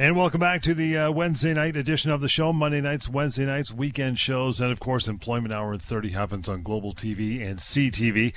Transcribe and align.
And 0.00 0.14
welcome 0.14 0.38
back 0.38 0.62
to 0.62 0.74
the 0.74 0.96
uh, 0.96 1.10
Wednesday 1.10 1.52
night 1.52 1.74
edition 1.74 2.12
of 2.12 2.20
the 2.20 2.28
show. 2.28 2.52
Monday 2.52 2.80
nights, 2.80 3.08
Wednesday 3.08 3.44
nights, 3.44 3.72
weekend 3.72 4.20
shows, 4.20 4.60
and 4.60 4.70
of 4.70 4.78
course, 4.78 5.08
Employment 5.08 5.52
Hour 5.52 5.74
at 5.74 5.82
30 5.82 6.10
happens 6.10 6.48
on 6.48 6.62
Global 6.62 6.94
TV 6.94 7.44
and 7.44 7.58
CTV. 7.58 8.32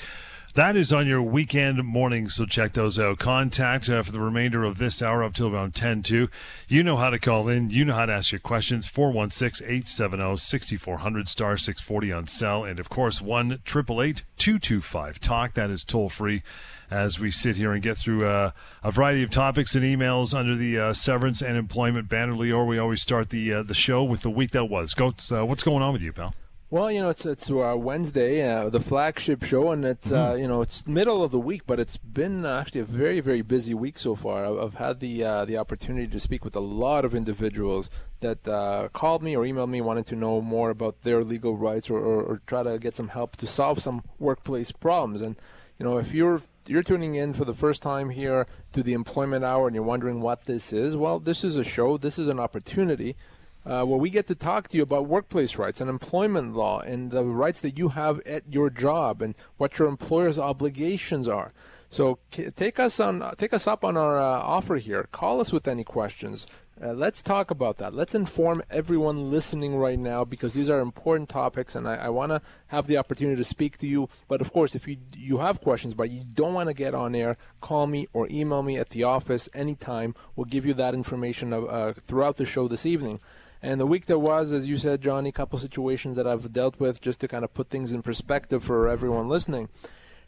That 0.56 0.76
is 0.76 0.92
on 0.92 1.08
your 1.08 1.22
weekend 1.22 1.82
morning, 1.86 2.28
so 2.28 2.46
check 2.46 2.74
those 2.74 3.00
out. 3.00 3.20
Contact 3.20 3.90
uh, 3.90 4.04
for 4.04 4.12
the 4.12 4.20
remainder 4.20 4.66
of 4.66 4.80
this 4.80 5.02
hour 5.02 5.24
up 5.24 5.34
till 5.34 5.48
around 5.48 5.74
10 5.74 6.04
2. 6.04 6.28
You 6.68 6.84
know 6.84 6.98
how 6.98 7.10
to 7.10 7.20
call 7.20 7.48
in. 7.48 7.70
You 7.70 7.86
know 7.86 7.94
how 7.94 8.06
to 8.06 8.12
ask 8.12 8.34
your 8.34 8.40
questions. 8.40 8.86
416 8.86 9.66
870 9.66 10.36
6400 10.36 11.30
star 11.30 11.56
640 11.56 12.12
on 12.12 12.28
cell. 12.28 12.66
And 12.66 12.82
of 12.82 12.90
course, 12.90 13.22
1 13.22 13.62
888 13.66 14.24
225 14.38 15.22
TALK. 15.22 15.54
That 15.54 15.70
is 15.70 15.86
toll 15.86 16.10
free 16.10 16.44
as 16.90 17.18
we 17.18 17.32
sit 17.32 17.56
here 17.56 17.72
and 17.72 17.82
get 17.82 17.98
through 17.98 18.26
uh, 18.26 18.52
a 18.84 18.92
variety 18.92 19.24
of 19.24 19.30
topics 19.30 19.74
and 19.76 19.86
emails 19.86 20.38
under 20.38 20.58
the 20.58 20.78
uh, 20.78 20.92
severance 20.92 21.42
and 21.42 21.56
employment 21.56 22.10
banner. 22.10 22.34
Lior, 22.34 22.68
we 22.68 22.78
always 22.78 23.02
start 23.02 23.30
the 23.30 23.54
uh, 23.54 23.64
the 23.64 23.74
show 23.74 24.04
with 24.04 24.20
the 24.20 24.30
week 24.30 24.52
that 24.52 24.66
was. 24.66 24.94
Go, 24.94 25.14
uh, 25.32 25.46
what's 25.46 25.64
going 25.64 25.82
on 25.82 25.94
with 25.94 26.02
you, 26.02 26.12
pal? 26.12 26.36
Well, 26.72 26.90
you 26.90 27.02
know, 27.02 27.10
it's 27.10 27.26
it's 27.26 27.52
uh, 27.52 27.76
Wednesday, 27.78 28.50
uh, 28.50 28.70
the 28.70 28.80
flagship 28.80 29.44
show, 29.44 29.72
and 29.72 29.84
it's 29.84 30.10
uh, 30.10 30.30
mm-hmm. 30.30 30.42
you 30.42 30.48
know 30.48 30.62
it's 30.62 30.88
middle 30.88 31.22
of 31.22 31.32
the 31.32 31.38
week, 31.38 31.64
but 31.68 31.82
it's 31.82 31.98
been 31.98 32.46
actually 32.46 32.80
a 32.80 32.86
very 32.86 33.20
very 33.20 33.42
busy 33.42 33.74
week 33.74 34.00
so 34.00 34.16
far. 34.16 34.46
I've, 34.46 34.58
I've 34.58 34.76
had 34.76 35.02
the 35.02 35.22
uh, 35.22 35.44
the 35.44 35.58
opportunity 35.58 36.08
to 36.08 36.18
speak 36.18 36.46
with 36.46 36.56
a 36.56 36.62
lot 36.62 37.04
of 37.04 37.14
individuals 37.14 37.90
that 38.22 38.48
uh, 38.48 38.88
called 38.94 39.22
me 39.22 39.36
or 39.36 39.44
emailed 39.44 39.70
me, 39.70 39.82
wanting 39.82 40.06
to 40.06 40.16
know 40.16 40.40
more 40.40 40.70
about 40.70 41.02
their 41.02 41.26
legal 41.26 41.58
rights 41.58 41.90
or, 41.90 42.00
or, 42.00 42.24
or 42.24 42.42
try 42.48 42.64
to 42.64 42.80
get 42.80 42.96
some 42.96 43.10
help 43.10 43.36
to 43.36 43.48
solve 43.48 43.82
some 43.82 44.06
workplace 44.18 44.72
problems. 44.72 45.22
And 45.22 45.36
you 45.78 45.86
know, 45.86 45.98
if 45.98 46.14
you're 46.14 46.42
you're 46.68 46.84
tuning 46.84 47.16
in 47.16 47.34
for 47.34 47.44
the 47.44 47.54
first 47.54 47.82
time 47.82 48.12
here 48.12 48.48
to 48.72 48.82
the 48.82 48.94
Employment 48.94 49.44
Hour 49.44 49.68
and 49.68 49.76
you're 49.76 49.84
wondering 49.84 50.22
what 50.22 50.46
this 50.46 50.72
is, 50.72 50.96
well, 50.96 51.20
this 51.20 51.44
is 51.44 51.58
a 51.58 51.66
show. 51.66 51.98
This 51.98 52.18
is 52.18 52.30
an 52.30 52.40
opportunity 52.40 53.18
uh, 53.66 53.86
where 53.86 54.00
we 54.00 54.10
get 54.10 54.28
to 54.28 54.36
talk 54.36 54.68
to 54.70 54.78
you 54.78 54.84
about 54.84 55.06
workplace 55.08 55.58
rights 55.58 55.82
and 55.82 55.90
employment 55.90 56.56
law 56.56 56.80
and 56.80 57.12
the 57.12 57.24
rights 57.24 57.62
that 57.62 57.78
you 57.78 57.90
have 57.90 58.20
at 58.22 58.44
your 58.52 58.70
job 58.70 59.22
and 59.22 59.36
what 59.58 59.78
your 59.78 59.88
employer's 59.88 60.40
obligations 60.40 61.28
are. 61.28 61.52
So 61.90 62.20
take 62.32 62.80
us 62.80 63.00
on, 63.02 63.22
take 63.36 63.54
us 63.54 63.68
up 63.68 63.84
on 63.84 63.98
our 63.98 64.20
uh, 64.20 64.24
offer 64.24 64.78
here. 64.78 65.10
Call 65.12 65.42
us 65.42 65.52
with 65.52 65.68
any 65.68 65.84
questions. 65.84 66.48
Uh, 66.82 66.94
let's 66.94 67.22
talk 67.22 67.52
about 67.52 67.78
that. 67.78 67.94
Let's 67.94 68.16
inform 68.16 68.64
everyone 68.72 69.30
listening 69.30 69.76
right 69.76 70.00
now 70.00 70.24
because 70.24 70.54
these 70.54 70.70
are 70.70 70.80
important 70.80 71.30
topics, 71.30 71.76
and 71.76 71.88
I, 71.88 71.96
I 71.96 72.10
want 72.10 72.32
to 72.32 72.42
have 72.68 72.88
the 72.88 72.98
opportunity 72.98 73.36
to 73.36 73.44
speak 73.44 73.78
to 73.80 73.88
you. 73.88 74.10
But 74.28 74.42
of 74.42 74.52
course, 74.52 74.74
if 74.74 74.88
you 74.88 74.98
you 75.16 75.40
have 75.40 75.62
questions 75.62 75.94
but 75.94 76.10
you 76.10 76.24
don't 76.24 76.56
want 76.56 76.70
to 76.70 76.74
get 76.74 76.96
on 76.96 77.14
air, 77.14 77.38
call 77.60 77.86
me 77.86 78.08
or 78.14 78.28
email 78.32 78.64
me 78.64 78.78
at 78.78 78.90
the 78.90 79.04
office 79.04 79.48
anytime. 79.54 80.16
We'll 80.36 80.46
give 80.46 80.66
you 80.66 80.74
that 80.76 80.96
information 80.96 81.54
uh, 81.54 81.94
throughout 81.96 82.38
the 82.38 82.46
show 82.46 82.68
this 82.68 82.86
evening. 82.86 83.20
And 83.62 83.80
the 83.80 83.86
week 83.86 84.06
that 84.08 84.20
was, 84.20 84.52
as 84.52 84.68
you 84.68 84.78
said, 84.78 85.02
Johnny, 85.02 85.30
a 85.30 85.34
couple 85.34 85.60
situations 85.60 86.16
that 86.16 86.26
I've 86.26 86.52
dealt 86.52 86.80
with 86.80 87.00
just 87.00 87.22
to 87.22 87.28
kind 87.28 87.44
of 87.44 87.54
put 87.54 87.70
things 87.70 87.94
in 87.94 88.02
perspective 88.02 88.64
for 88.64 88.88
everyone 88.88 89.30
listening. 89.30 89.70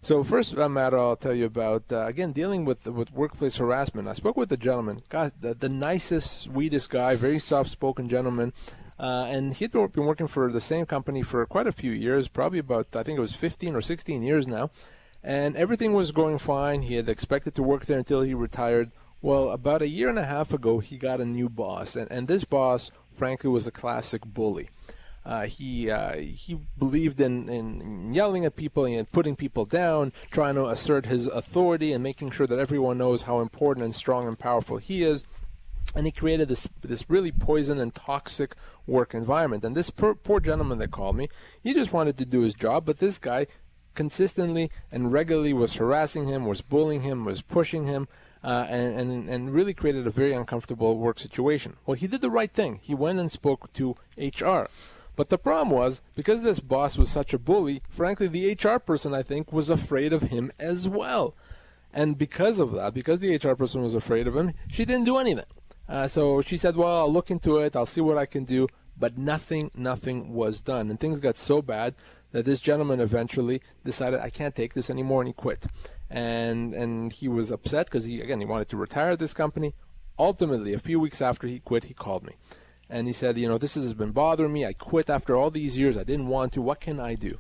So 0.04 0.22
first 0.22 0.58
uh, 0.58 0.68
matter 0.68 1.00
I'll 1.00 1.16
tell 1.16 1.34
you 1.34 1.46
about 1.46 1.84
uh, 1.90 2.06
again 2.08 2.34
dealing 2.34 2.66
with 2.66 2.86
with 2.88 3.14
workplace 3.14 3.56
harassment. 3.56 4.10
I 4.10 4.12
spoke 4.12 4.36
with 4.36 4.52
a 4.52 4.58
gentleman, 4.58 5.02
God, 5.08 5.32
the, 5.40 5.54
the 5.54 5.70
nicest, 5.70 6.42
sweetest 6.44 6.90
guy, 6.90 7.16
very 7.16 7.40
soft-spoken 7.40 8.10
gentleman, 8.10 8.52
uh, 9.00 9.28
and 9.30 9.54
he'd 9.54 9.72
been 9.72 9.90
working 9.96 10.28
for 10.28 10.52
the 10.52 10.60
same 10.60 10.86
company 10.86 11.22
for 11.22 11.46
quite 11.46 11.68
a 11.68 11.72
few 11.72 11.94
years, 11.94 12.28
probably 12.28 12.60
about 12.60 12.94
I 12.94 13.04
think 13.04 13.18
it 13.18 13.22
was 13.22 13.34
15 13.34 13.78
or 13.78 13.80
16 13.80 14.22
years 14.24 14.46
now, 14.46 14.72
and 15.24 15.56
everything 15.56 15.94
was 15.94 16.12
going 16.12 16.38
fine. 16.38 16.82
He 16.82 16.96
had 16.96 17.08
expected 17.08 17.56
to 17.56 17.64
work 17.64 17.86
there 17.86 17.98
until 17.98 18.24
he 18.24 18.34
retired. 18.34 18.92
Well, 19.24 19.52
about 19.52 19.82
a 19.82 19.88
year 19.88 20.10
and 20.10 20.20
a 20.20 20.26
half 20.26 20.52
ago, 20.52 20.80
he 20.80 20.98
got 20.98 21.22
a 21.22 21.26
new 21.26 21.48
boss, 21.48 21.96
and, 21.96 22.12
and 22.12 22.28
this 22.28 22.44
boss, 22.44 22.92
frankly, 23.10 23.50
was 23.50 23.66
a 23.66 23.72
classic 23.72 24.22
bully. 24.26 24.70
Uh, 25.26 25.46
he 25.46 25.90
uh, 25.90 26.18
he 26.18 26.60
believed 26.78 27.22
in, 27.22 27.48
in 27.48 28.14
yelling 28.14 28.44
at 28.44 28.58
people 28.58 28.84
and 28.84 29.10
putting 29.14 29.38
people 29.38 29.64
down, 29.64 30.12
trying 30.30 30.56
to 30.56 30.66
assert 30.66 31.06
his 31.06 31.28
authority 31.28 31.94
and 31.94 32.04
making 32.04 32.32
sure 32.32 32.46
that 32.46 32.60
everyone 32.60 32.98
knows 32.98 33.24
how 33.24 33.40
important 33.40 33.86
and 33.86 33.96
strong 33.96 34.28
and 34.28 34.38
powerful 34.38 34.76
he 34.76 35.04
is. 35.04 35.24
And 35.96 36.06
he 36.06 36.12
created 36.12 36.50
this 36.50 36.68
this 36.82 37.10
really 37.10 37.32
poison 37.32 37.80
and 37.80 37.96
toxic 37.96 38.56
work 38.86 39.14
environment. 39.14 39.64
And 39.64 39.74
this 39.74 39.90
poor, 39.90 40.16
poor 40.16 40.42
gentleman 40.42 40.80
that 40.80 40.92
called 40.92 41.16
me, 41.16 41.30
he 41.64 41.74
just 41.74 41.94
wanted 41.94 42.18
to 42.18 42.26
do 42.26 42.42
his 42.42 42.56
job, 42.56 42.86
but 42.86 42.98
this 42.98 43.20
guy 43.20 43.48
consistently 43.96 44.72
and 44.92 45.12
regularly 45.12 45.54
was 45.54 45.76
harassing 45.76 46.28
him, 46.28 46.46
was 46.46 46.62
bullying 46.62 47.02
him, 47.02 47.26
was 47.26 47.42
pushing 47.42 47.86
him, 47.86 48.08
uh, 48.44 48.66
and, 48.70 49.00
and, 49.00 49.30
and 49.30 49.54
really 49.54 49.74
created 49.74 50.06
a 50.06 50.12
very 50.12 50.34
uncomfortable 50.34 50.98
work 50.98 51.20
situation. 51.20 51.78
Well, 51.86 51.96
he 51.96 52.08
did 52.08 52.22
the 52.22 52.30
right 52.30 52.52
thing. 52.52 52.80
He 52.82 52.94
went 52.94 53.20
and 53.20 53.32
spoke 53.32 53.72
to 53.74 53.96
HR. 54.18 54.68
But 55.16 55.30
the 55.30 55.38
problem 55.38 55.70
was, 55.70 56.02
because 56.16 56.42
this 56.42 56.60
boss 56.60 56.98
was 56.98 57.10
such 57.10 57.34
a 57.34 57.40
bully, 57.40 57.82
frankly, 57.88 58.28
the 58.28 58.52
HR 58.52 58.80
person, 58.80 59.14
I 59.14 59.22
think, 59.22 59.54
was 59.54 59.70
afraid 59.70 60.12
of 60.12 60.24
him 60.24 60.52
as 60.60 60.90
well. 60.90 61.36
And 61.94 62.18
because 62.18 62.60
of 62.60 62.72
that, 62.72 62.94
because 62.94 63.20
the 63.20 63.36
HR 63.36 63.56
person 63.56 63.84
was 63.84 63.94
afraid 63.94 64.28
of 64.28 64.36
him, 64.36 64.54
she 64.68 64.86
didn't 64.86 65.06
do 65.06 65.18
anything. 65.18 65.46
Uh, 65.88 66.08
so 66.08 66.42
she 66.42 66.58
said, 66.58 66.76
Well, 66.76 67.02
I'll 67.02 67.12
look 67.12 67.30
into 67.30 67.60
it, 67.60 67.76
I'll 67.76 67.86
see 67.86 68.02
what 68.02 68.18
I 68.18 68.26
can 68.26 68.46
do. 68.46 68.68
But 68.98 69.18
nothing, 69.18 69.70
nothing 69.76 70.34
was 70.34 70.62
done. 70.62 70.90
And 70.90 71.00
things 71.00 71.20
got 71.20 71.38
so 71.38 71.62
bad 71.62 71.96
that 72.34 72.44
this 72.44 72.60
gentleman 72.60 73.00
eventually 73.00 73.62
decided 73.86 74.20
I 74.20 74.30
can't 74.30 74.56
take 74.56 74.74
this 74.74 74.90
anymore 74.90 75.22
and 75.22 75.30
he 75.30 75.34
quit. 75.34 75.66
And 76.10 76.74
and 76.74 77.14
he 77.14 77.30
was 77.30 77.50
upset 77.50 77.86
because 77.86 78.06
he 78.06 78.20
again 78.20 78.40
he 78.40 78.46
wanted 78.46 78.68
to 78.70 78.78
retire 78.78 79.16
this 79.16 79.34
company. 79.34 79.74
Ultimately, 80.20 80.74
a 80.74 80.80
few 80.80 81.00
weeks 81.00 81.22
after 81.22 81.48
he 81.48 81.60
quit, 81.60 81.86
he 81.86 81.94
called 81.94 82.24
me. 82.24 82.34
And 82.90 83.08
he 83.08 83.14
said, 83.14 83.38
you 83.38 83.48
know, 83.48 83.58
this 83.58 83.74
has 83.76 83.96
been 83.96 84.12
bothering 84.12 84.54
me. 84.54 84.66
I 84.66 84.74
quit 84.74 85.10
after 85.10 85.36
all 85.36 85.50
these 85.50 85.78
years. 85.78 85.98
I 85.98 86.04
didn't 86.04 86.28
want 86.28 86.54
to. 86.54 86.62
What 86.62 86.82
can 86.82 87.00
I 87.00 87.16
do? 87.16 87.40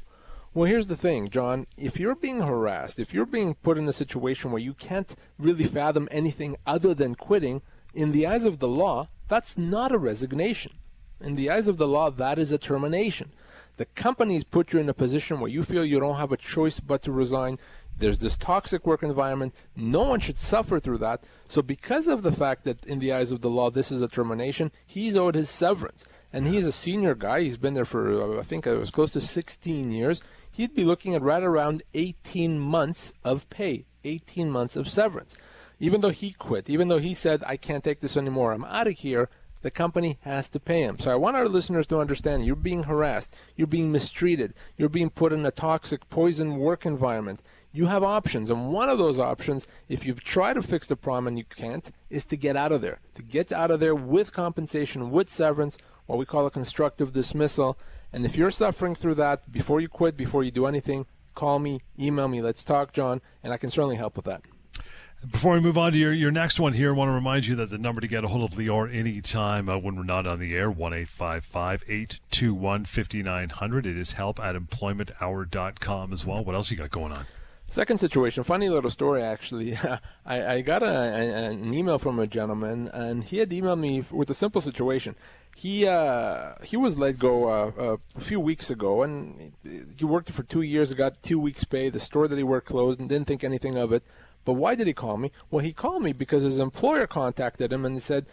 Well, 0.55 0.65
here's 0.65 0.87
the 0.87 0.95
thing, 0.95 1.29
John. 1.29 1.67
If 1.77 1.99
you're 1.99 2.15
being 2.15 2.41
harassed, 2.41 2.99
if 2.99 3.13
you're 3.13 3.25
being 3.25 3.55
put 3.55 3.77
in 3.77 3.87
a 3.87 3.93
situation 3.93 4.51
where 4.51 4.61
you 4.61 4.73
can't 4.73 5.15
really 5.37 5.65
fathom 5.65 6.07
anything 6.11 6.55
other 6.65 6.93
than 6.93 7.15
quitting, 7.15 7.61
in 7.93 8.11
the 8.11 8.25
eyes 8.25 8.45
of 8.45 8.59
the 8.59 8.67
law, 8.67 9.09
that's 9.27 9.57
not 9.57 9.91
a 9.91 9.97
resignation. 9.97 10.73
In 11.19 11.35
the 11.35 11.49
eyes 11.49 11.67
of 11.67 11.77
the 11.77 11.87
law, 11.87 12.09
that 12.09 12.37
is 12.37 12.51
a 12.51 12.57
termination. 12.57 13.31
The 13.77 13.85
companies 13.85 14.43
put 14.43 14.71
you 14.71 14.79
in 14.79 14.89
a 14.89 14.93
position 14.93 15.39
where 15.39 15.49
you 15.49 15.63
feel 15.63 15.83
you 15.83 15.99
don't 15.99 16.17
have 16.17 16.31
a 16.31 16.37
choice 16.37 16.79
but 16.79 17.01
to 17.03 17.11
resign. 17.11 17.57
There's 17.97 18.19
this 18.19 18.37
toxic 18.37 18.85
work 18.85 19.01
environment. 19.03 19.55
No 19.75 20.03
one 20.03 20.19
should 20.19 20.37
suffer 20.37 20.79
through 20.79 20.99
that. 20.99 21.25
So, 21.47 21.61
because 21.61 22.07
of 22.07 22.21
the 22.21 22.31
fact 22.31 22.63
that 22.65 22.85
in 22.85 22.99
the 22.99 23.11
eyes 23.13 23.31
of 23.31 23.41
the 23.41 23.49
law 23.49 23.69
this 23.69 23.91
is 23.91 24.01
a 24.01 24.07
termination, 24.07 24.71
he's 24.85 25.17
owed 25.17 25.35
his 25.35 25.49
severance. 25.49 26.05
And 26.31 26.47
he's 26.47 26.65
a 26.65 26.71
senior 26.71 27.13
guy. 27.13 27.41
He's 27.41 27.57
been 27.57 27.73
there 27.73 27.85
for, 27.85 28.35
uh, 28.35 28.39
I 28.39 28.41
think 28.41 28.65
it 28.65 28.77
was 28.77 28.89
close 28.89 29.13
to 29.13 29.21
16 29.21 29.91
years. 29.91 30.21
He'd 30.51 30.73
be 30.73 30.83
looking 30.83 31.13
at 31.15 31.21
right 31.21 31.43
around 31.43 31.83
18 31.93 32.59
months 32.59 33.13
of 33.23 33.49
pay, 33.49 33.85
18 34.03 34.49
months 34.49 34.75
of 34.75 34.89
severance. 34.89 35.37
Even 35.79 36.01
though 36.01 36.09
he 36.09 36.31
quit, 36.31 36.69
even 36.69 36.87
though 36.87 36.99
he 36.99 37.13
said, 37.13 37.43
I 37.45 37.57
can't 37.57 37.83
take 37.83 37.99
this 37.99 38.17
anymore, 38.17 38.51
I'm 38.51 38.65
out 38.65 38.87
of 38.87 38.99
here, 38.99 39.29
the 39.63 39.71
company 39.71 40.19
has 40.21 40.49
to 40.49 40.59
pay 40.59 40.81
him. 40.81 40.99
So 40.99 41.11
I 41.11 41.15
want 41.15 41.35
our 41.35 41.49
listeners 41.49 41.87
to 41.87 41.99
understand 41.99 42.45
you're 42.45 42.55
being 42.55 42.83
harassed, 42.83 43.35
you're 43.55 43.65
being 43.65 43.91
mistreated, 43.91 44.53
you're 44.77 44.89
being 44.89 45.09
put 45.09 45.33
in 45.33 45.45
a 45.45 45.51
toxic, 45.51 46.07
poison 46.09 46.57
work 46.57 46.85
environment. 46.85 47.41
You 47.71 47.87
have 47.87 48.03
options, 48.03 48.51
and 48.51 48.71
one 48.71 48.87
of 48.87 48.99
those 48.99 49.19
options, 49.19 49.67
if 49.89 50.05
you 50.05 50.13
try 50.13 50.53
to 50.53 50.61
fix 50.61 50.85
the 50.85 50.95
problem 50.95 51.25
and 51.27 51.39
you 51.39 51.45
can't, 51.45 51.89
is 52.11 52.23
to 52.25 52.37
get 52.37 52.55
out 52.55 52.71
of 52.71 52.81
there. 52.81 52.99
To 53.15 53.23
get 53.23 53.51
out 53.51 53.71
of 53.71 53.79
there 53.79 53.95
with 53.95 54.31
compensation, 54.31 55.09
with 55.09 55.27
severance, 55.27 55.79
what 56.05 56.19
we 56.19 56.25
call 56.25 56.45
a 56.45 56.51
constructive 56.51 57.13
dismissal. 57.13 57.77
And 58.11 58.25
if 58.25 58.35
you're 58.35 58.51
suffering 58.51 58.93
through 58.93 59.15
that, 59.15 59.51
before 59.51 59.79
you 59.79 59.89
quit, 59.89 60.15
before 60.15 60.43
you 60.43 60.51
do 60.51 60.67
anything, 60.67 61.07
call 61.33 61.57
me, 61.57 61.81
email 61.99 62.27
me, 62.27 62.43
let's 62.43 62.63
talk, 62.63 62.93
John, 62.93 63.21
and 63.41 63.51
I 63.51 63.57
can 63.57 63.71
certainly 63.71 63.95
help 63.95 64.15
with 64.15 64.25
that. 64.25 64.43
Before 65.31 65.53
we 65.53 65.61
move 65.61 65.77
on 65.77 65.93
to 65.93 65.97
your, 65.97 66.11
your 66.11 66.31
next 66.31 66.59
one 66.59 66.73
here, 66.73 66.89
I 66.89 66.97
want 66.97 67.07
to 67.07 67.13
remind 67.13 67.45
you 67.45 67.55
that 67.55 67.69
the 67.69 67.77
number 67.77 68.01
to 68.01 68.07
get 68.07 68.25
a 68.25 68.27
hold 68.27 68.51
of 68.51 68.57
Lior 68.59 68.93
anytime 68.93 69.69
uh, 69.69 69.77
when 69.77 69.95
we're 69.95 70.03
not 70.03 70.27
on 70.27 70.39
the 70.39 70.53
air, 70.53 70.69
1 70.69 70.93
821 70.93 72.85
5900. 72.85 73.85
It 73.85 73.97
is 73.97 74.11
help 74.13 74.37
at 74.41 74.55
employmenthour.com 74.55 76.11
as 76.11 76.25
well. 76.25 76.43
What 76.43 76.55
else 76.55 76.71
you 76.71 76.77
got 76.77 76.91
going 76.91 77.13
on? 77.13 77.25
Second 77.67 77.99
situation, 77.99 78.43
funny 78.43 78.67
little 78.67 78.89
story 78.89 79.23
actually. 79.23 79.77
I, 80.25 80.55
I 80.55 80.61
got 80.61 80.83
a, 80.83 80.87
a, 80.87 81.51
an 81.51 81.73
email 81.73 81.97
from 81.97 82.19
a 82.19 82.27
gentleman, 82.27 82.89
and 82.93 83.23
he 83.23 83.37
had 83.37 83.49
emailed 83.49 83.79
me 83.79 84.03
with 84.11 84.29
a 84.29 84.33
simple 84.33 84.59
situation. 84.59 85.15
He 85.55 85.87
uh, 85.87 86.55
he 86.63 86.75
was 86.75 86.99
let 86.99 87.17
go 87.17 87.49
uh, 87.49 87.97
a 88.15 88.21
few 88.21 88.39
weeks 88.39 88.69
ago, 88.69 89.01
and 89.03 89.53
he 89.97 90.03
worked 90.03 90.29
for 90.31 90.43
two 90.43 90.61
years, 90.61 90.93
got 90.93 91.23
two 91.23 91.39
weeks' 91.39 91.63
pay. 91.63 91.89
The 91.89 91.99
store 91.99 92.27
that 92.27 92.37
he 92.37 92.43
worked 92.43 92.67
closed, 92.67 92.99
and 92.99 93.07
didn't 93.07 93.27
think 93.27 93.43
anything 93.43 93.77
of 93.77 93.93
it. 93.93 94.03
But 94.45 94.53
why 94.53 94.75
did 94.75 94.87
he 94.87 94.93
call 94.93 95.17
me? 95.17 95.31
Well, 95.49 95.63
he 95.63 95.73
called 95.73 96.03
me 96.03 96.13
because 96.13 96.43
his 96.43 96.59
employer 96.59 97.07
contacted 97.07 97.71
him 97.71 97.85
and 97.85 98.01
said, 98.01 98.25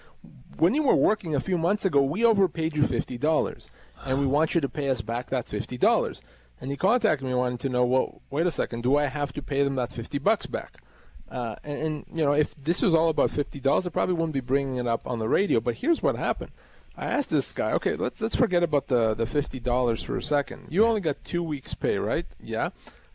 "When 0.59 0.75
you 0.75 0.83
were 0.83 0.95
working 0.95 1.35
a 1.35 1.41
few 1.41 1.59
months 1.59 1.85
ago, 1.85 2.03
we 2.03 2.25
overpaid 2.25 2.77
you 2.77 2.85
fifty 2.85 3.19
dollars, 3.19 3.71
and 4.05 4.19
we 4.19 4.27
want 4.27 4.55
you 4.55 4.61
to 4.61 4.69
pay 4.69 4.91
us 4.91 5.01
back 5.01 5.31
that 5.31 5.47
fifty 5.47 5.77
dollars." 5.79 6.23
And 6.61 6.71
he 6.71 6.77
contacted 6.77 7.27
me 7.27 7.33
wanting 7.33 7.59
to 7.59 7.69
know, 7.71 7.85
well, 7.85 8.21
wait 8.29 8.47
a 8.47 8.51
second, 8.51 8.83
do 8.83 8.97
I 8.97 9.07
have 9.07 9.33
to 9.33 9.41
pay 9.41 9.63
them 9.63 9.77
that 9.77 9.91
50 9.93 10.19
bucks 10.19 10.45
back? 10.45 10.83
Uh, 11.31 11.57
and, 11.65 11.83
and, 11.83 12.05
you 12.13 12.23
know, 12.25 12.33
if 12.33 12.55
this 12.57 12.83
was 12.83 12.95
all 12.95 13.09
about 13.09 13.31
fifty 13.31 13.61
dollars, 13.61 13.87
I 13.87 13.91
probably 13.91 14.15
wouldn't 14.15 14.35
be 14.35 14.41
bringing 14.41 14.77
it 14.77 14.89
up 14.89 15.07
on 15.07 15.21
the 15.21 15.29
radio. 15.29 15.61
But 15.61 15.77
here's 15.77 16.03
what 16.03 16.17
happened. 16.17 16.51
I 16.97 17.07
asked 17.07 17.31
this 17.31 17.53
guy, 17.53 17.71
okay, 17.75 17.95
let's 17.95 18.21
let's 18.21 18.35
forget 18.35 18.65
about 18.65 18.89
the 18.89 19.15
the 19.15 19.27
fifty 19.27 19.61
dollars 19.61 20.03
for 20.03 20.17
a 20.17 20.23
second. 20.23 20.67
You 20.71 20.85
only 20.85 21.01
got 21.01 21.23
two 21.23 21.45
weeks' 21.45 21.73
pay, 21.73 21.99
right? 21.99 22.27
Yeah. 22.43 22.71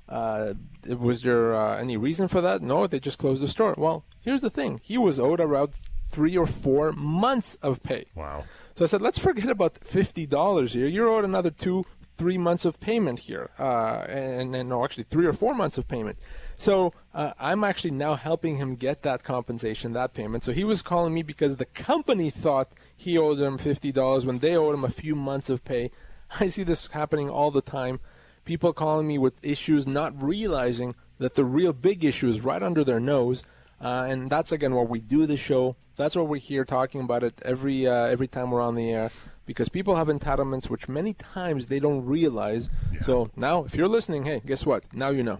Uh, 0.07 0.53
was 0.87 1.23
there 1.23 1.55
uh, 1.55 1.77
any 1.77 1.97
reason 1.97 2.27
for 2.27 2.41
that? 2.41 2.61
No, 2.61 2.87
they 2.87 2.99
just 2.99 3.17
closed 3.17 3.41
the 3.41 3.47
store. 3.47 3.75
Well, 3.77 4.03
here's 4.21 4.41
the 4.41 4.49
thing: 4.49 4.79
he 4.83 4.97
was 4.97 5.19
owed 5.19 5.39
around 5.39 5.71
three 6.07 6.37
or 6.37 6.47
four 6.47 6.91
months 6.93 7.55
of 7.61 7.83
pay. 7.83 8.05
Wow. 8.15 8.45
So 8.75 8.85
I 8.85 8.87
said, 8.87 9.01
let's 9.01 9.19
forget 9.19 9.49
about 9.49 9.79
fifty 9.83 10.25
dollars 10.25 10.73
here. 10.73 10.87
You're 10.87 11.09
owed 11.09 11.25
another 11.25 11.49
two, 11.49 11.85
three 12.13 12.37
months 12.37 12.65
of 12.65 12.79
payment 12.79 13.19
here, 13.19 13.49
uh, 13.59 14.05
and, 14.07 14.55
and 14.55 14.69
no, 14.69 14.83
actually 14.83 15.03
three 15.03 15.25
or 15.25 15.33
four 15.33 15.53
months 15.53 15.77
of 15.77 15.87
payment. 15.87 16.17
So 16.57 16.93
uh, 17.13 17.33
I'm 17.39 17.63
actually 17.63 17.91
now 17.91 18.15
helping 18.15 18.57
him 18.57 18.75
get 18.75 19.01
that 19.03 19.23
compensation, 19.23 19.93
that 19.93 20.13
payment. 20.13 20.43
So 20.43 20.51
he 20.51 20.63
was 20.63 20.81
calling 20.81 21.13
me 21.13 21.23
because 21.23 21.57
the 21.57 21.65
company 21.65 22.29
thought 22.29 22.69
he 22.95 23.17
owed 23.17 23.37
them 23.37 23.57
fifty 23.57 23.91
dollars 23.91 24.25
when 24.25 24.39
they 24.39 24.55
owed 24.55 24.75
him 24.75 24.83
a 24.83 24.89
few 24.89 25.15
months 25.15 25.49
of 25.49 25.63
pay. 25.63 25.91
I 26.39 26.47
see 26.47 26.63
this 26.63 26.87
happening 26.87 27.29
all 27.29 27.51
the 27.51 27.61
time 27.61 27.99
people 28.45 28.71
calling 28.73 29.07
me 29.07 29.17
with 29.17 29.33
issues, 29.43 29.85
not 29.85 30.21
realizing 30.21 30.95
that 31.17 31.35
the 31.35 31.43
real 31.43 31.73
big 31.73 32.03
issue 32.05 32.29
is 32.29 32.41
right 32.41 32.61
under 32.61 32.83
their 32.83 32.99
nose. 32.99 33.43
Uh, 33.81 34.05
and 34.07 34.29
that's 34.29 34.51
again 34.51 34.73
what 34.73 34.87
we 34.87 34.99
do 34.99 35.25
the 35.25 35.37
show. 35.37 35.75
That's 35.97 36.15
what 36.15 36.27
we're 36.27 36.37
here 36.37 36.65
talking 36.65 37.01
about 37.01 37.23
it 37.23 37.41
every 37.43 37.87
uh, 37.87 38.05
every 38.05 38.27
time 38.27 38.51
we're 38.51 38.61
on 38.61 38.75
the 38.75 38.89
air 38.91 39.11
because 39.45 39.69
people 39.69 39.95
have 39.95 40.07
entitlements 40.07 40.69
which 40.69 40.87
many 40.87 41.13
times 41.13 41.67
they 41.67 41.79
don't 41.79 42.05
realize. 42.05 42.69
Yeah. 42.93 43.01
So 43.01 43.29
now, 43.35 43.65
if 43.65 43.75
you're 43.75 43.87
listening, 43.87 44.25
hey, 44.25 44.41
guess 44.45 44.65
what? 44.65 44.93
Now 44.93 45.09
you 45.09 45.23
know. 45.23 45.39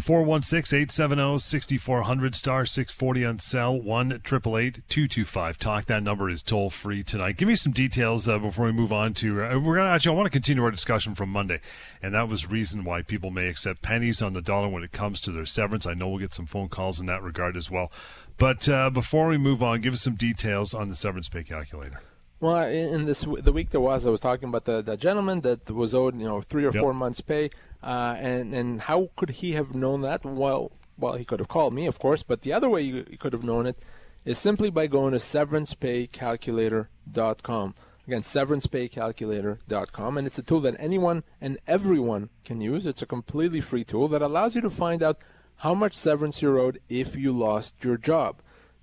416-870-6400 0.00 2.34
star 2.34 2.64
640 2.64 3.24
on 3.24 3.38
cell 3.40 3.78
1 3.80 4.12
888 4.12 4.82
225 4.88 5.58
talk. 5.58 5.86
that 5.86 6.02
number 6.02 6.30
is 6.30 6.42
toll 6.42 6.70
free 6.70 7.02
tonight. 7.02 7.36
Give 7.36 7.48
me 7.48 7.56
some 7.56 7.72
details 7.72 8.26
uh, 8.28 8.38
before 8.38 8.66
we 8.66 8.72
move 8.72 8.92
on 8.92 9.12
to 9.14 9.42
uh, 9.42 9.58
we're 9.58 9.74
gonna 9.76 9.90
actually 9.90 10.14
i 10.14 10.16
want 10.16 10.26
to 10.26 10.30
continue 10.30 10.62
our 10.62 10.70
discussion 10.70 11.16
from 11.16 11.30
monday 11.30 11.60
and 12.00 12.14
that 12.14 12.28
was 12.28 12.48
reason 12.48 12.84
why 12.84 13.02
people 13.02 13.30
may 13.30 13.48
accept 13.48 13.82
pennies 13.82 14.22
on 14.22 14.34
the 14.34 14.40
dollar 14.40 14.68
when 14.68 14.84
it 14.84 14.92
comes 14.92 15.20
to 15.22 15.32
their 15.32 15.46
severance. 15.46 15.84
I 15.86 15.94
know 15.94 16.08
we'll 16.08 16.20
get 16.20 16.32
some 16.32 16.46
phone 16.46 16.68
calls 16.68 17.00
in 17.00 17.06
that 17.06 17.22
regard 17.22 17.56
as 17.56 17.70
well. 17.70 17.90
But 18.36 18.68
uh, 18.68 18.90
before 18.90 19.26
we 19.26 19.36
move 19.36 19.62
on 19.62 19.80
give 19.80 19.94
us 19.94 20.02
some 20.02 20.14
details 20.14 20.74
on 20.74 20.88
the 20.88 20.96
severance 20.96 21.28
pay 21.28 21.42
calculator 21.42 22.00
well, 22.40 22.66
in 22.66 23.04
this 23.04 23.22
the 23.22 23.52
week 23.52 23.70
there 23.70 23.80
was, 23.80 24.06
I 24.06 24.10
was 24.10 24.20
talking 24.20 24.48
about 24.48 24.64
the, 24.64 24.82
the 24.82 24.96
gentleman 24.96 25.40
that 25.40 25.68
was 25.70 25.94
owed, 25.94 26.20
you 26.20 26.26
know, 26.26 26.40
three 26.40 26.64
or 26.64 26.72
yep. 26.72 26.80
four 26.80 26.94
months' 26.94 27.20
pay, 27.20 27.50
uh, 27.82 28.16
and 28.18 28.54
and 28.54 28.82
how 28.82 29.10
could 29.16 29.30
he 29.30 29.52
have 29.52 29.74
known 29.74 30.02
that? 30.02 30.24
Well, 30.24 30.70
well, 30.98 31.14
he 31.14 31.24
could 31.24 31.40
have 31.40 31.48
called 31.48 31.74
me, 31.74 31.86
of 31.86 31.98
course, 31.98 32.22
but 32.22 32.42
the 32.42 32.52
other 32.52 32.68
way 32.68 32.82
you, 32.82 33.04
you 33.10 33.18
could 33.18 33.32
have 33.32 33.44
known 33.44 33.66
it 33.66 33.78
is 34.24 34.38
simply 34.38 34.70
by 34.70 34.86
going 34.86 35.10
to 35.12 35.18
severancepaycalculator.com. 35.18 37.74
Again, 38.06 38.22
severancepaycalculator.com, 38.22 40.16
and 40.16 40.26
it's 40.26 40.38
a 40.38 40.42
tool 40.42 40.60
that 40.60 40.76
anyone 40.78 41.24
and 41.40 41.58
everyone 41.66 42.30
can 42.44 42.60
use. 42.60 42.86
It's 42.86 43.02
a 43.02 43.06
completely 43.06 43.60
free 43.60 43.82
tool 43.84 44.06
that 44.08 44.22
allows 44.22 44.54
you 44.54 44.60
to 44.62 44.70
find 44.70 45.02
out 45.02 45.18
how 45.58 45.74
much 45.74 45.94
severance 45.94 46.40
you're 46.40 46.58
owed 46.58 46.78
if 46.88 47.16
you 47.16 47.32
lost 47.32 47.84
your 47.84 47.96
job. 47.96 48.36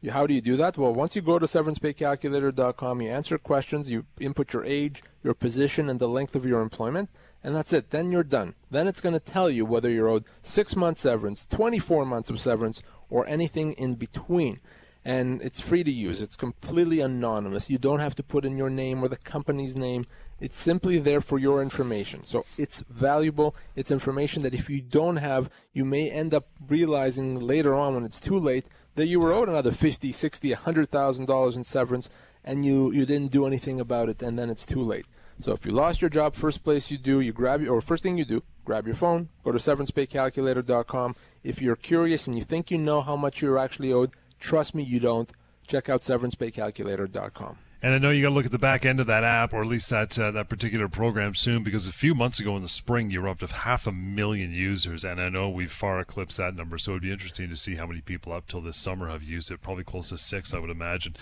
How 0.10 0.28
do 0.28 0.34
you 0.34 0.42
do 0.42 0.56
that? 0.58 0.78
Well, 0.78 0.94
once 0.94 1.16
you 1.16 1.22
go 1.22 1.40
to 1.40 1.46
severancepaycalculator.com, 1.46 3.02
you 3.02 3.10
answer 3.10 3.38
questions, 3.38 3.90
you 3.90 4.06
input 4.20 4.54
your 4.54 4.66
age, 4.66 5.04
your 5.24 5.34
position, 5.34 5.90
and 5.90 6.00
the 6.00 6.08
length 6.08 6.36
of 6.36 6.46
your 6.46 6.62
employment, 6.62 7.10
and 7.44 7.56
that's 7.56 7.74
it. 7.74 7.92
Then 7.92 8.12
you're 8.12 8.24
done. 8.24 8.56
Then 8.70 8.88
it's 8.88 9.02
going 9.02 9.14
to 9.14 9.20
tell 9.20 9.50
you 9.50 9.66
whether 9.66 9.90
you're 9.90 10.08
owed 10.08 10.26
six 10.42 10.76
months 10.76 11.02
severance, 11.02 11.46
24 11.46 12.06
months 12.06 12.30
of 12.30 12.40
severance, 12.40 12.84
or 13.10 13.28
anything 13.28 13.74
in 13.74 13.96
between. 13.96 14.60
And 15.08 15.40
it's 15.44 15.62
free 15.62 15.84
to 15.84 15.92
use. 15.92 16.20
It's 16.20 16.36
completely 16.36 17.00
anonymous. 17.00 17.70
You 17.70 17.78
don't 17.78 18.00
have 18.00 18.16
to 18.16 18.24
put 18.24 18.44
in 18.44 18.58
your 18.58 18.72
name 18.72 19.04
or 19.04 19.08
the 19.08 19.18
company's 19.18 19.76
name. 19.76 20.06
It's 20.40 20.58
simply 20.58 20.98
there 20.98 21.22
for 21.22 21.38
your 21.38 21.62
information. 21.62 22.24
So 22.24 22.44
it's 22.58 22.82
valuable. 22.90 23.56
It's 23.76 23.92
information 23.92 24.42
that 24.42 24.56
if 24.56 24.68
you 24.68 24.82
don't 24.82 25.18
have, 25.18 25.52
you 25.74 25.86
may 25.86 26.10
end 26.10 26.34
up 26.34 26.48
realizing 26.68 27.40
later 27.40 27.76
on 27.76 27.94
when 27.94 28.04
it's 28.04 28.20
too 28.20 28.40
late 28.40 28.66
that 28.96 29.08
you 29.08 29.20
were 29.20 29.34
owed 29.34 29.50
another 29.50 29.72
50, 29.72 30.12
60, 30.12 30.50
100,000 30.50 31.26
dollars 31.26 31.56
in 31.56 31.64
severance 31.64 32.10
and 32.44 32.66
you 32.66 32.92
you 32.92 33.06
didn't 33.06 33.32
do 33.32 33.46
anything 33.46 33.80
about 33.80 34.10
it 34.10 34.22
and 34.22 34.38
then 34.38 34.50
it's 34.50 34.66
too 34.66 34.82
late. 34.82 35.06
So 35.40 35.52
if 35.52 35.66
you 35.66 35.72
lost 35.74 36.02
your 36.02 36.10
job, 36.10 36.34
first 36.34 36.64
place 36.64 36.90
you 36.90 36.98
do, 36.98 37.20
you 37.20 37.34
grab 37.34 37.62
your 37.62 37.76
or 37.76 37.82
first 37.82 38.04
thing 38.04 38.18
you 38.18 38.26
do, 38.26 38.42
grab 38.64 38.86
your 38.86 38.96
phone, 38.96 39.30
go 39.44 39.52
to 39.52 39.58
severancepaycalculator.com. 39.58 41.16
If 41.44 41.62
you're 41.62 41.76
curious 41.76 42.28
and 42.28 42.38
you 42.38 42.44
think 42.44 42.72
you 42.72 42.78
know 42.78 43.02
how 43.02 43.16
much 43.16 43.42
you're 43.42 43.60
actually 43.60 43.92
owed, 43.92 44.12
trust 44.40 44.74
me, 44.74 44.84
you 44.84 45.00
don't. 45.00 45.32
Check 45.68 45.90
out 45.90 46.02
severancepaycalculator.com. 46.02 47.58
And 47.82 47.94
I 47.94 47.98
know 47.98 48.10
you 48.10 48.24
got 48.24 48.30
to 48.30 48.36
look 48.36 48.46
at 48.46 48.52
the 48.52 48.58
back 48.58 48.86
end 48.86 49.00
of 49.00 49.08
that 49.08 49.24
app, 49.24 49.54
or 49.54 49.62
at 49.62 49.68
least 49.68 49.90
that 49.90 50.18
uh, 50.18 50.32
that 50.32 50.50
particular 50.50 50.88
program 50.88 51.36
soon, 51.36 51.64
because 51.64 51.88
a 51.88 51.92
few 51.92 52.16
months 52.16 52.40
ago 52.40 52.56
in 52.56 52.64
the 52.64 52.70
spring, 52.70 53.12
you 53.12 53.22
were 53.22 53.30
up 53.30 53.40
to 53.40 53.48
half 53.48 53.86
a 53.86 53.92
million 53.92 54.52
users, 54.52 55.04
and 55.04 55.22
I 55.22 55.30
know 55.30 55.50
we've 55.50 55.72
far 55.72 56.00
eclipsed 56.00 56.38
that 56.38 56.56
number. 56.56 56.78
So 56.78 56.92
it'd 56.92 57.04
be 57.04 57.12
interesting 57.12 57.50
to 57.50 57.58
see 57.58 57.76
how 57.76 57.86
many 57.86 58.02
people 58.02 58.34
up 58.34 58.48
till 58.48 58.62
this 58.62 58.78
summer 58.78 59.10
have 59.10 59.24
used 59.24 59.52
it. 59.52 59.62
Probably 59.62 59.84
close 59.84 60.10
to 60.10 60.18
six, 60.18 60.54
I 60.54 60.60
would 60.60 60.70
imagine, 60.70 61.16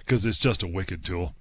because 0.00 0.26
it's 0.26 0.38
just 0.38 0.62
a 0.62 0.68
wicked 0.68 1.04
tool 1.04 1.34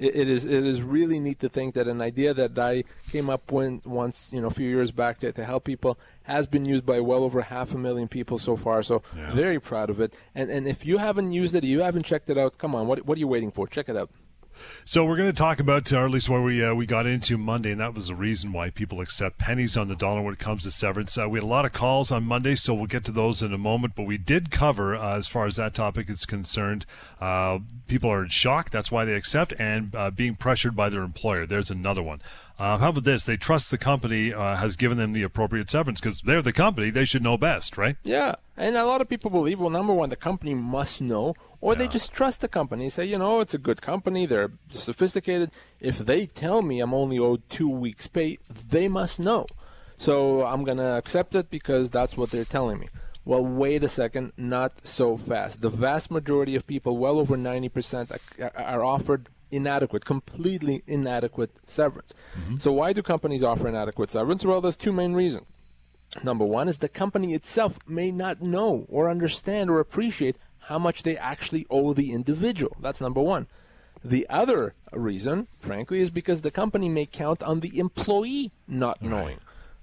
it, 0.00 0.16
it 0.16 0.28
is 0.28 0.46
it 0.46 0.64
is 0.64 0.82
really 0.82 1.20
neat 1.20 1.38
to 1.40 1.48
think 1.48 1.74
that 1.74 1.86
an 1.86 2.00
idea 2.00 2.34
that 2.34 2.58
I 2.58 2.84
came 3.08 3.30
up 3.30 3.52
with 3.52 3.86
once 3.86 4.32
you 4.32 4.40
know 4.40 4.48
a 4.48 4.50
few 4.50 4.68
years 4.68 4.90
back 4.90 5.20
to, 5.20 5.30
to 5.30 5.44
help 5.44 5.64
people 5.64 5.98
has 6.22 6.46
been 6.46 6.64
used 6.64 6.86
by 6.86 6.98
well 7.00 7.22
over 7.22 7.42
half 7.42 7.74
a 7.74 7.78
million 7.78 8.08
people 8.08 8.38
so 8.38 8.56
far. 8.56 8.82
So 8.82 9.02
yeah. 9.14 9.32
very 9.34 9.60
proud 9.60 9.90
of 9.90 10.00
it. 10.00 10.16
And 10.34 10.50
and 10.50 10.66
if 10.66 10.84
you 10.84 10.98
haven't 10.98 11.32
used 11.32 11.54
it, 11.54 11.64
you 11.64 11.80
haven't 11.80 12.04
checked 12.04 12.30
it 12.30 12.38
out, 12.38 12.58
come 12.58 12.74
on, 12.74 12.86
what 12.86 13.06
what 13.06 13.16
are 13.16 13.20
you 13.20 13.28
waiting 13.28 13.52
for? 13.52 13.66
Check 13.66 13.88
it 13.88 13.96
out. 13.96 14.10
So 14.84 15.04
we're 15.04 15.16
going 15.16 15.30
to 15.30 15.36
talk 15.36 15.60
about, 15.60 15.92
or 15.92 16.04
at 16.04 16.10
least 16.10 16.28
where 16.28 16.42
we 16.42 16.64
uh, 16.64 16.74
we 16.74 16.86
got 16.86 17.06
into 17.06 17.38
Monday, 17.38 17.70
and 17.70 17.80
that 17.80 17.94
was 17.94 18.08
the 18.08 18.14
reason 18.14 18.52
why 18.52 18.70
people 18.70 19.00
accept 19.00 19.38
pennies 19.38 19.76
on 19.76 19.88
the 19.88 19.96
dollar 19.96 20.22
when 20.22 20.34
it 20.34 20.40
comes 20.40 20.64
to 20.64 20.70
severance. 20.70 21.16
Uh, 21.16 21.28
we 21.28 21.38
had 21.38 21.44
a 21.44 21.46
lot 21.46 21.64
of 21.64 21.72
calls 21.72 22.10
on 22.10 22.24
Monday, 22.24 22.54
so 22.54 22.74
we'll 22.74 22.86
get 22.86 23.04
to 23.04 23.12
those 23.12 23.42
in 23.42 23.52
a 23.52 23.58
moment. 23.58 23.94
But 23.94 24.06
we 24.06 24.18
did 24.18 24.50
cover, 24.50 24.94
uh, 24.94 25.16
as 25.16 25.28
far 25.28 25.46
as 25.46 25.56
that 25.56 25.74
topic 25.74 26.10
is 26.10 26.24
concerned, 26.24 26.86
uh, 27.20 27.60
people 27.86 28.10
are 28.10 28.22
in 28.22 28.30
shock. 28.30 28.70
That's 28.70 28.90
why 28.90 29.04
they 29.04 29.14
accept, 29.14 29.52
and 29.58 29.94
uh, 29.94 30.10
being 30.10 30.34
pressured 30.34 30.74
by 30.74 30.88
their 30.88 31.02
employer. 31.02 31.46
There's 31.46 31.70
another 31.70 32.02
one. 32.02 32.20
Uh, 32.60 32.76
how 32.76 32.90
about 32.90 33.04
this? 33.04 33.24
They 33.24 33.38
trust 33.38 33.70
the 33.70 33.78
company 33.78 34.34
uh, 34.34 34.56
has 34.56 34.76
given 34.76 34.98
them 34.98 35.12
the 35.12 35.22
appropriate 35.22 35.70
severance 35.70 35.98
because 35.98 36.20
they're 36.20 36.42
the 36.42 36.52
company. 36.52 36.90
They 36.90 37.06
should 37.06 37.22
know 37.22 37.38
best, 37.38 37.78
right? 37.78 37.96
Yeah. 38.02 38.34
And 38.54 38.76
a 38.76 38.84
lot 38.84 39.00
of 39.00 39.08
people 39.08 39.30
believe, 39.30 39.58
well, 39.58 39.70
number 39.70 39.94
one, 39.94 40.10
the 40.10 40.16
company 40.16 40.52
must 40.52 41.00
know, 41.00 41.34
or 41.62 41.72
yeah. 41.72 41.78
they 41.78 41.88
just 41.88 42.12
trust 42.12 42.42
the 42.42 42.48
company. 42.48 42.90
Say, 42.90 43.06
you 43.06 43.16
know, 43.16 43.40
it's 43.40 43.54
a 43.54 43.58
good 43.58 43.80
company. 43.80 44.26
They're 44.26 44.52
sophisticated. 44.68 45.52
If 45.80 45.96
they 45.96 46.26
tell 46.26 46.60
me 46.60 46.80
I'm 46.80 46.92
only 46.92 47.18
owed 47.18 47.48
two 47.48 47.70
weeks' 47.70 48.08
pay, 48.08 48.36
they 48.50 48.88
must 48.88 49.20
know. 49.20 49.46
So 49.96 50.44
I'm 50.44 50.62
going 50.62 50.76
to 50.76 50.98
accept 50.98 51.34
it 51.34 51.48
because 51.48 51.88
that's 51.88 52.18
what 52.18 52.30
they're 52.30 52.44
telling 52.44 52.78
me. 52.78 52.90
Well, 53.24 53.42
wait 53.42 53.82
a 53.84 53.88
second, 53.88 54.32
not 54.36 54.86
so 54.86 55.16
fast. 55.16 55.62
The 55.62 55.70
vast 55.70 56.10
majority 56.10 56.56
of 56.56 56.66
people, 56.66 56.98
well 56.98 57.18
over 57.18 57.38
90%, 57.38 58.18
are 58.54 58.84
offered 58.84 59.30
inadequate, 59.50 60.04
completely 60.04 60.82
inadequate 60.86 61.50
severance. 61.66 62.14
Mm-hmm. 62.38 62.56
So, 62.56 62.72
why 62.72 62.92
do 62.92 63.02
companies 63.02 63.44
offer 63.44 63.68
inadequate 63.68 64.10
severance? 64.10 64.44
Well, 64.44 64.60
there's 64.60 64.76
two 64.76 64.92
main 64.92 65.12
reasons. 65.14 65.50
Number 66.24 66.44
one 66.44 66.68
is 66.68 66.78
the 66.78 66.88
company 66.88 67.34
itself 67.34 67.78
may 67.86 68.10
not 68.10 68.42
know 68.42 68.86
or 68.88 69.08
understand 69.08 69.70
or 69.70 69.78
appreciate 69.78 70.36
how 70.64 70.78
much 70.78 71.02
they 71.02 71.16
actually 71.16 71.66
owe 71.70 71.92
the 71.92 72.12
individual. 72.12 72.76
That's 72.80 73.00
number 73.00 73.20
one. 73.20 73.46
The 74.04 74.26
other 74.30 74.74
reason, 74.92 75.46
frankly, 75.58 76.00
is 76.00 76.10
because 76.10 76.42
the 76.42 76.50
company 76.50 76.88
may 76.88 77.06
count 77.06 77.42
on 77.42 77.60
the 77.60 77.78
employee 77.78 78.50
not 78.66 79.02
knowing. 79.02 79.38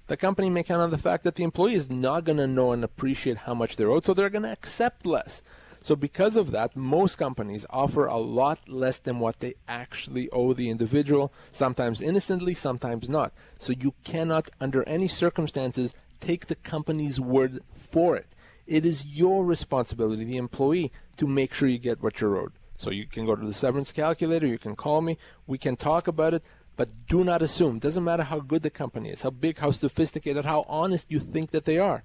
The 0.08 0.16
company 0.16 0.50
may 0.50 0.62
count 0.62 0.80
on 0.80 0.90
the 0.90 0.98
fact 0.98 1.24
that 1.24 1.36
the 1.36 1.44
employee 1.44 1.74
is 1.74 1.90
not 1.90 2.24
going 2.24 2.38
to 2.38 2.46
know 2.46 2.72
and 2.72 2.82
appreciate 2.82 3.38
how 3.38 3.54
much 3.54 3.76
they're 3.76 3.90
owed, 3.90 4.04
so 4.04 4.14
they're 4.14 4.30
going 4.30 4.42
to 4.42 4.52
accept 4.52 5.06
less. 5.06 5.42
So, 5.80 5.96
because 5.96 6.36
of 6.36 6.50
that, 6.50 6.76
most 6.76 7.16
companies 7.16 7.64
offer 7.70 8.06
a 8.06 8.16
lot 8.16 8.68
less 8.68 8.98
than 8.98 9.18
what 9.20 9.40
they 9.40 9.54
actually 9.66 10.28
owe 10.30 10.52
the 10.52 10.70
individual, 10.70 11.32
sometimes 11.52 12.00
innocently, 12.00 12.54
sometimes 12.54 13.08
not. 13.08 13.32
So, 13.58 13.72
you 13.72 13.94
cannot, 14.04 14.50
under 14.60 14.82
any 14.88 15.08
circumstances, 15.08 15.94
take 16.20 16.46
the 16.46 16.56
company's 16.56 17.20
word 17.20 17.60
for 17.74 18.16
it. 18.16 18.34
It 18.66 18.84
is 18.84 19.06
your 19.06 19.44
responsibility, 19.44 20.24
the 20.24 20.36
employee, 20.36 20.92
to 21.16 21.26
make 21.26 21.54
sure 21.54 21.68
you 21.68 21.78
get 21.78 22.02
what 22.02 22.20
you're 22.20 22.36
owed. 22.36 22.52
So, 22.76 22.90
you 22.90 23.06
can 23.06 23.24
go 23.24 23.36
to 23.36 23.46
the 23.46 23.52
severance 23.52 23.92
calculator, 23.92 24.46
you 24.46 24.58
can 24.58 24.76
call 24.76 25.00
me, 25.00 25.16
we 25.46 25.58
can 25.58 25.76
talk 25.76 26.08
about 26.08 26.34
it. 26.34 26.42
But 26.76 27.08
do 27.08 27.24
not 27.24 27.42
assume. 27.42 27.80
Doesn't 27.80 28.04
matter 28.04 28.22
how 28.22 28.38
good 28.38 28.62
the 28.62 28.70
company 28.70 29.10
is, 29.10 29.22
how 29.22 29.30
big, 29.30 29.58
how 29.58 29.72
sophisticated, 29.72 30.44
how 30.44 30.64
honest 30.68 31.10
you 31.10 31.18
think 31.18 31.50
that 31.50 31.64
they 31.64 31.78
are 31.78 32.04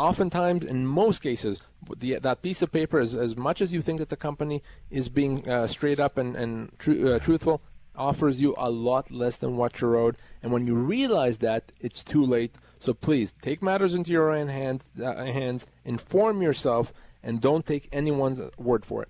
oftentimes, 0.00 0.64
in 0.64 0.86
most 0.86 1.22
cases, 1.22 1.60
the, 1.98 2.18
that 2.18 2.42
piece 2.42 2.62
of 2.62 2.72
paper, 2.72 3.00
is, 3.00 3.14
as 3.14 3.36
much 3.36 3.60
as 3.60 3.72
you 3.74 3.80
think 3.80 3.98
that 3.98 4.08
the 4.08 4.16
company 4.16 4.62
is 4.90 5.08
being 5.08 5.48
uh, 5.48 5.66
straight 5.66 6.00
up 6.00 6.16
and, 6.16 6.36
and 6.36 6.76
tr- 6.78 7.06
uh, 7.06 7.18
truthful, 7.18 7.60
offers 7.94 8.40
you 8.40 8.54
a 8.56 8.70
lot 8.70 9.10
less 9.10 9.36
than 9.38 9.56
what 9.56 9.80
you're 9.80 9.96
owed. 9.96 10.16
And 10.42 10.52
when 10.52 10.66
you 10.66 10.74
realize 10.74 11.38
that, 11.38 11.72
it's 11.80 12.02
too 12.02 12.24
late. 12.24 12.56
So 12.78 12.94
please 12.94 13.34
take 13.42 13.62
matters 13.62 13.94
into 13.94 14.10
your 14.10 14.30
own 14.32 14.48
hand, 14.48 14.84
uh, 15.02 15.24
hands, 15.24 15.66
inform 15.84 16.40
yourself, 16.40 16.94
and 17.22 17.40
don't 17.40 17.66
take 17.66 17.88
anyone's 17.92 18.40
word 18.56 18.86
for 18.86 19.02
it. 19.02 19.08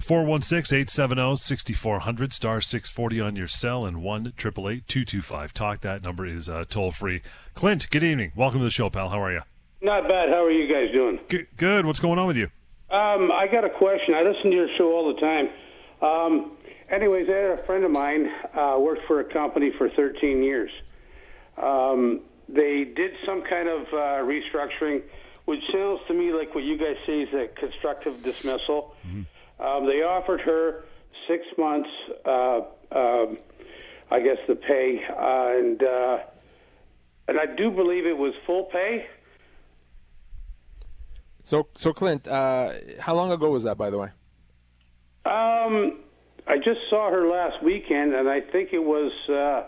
416 0.00 0.76
870 0.76 1.36
6400, 1.36 2.32
star 2.32 2.60
640 2.60 3.20
on 3.20 3.36
your 3.36 3.46
cell, 3.46 3.84
and 3.84 4.02
1 4.02 4.32
225 4.36 5.52
Talk. 5.52 5.80
That 5.82 6.02
number 6.02 6.26
is 6.26 6.48
uh, 6.48 6.64
toll 6.68 6.90
free. 6.90 7.22
Clint, 7.54 7.88
good 7.90 8.02
evening. 8.02 8.32
Welcome 8.34 8.60
to 8.60 8.64
the 8.64 8.70
show, 8.70 8.90
pal. 8.90 9.10
How 9.10 9.22
are 9.22 9.32
you? 9.32 9.42
Not 9.82 10.06
bad. 10.06 10.28
How 10.28 10.44
are 10.44 10.50
you 10.50 10.72
guys 10.72 10.92
doing? 10.92 11.18
Good. 11.28 11.48
good. 11.56 11.84
What's 11.84 11.98
going 11.98 12.16
on 12.20 12.28
with 12.28 12.36
you? 12.36 12.48
Um, 12.88 13.32
I 13.32 13.48
got 13.50 13.64
a 13.64 13.70
question. 13.70 14.14
I 14.14 14.22
listen 14.22 14.50
to 14.50 14.56
your 14.56 14.68
show 14.78 14.92
all 14.92 15.12
the 15.12 15.20
time. 15.20 15.48
Um, 16.00 16.52
anyways, 16.88 17.28
I 17.28 17.32
had 17.32 17.58
a 17.58 17.66
friend 17.66 17.82
of 17.84 17.90
mine 17.90 18.30
uh, 18.54 18.76
worked 18.78 19.02
for 19.08 19.18
a 19.18 19.24
company 19.24 19.72
for 19.76 19.90
13 19.90 20.44
years. 20.44 20.70
Um, 21.60 22.20
they 22.48 22.84
did 22.84 23.12
some 23.26 23.42
kind 23.42 23.68
of 23.68 23.80
uh, 23.88 24.22
restructuring, 24.22 25.02
which 25.46 25.60
sounds 25.72 26.00
to 26.06 26.14
me 26.14 26.32
like 26.32 26.54
what 26.54 26.62
you 26.62 26.78
guys 26.78 26.96
say 27.04 27.22
is 27.22 27.34
a 27.34 27.48
constructive 27.58 28.22
dismissal. 28.22 28.94
Mm-hmm. 29.04 29.64
Um, 29.64 29.86
they 29.86 30.02
offered 30.02 30.42
her 30.42 30.84
six 31.26 31.44
months, 31.58 31.90
uh, 32.24 32.60
um, 32.92 33.38
I 34.12 34.20
guess, 34.20 34.38
the 34.46 34.54
pay, 34.54 35.02
uh, 35.08 35.58
and 35.58 35.82
uh, 35.82 36.18
and 37.26 37.40
I 37.40 37.46
do 37.46 37.70
believe 37.70 38.06
it 38.06 38.16
was 38.16 38.34
full 38.46 38.64
pay. 38.64 39.06
So, 41.42 41.68
so 41.74 41.92
Clint, 41.92 42.28
uh, 42.28 42.72
how 43.00 43.14
long 43.14 43.32
ago 43.32 43.50
was 43.50 43.64
that, 43.64 43.76
by 43.76 43.90
the 43.90 43.98
way? 43.98 44.08
Um, 45.24 46.00
I 46.46 46.56
just 46.56 46.80
saw 46.90 47.10
her 47.10 47.28
last 47.28 47.62
weekend, 47.62 48.14
and 48.14 48.28
I 48.28 48.40
think 48.40 48.70
it 48.72 48.82
was 48.82 49.12
uh, 49.28 49.64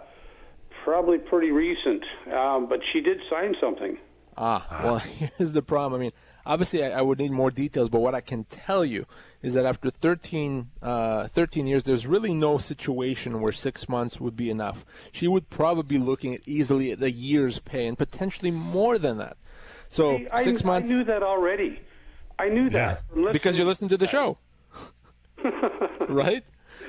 probably 0.85 1.19
pretty 1.19 1.51
recent. 1.51 2.05
Um, 2.33 2.69
but 2.69 2.81
she 2.93 3.01
did 3.01 3.19
sign 3.31 3.55
something. 3.61 3.99
Ah, 4.37 4.81
well, 4.83 4.99
here's 5.39 5.53
the 5.53 5.63
problem. 5.63 6.01
I 6.01 6.05
mean, 6.05 6.13
obviously, 6.45 6.85
I, 6.85 6.99
I, 6.99 7.03
would 7.03 7.19
need 7.19 7.31
more 7.31 7.51
details, 7.51 7.89
but 7.89 8.01
what 8.01 8.15
I 8.15 8.21
can 8.21 8.45
tell 8.45 8.85
you 8.85 9.07
is 9.43 9.55
that 9.55 9.65
after 9.65 9.91
13, 9.91 10.71
uh, 10.83 11.29
13 11.29 11.67
years, 11.67 11.85
there's 11.85 12.07
really 12.07 12.35
no 12.35 12.59
situation 12.59 13.41
where 13.41 13.53
six 13.53 13.89
months 13.89 14.21
would 14.21 14.37
be 14.37 14.51
enough. 14.51 14.85
She 15.13 15.29
would 15.29 15.51
probably 15.51 15.99
be 15.99 16.05
looking 16.05 16.35
at 16.35 16.41
easily 16.47 16.91
at 16.91 17.03
a 17.03 17.13
year's 17.13 17.61
pay 17.61 17.87
and 17.87 17.97
potentially 17.97 18.51
more 18.51 18.99
than 18.99 19.19
that. 19.19 19.37
So 19.95 20.19
See, 20.19 20.27
six 20.43 20.65
I, 20.65 20.67
months. 20.67 20.91
I 20.91 20.95
knew 20.95 21.05
that 21.05 21.23
already. 21.23 21.79
I 22.37 22.49
knew 22.49 22.65
yeah. 22.65 22.99
that 23.15 23.33
because 23.33 23.57
you 23.61 23.65
listened 23.65 23.91
to 23.91 23.97
the 23.97 24.09
show, 24.09 24.39
right? 26.09 26.45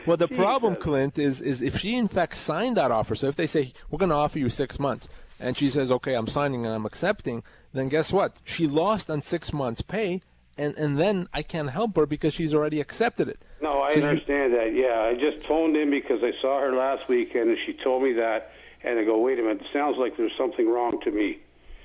Well, 0.07 0.17
the 0.17 0.27
problem, 0.27 0.75
Clint, 0.75 1.19
is 1.19 1.39
is 1.39 1.61
if 1.61 1.77
she 1.77 1.95
in 1.95 2.07
fact 2.07 2.35
signed 2.35 2.77
that 2.77 2.89
offer. 2.89 3.13
So 3.13 3.27
if 3.27 3.35
they 3.35 3.45
say 3.45 3.73
we're 3.91 3.99
going 3.99 4.09
to 4.09 4.15
offer 4.15 4.39
you 4.39 4.49
six 4.49 4.79
months, 4.79 5.07
and 5.39 5.55
she 5.55 5.69
says, 5.69 5.91
"Okay, 5.91 6.15
I'm 6.15 6.25
signing 6.25 6.65
and 6.65 6.73
I'm 6.73 6.87
accepting," 6.87 7.43
then 7.73 7.89
guess 7.89 8.11
what? 8.11 8.41
She 8.43 8.65
lost 8.65 9.07
on 9.11 9.21
six 9.21 9.53
months' 9.53 9.83
pay, 9.83 10.23
and 10.57 10.75
and 10.75 10.97
then 10.97 11.27
I 11.31 11.43
can't 11.43 11.69
help 11.69 11.95
her 11.97 12.07
because 12.07 12.33
she's 12.33 12.55
already 12.55 12.81
accepted 12.81 13.29
it. 13.29 13.45
No, 13.61 13.83
I 13.83 13.91
so 13.91 14.01
understand 14.01 14.51
you, 14.51 14.57
that. 14.57 14.73
Yeah, 14.73 15.01
I 15.01 15.13
just 15.13 15.45
phoned 15.45 15.77
in 15.77 15.91
because 15.91 16.23
I 16.23 16.31
saw 16.41 16.59
her 16.59 16.75
last 16.75 17.07
weekend, 17.07 17.51
and 17.51 17.59
she 17.67 17.73
told 17.73 18.01
me 18.01 18.13
that, 18.13 18.51
and 18.83 18.97
I 18.97 19.03
go, 19.03 19.19
"Wait 19.19 19.37
a 19.37 19.43
minute, 19.43 19.61
it 19.61 19.67
sounds 19.71 19.99
like 19.99 20.17
there's 20.17 20.35
something 20.35 20.67
wrong 20.67 20.99
to 21.01 21.11
me." 21.11 21.37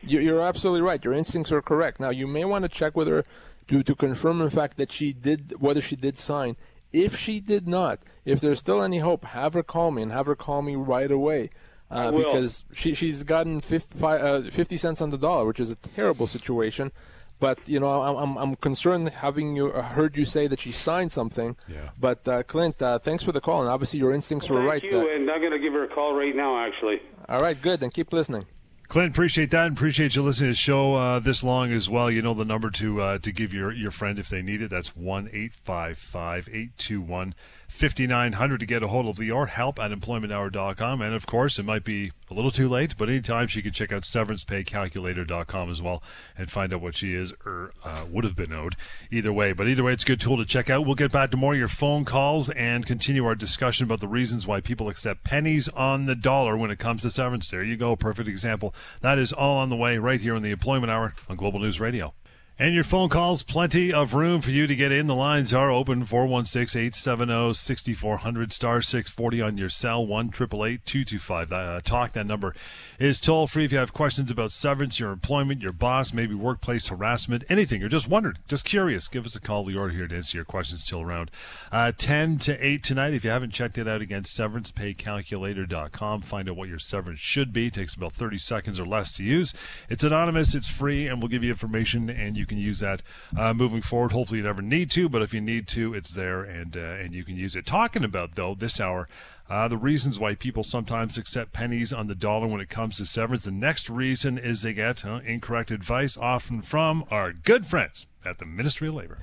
You're 0.06 0.42
absolutely 0.42 0.82
right. 0.82 1.04
Your 1.04 1.14
instincts 1.14 1.52
are 1.52 1.62
correct. 1.62 2.00
Now 2.00 2.10
you 2.10 2.26
may 2.26 2.44
want 2.44 2.62
to 2.62 2.68
check 2.68 2.96
with 2.96 3.08
her 3.08 3.24
to 3.68 3.82
to 3.82 3.94
confirm 3.94 4.40
in 4.40 4.50
fact 4.50 4.76
that 4.76 4.92
she 4.92 5.12
did 5.12 5.54
whether 5.60 5.80
she 5.80 5.96
did 5.96 6.16
sign. 6.16 6.56
If 6.92 7.16
she 7.16 7.38
did 7.40 7.68
not, 7.68 8.00
if 8.24 8.40
there's 8.40 8.58
still 8.58 8.82
any 8.82 8.98
hope, 8.98 9.24
have 9.26 9.54
her 9.54 9.62
call 9.62 9.92
me 9.92 10.02
and 10.02 10.12
have 10.12 10.26
her 10.26 10.34
call 10.34 10.62
me 10.62 10.74
right 10.74 11.10
away. 11.10 11.50
Uh, 11.90 12.12
because 12.12 12.64
she 12.72 12.94
she's 12.94 13.24
gotten 13.24 13.60
50, 13.60 14.04
uh, 14.04 14.42
50, 14.42 14.76
cents 14.76 15.00
on 15.00 15.10
the 15.10 15.18
dollar, 15.18 15.44
which 15.44 15.58
is 15.58 15.72
a 15.72 15.76
terrible 15.76 16.28
situation. 16.28 16.92
But 17.40 17.58
you 17.68 17.80
know, 17.80 17.88
I'm 17.88 18.36
I'm 18.36 18.54
concerned 18.56 19.08
having 19.08 19.56
you 19.56 19.72
uh, 19.72 19.82
heard 19.82 20.16
you 20.16 20.24
say 20.24 20.46
that 20.46 20.60
she 20.60 20.70
signed 20.70 21.10
something. 21.10 21.56
Yeah. 21.68 21.90
But 21.98 22.28
uh, 22.28 22.42
Clint, 22.44 22.80
uh, 22.80 23.00
thanks 23.00 23.24
for 23.24 23.32
the 23.32 23.40
call, 23.40 23.62
and 23.62 23.68
obviously 23.68 23.98
your 23.98 24.12
instincts 24.12 24.50
well, 24.50 24.60
were 24.60 24.68
right. 24.68 24.80
Thank 24.80 24.92
you, 24.92 25.10
and 25.10 25.28
I'm 25.28 25.40
going 25.40 25.52
to 25.52 25.58
give 25.58 25.72
her 25.72 25.84
a 25.84 25.88
call 25.88 26.14
right 26.14 26.36
now, 26.36 26.64
actually. 26.64 27.00
All 27.28 27.40
right, 27.40 27.60
good. 27.60 27.80
Then 27.80 27.90
keep 27.90 28.12
listening. 28.12 28.46
Clint, 28.90 29.14
appreciate 29.14 29.52
that 29.52 29.68
and 29.68 29.76
appreciate 29.76 30.16
you 30.16 30.22
listening 30.22 30.48
to 30.48 30.50
the 30.50 30.56
show 30.56 30.96
uh, 30.96 31.20
this 31.20 31.44
long 31.44 31.70
as 31.70 31.88
well. 31.88 32.10
You 32.10 32.22
know 32.22 32.34
the 32.34 32.44
number 32.44 32.72
to 32.72 33.00
uh, 33.00 33.18
to 33.18 33.30
give 33.30 33.54
your, 33.54 33.70
your 33.70 33.92
friend 33.92 34.18
if 34.18 34.28
they 34.28 34.42
need 34.42 34.60
it. 34.60 34.68
That's 34.68 34.96
1 34.96 35.28
855 35.28 36.48
821 36.48 37.34
5900 37.70 38.60
to 38.60 38.66
get 38.66 38.82
a 38.82 38.88
hold 38.88 39.06
of 39.06 39.16
the 39.16 39.30
Lior, 39.30 39.48
help 39.48 39.78
at 39.78 39.90
employmenthour.com. 39.90 41.00
And 41.00 41.14
of 41.14 41.26
course, 41.26 41.58
it 41.58 41.64
might 41.64 41.84
be 41.84 42.12
a 42.30 42.34
little 42.34 42.50
too 42.50 42.68
late, 42.68 42.94
but 42.98 43.08
anytime 43.08 43.46
she 43.46 43.62
can 43.62 43.72
check 43.72 43.92
out 43.92 44.02
severancepaycalculator.com 44.02 45.70
as 45.70 45.80
well 45.80 46.02
and 46.36 46.50
find 46.50 46.74
out 46.74 46.80
what 46.80 46.96
she 46.96 47.14
is 47.14 47.32
or 47.46 47.72
uh, 47.84 48.04
would 48.10 48.24
have 48.24 48.36
been 48.36 48.52
owed 48.52 48.76
either 49.10 49.32
way. 49.32 49.52
But 49.52 49.68
either 49.68 49.84
way, 49.84 49.92
it's 49.92 50.02
a 50.02 50.06
good 50.06 50.20
tool 50.20 50.36
to 50.36 50.44
check 50.44 50.68
out. 50.68 50.84
We'll 50.84 50.94
get 50.94 51.12
back 51.12 51.30
to 51.30 51.36
more 51.36 51.54
of 51.54 51.58
your 51.58 51.68
phone 51.68 52.04
calls 52.04 52.50
and 52.50 52.84
continue 52.84 53.24
our 53.24 53.34
discussion 53.34 53.84
about 53.84 54.00
the 54.00 54.08
reasons 54.08 54.46
why 54.46 54.60
people 54.60 54.88
accept 54.88 55.24
pennies 55.24 55.68
on 55.68 56.06
the 56.06 56.14
dollar 56.14 56.56
when 56.56 56.70
it 56.70 56.78
comes 56.78 57.02
to 57.02 57.10
severance. 57.10 57.50
There 57.50 57.64
you 57.64 57.76
go. 57.76 57.96
Perfect 57.96 58.28
example. 58.28 58.74
That 59.00 59.18
is 59.18 59.32
all 59.32 59.58
on 59.58 59.68
the 59.68 59.76
way 59.76 59.98
right 59.98 60.20
here 60.20 60.34
in 60.34 60.42
the 60.42 60.50
Employment 60.50 60.90
Hour 60.90 61.14
on 61.28 61.36
Global 61.36 61.60
News 61.60 61.80
Radio. 61.80 62.14
And 62.60 62.74
your 62.74 62.84
phone 62.84 63.08
calls, 63.08 63.42
plenty 63.42 63.90
of 63.90 64.12
room 64.12 64.42
for 64.42 64.50
you 64.50 64.66
to 64.66 64.74
get 64.74 64.92
in. 64.92 65.06
The 65.06 65.14
lines 65.14 65.54
are 65.54 65.70
open 65.70 66.04
416 66.04 66.78
870 66.78 67.54
6400 67.54 68.52
star 68.52 68.82
640 68.82 69.40
on 69.40 69.56
your 69.56 69.70
cell 69.70 70.06
1 70.06 70.28
225 70.28 71.52
uh, 71.52 71.80
Talk. 71.82 72.12
That 72.12 72.26
number 72.26 72.54
is 72.98 73.18
toll 73.18 73.46
free 73.46 73.64
if 73.64 73.72
you 73.72 73.78
have 73.78 73.94
questions 73.94 74.30
about 74.30 74.52
severance, 74.52 75.00
your 75.00 75.10
employment, 75.10 75.62
your 75.62 75.72
boss, 75.72 76.12
maybe 76.12 76.34
workplace 76.34 76.88
harassment, 76.88 77.44
anything. 77.48 77.80
You're 77.80 77.88
just 77.88 78.08
wondering, 78.08 78.36
just 78.46 78.66
curious. 78.66 79.08
Give 79.08 79.24
us 79.24 79.34
a 79.34 79.40
call. 79.40 79.64
We 79.64 79.78
are 79.78 79.88
here 79.88 80.06
to 80.06 80.16
answer 80.16 80.36
your 80.36 80.44
questions 80.44 80.84
till 80.84 81.00
around 81.00 81.30
uh, 81.72 81.92
10 81.96 82.36
to 82.40 82.62
8 82.62 82.84
tonight. 82.84 83.14
If 83.14 83.24
you 83.24 83.30
haven't 83.30 83.54
checked 83.54 83.78
it 83.78 83.88
out 83.88 84.02
again, 84.02 84.24
severancepaycalculator.com. 84.24 86.20
Find 86.20 86.50
out 86.50 86.56
what 86.56 86.68
your 86.68 86.78
severance 86.78 87.20
should 87.20 87.54
be. 87.54 87.68
It 87.68 87.74
takes 87.74 87.94
about 87.94 88.12
30 88.12 88.36
seconds 88.36 88.78
or 88.78 88.84
less 88.84 89.12
to 89.12 89.24
use. 89.24 89.54
It's 89.88 90.04
anonymous, 90.04 90.54
it's 90.54 90.68
free, 90.68 91.06
and 91.06 91.22
we'll 91.22 91.30
give 91.30 91.42
you 91.42 91.48
information 91.48 92.10
and 92.10 92.36
you 92.36 92.49
can 92.50 92.58
use 92.58 92.80
that 92.80 93.02
uh, 93.38 93.54
moving 93.54 93.80
forward. 93.80 94.12
Hopefully, 94.12 94.38
you 94.38 94.44
never 94.44 94.60
need 94.62 94.90
to, 94.90 95.08
but 95.08 95.22
if 95.22 95.32
you 95.32 95.40
need 95.40 95.66
to, 95.68 95.94
it's 95.94 96.12
there 96.14 96.42
and 96.42 96.76
uh, 96.76 96.80
and 96.80 97.14
you 97.14 97.24
can 97.24 97.36
use 97.36 97.56
it. 97.56 97.64
Talking 97.64 98.04
about 98.04 98.34
though 98.34 98.54
this 98.54 98.80
hour. 98.80 99.08
Uh, 99.50 99.66
the 99.66 99.76
reasons 99.76 100.16
why 100.16 100.32
people 100.36 100.62
sometimes 100.62 101.18
accept 101.18 101.52
pennies 101.52 101.92
on 101.92 102.06
the 102.06 102.14
dollar 102.14 102.46
when 102.46 102.60
it 102.60 102.68
comes 102.68 102.98
to 102.98 103.04
severance. 103.04 103.44
The 103.44 103.50
next 103.50 103.90
reason 103.90 104.38
is 104.38 104.62
they 104.62 104.72
get 104.72 105.04
incorrect 105.04 105.72
advice, 105.72 106.16
often 106.16 106.62
from 106.62 107.04
our 107.10 107.32
good 107.32 107.66
friends 107.66 108.06
at 108.24 108.38
the 108.38 108.44
Ministry 108.44 108.86
of 108.86 108.94
Labor. 108.94 109.18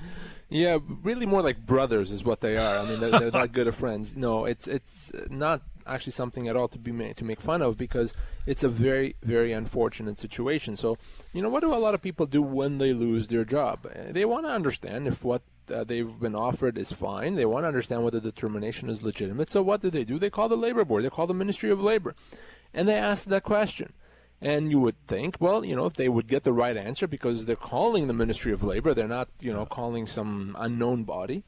Yeah, 0.49 0.79
really 1.01 1.25
more 1.25 1.41
like 1.41 1.65
brothers 1.65 2.11
is 2.11 2.25
what 2.25 2.41
they 2.41 2.57
are. 2.57 2.77
I 2.77 2.89
mean, 2.89 2.99
they're, 2.99 3.19
they're 3.19 3.31
that 3.31 3.53
good 3.53 3.67
of 3.67 3.75
friends. 3.75 4.17
No, 4.17 4.43
it's 4.43 4.67
it's 4.67 5.13
not 5.29 5.61
actually 5.85 6.11
something 6.11 6.49
at 6.49 6.57
all 6.57 6.67
to 6.69 6.79
be 6.79 6.91
made, 6.91 7.15
to 7.17 7.25
make 7.25 7.39
fun 7.39 7.61
of 7.61 7.77
because 7.77 8.13
it's 8.45 8.63
a 8.63 8.69
very 8.69 9.15
very 9.23 9.53
unfortunate 9.53 10.19
situation. 10.19 10.75
So, 10.75 10.97
you 11.31 11.41
know, 11.41 11.49
what 11.49 11.61
do 11.61 11.73
a 11.73 11.75
lot 11.75 11.93
of 11.93 12.01
people 12.01 12.25
do 12.25 12.41
when 12.41 12.77
they 12.77 12.93
lose 12.93 13.29
their 13.29 13.45
job? 13.45 13.87
They 14.09 14.25
want 14.25 14.45
to 14.45 14.51
understand 14.51 15.07
if 15.07 15.23
what 15.23 15.41
uh, 15.71 15.83
they've 15.83 16.19
been 16.19 16.35
offered 16.35 16.77
is 16.77 16.91
fine. 16.91 17.35
They 17.35 17.45
want 17.45 17.63
to 17.63 17.67
understand 17.67 18.03
whether 18.03 18.19
the 18.19 18.31
termination 18.31 18.89
is 18.89 19.03
legitimate. 19.03 19.49
So 19.49 19.61
what 19.61 19.81
do 19.81 19.89
they 19.89 20.03
do? 20.03 20.19
They 20.19 20.29
call 20.29 20.49
the 20.49 20.55
labor 20.55 20.85
board. 20.85 21.03
They 21.03 21.09
call 21.09 21.27
the 21.27 21.33
Ministry 21.33 21.69
of 21.69 21.81
Labor, 21.81 22.15
and 22.73 22.87
they 22.87 22.95
ask 22.95 23.27
that 23.27 23.43
question. 23.43 23.93
And 24.39 24.69
you 24.69 24.79
would 24.79 25.07
think, 25.07 25.37
well, 25.39 25.65
you 25.65 25.75
know, 25.75 25.87
if 25.87 25.93
they 25.93 26.09
would 26.09 26.27
get 26.27 26.43
the 26.43 26.53
right 26.53 26.77
answer 26.77 27.07
because 27.07 27.47
they're 27.47 27.55
calling 27.55 28.05
the 28.05 28.13
Ministry 28.13 28.53
of 28.53 28.61
Labor, 28.63 28.93
they're 28.93 29.07
not, 29.07 29.29
you 29.41 29.51
know, 29.51 29.65
calling 29.65 30.05
some 30.05 30.55
unknown 30.59 31.05
body 31.05 31.43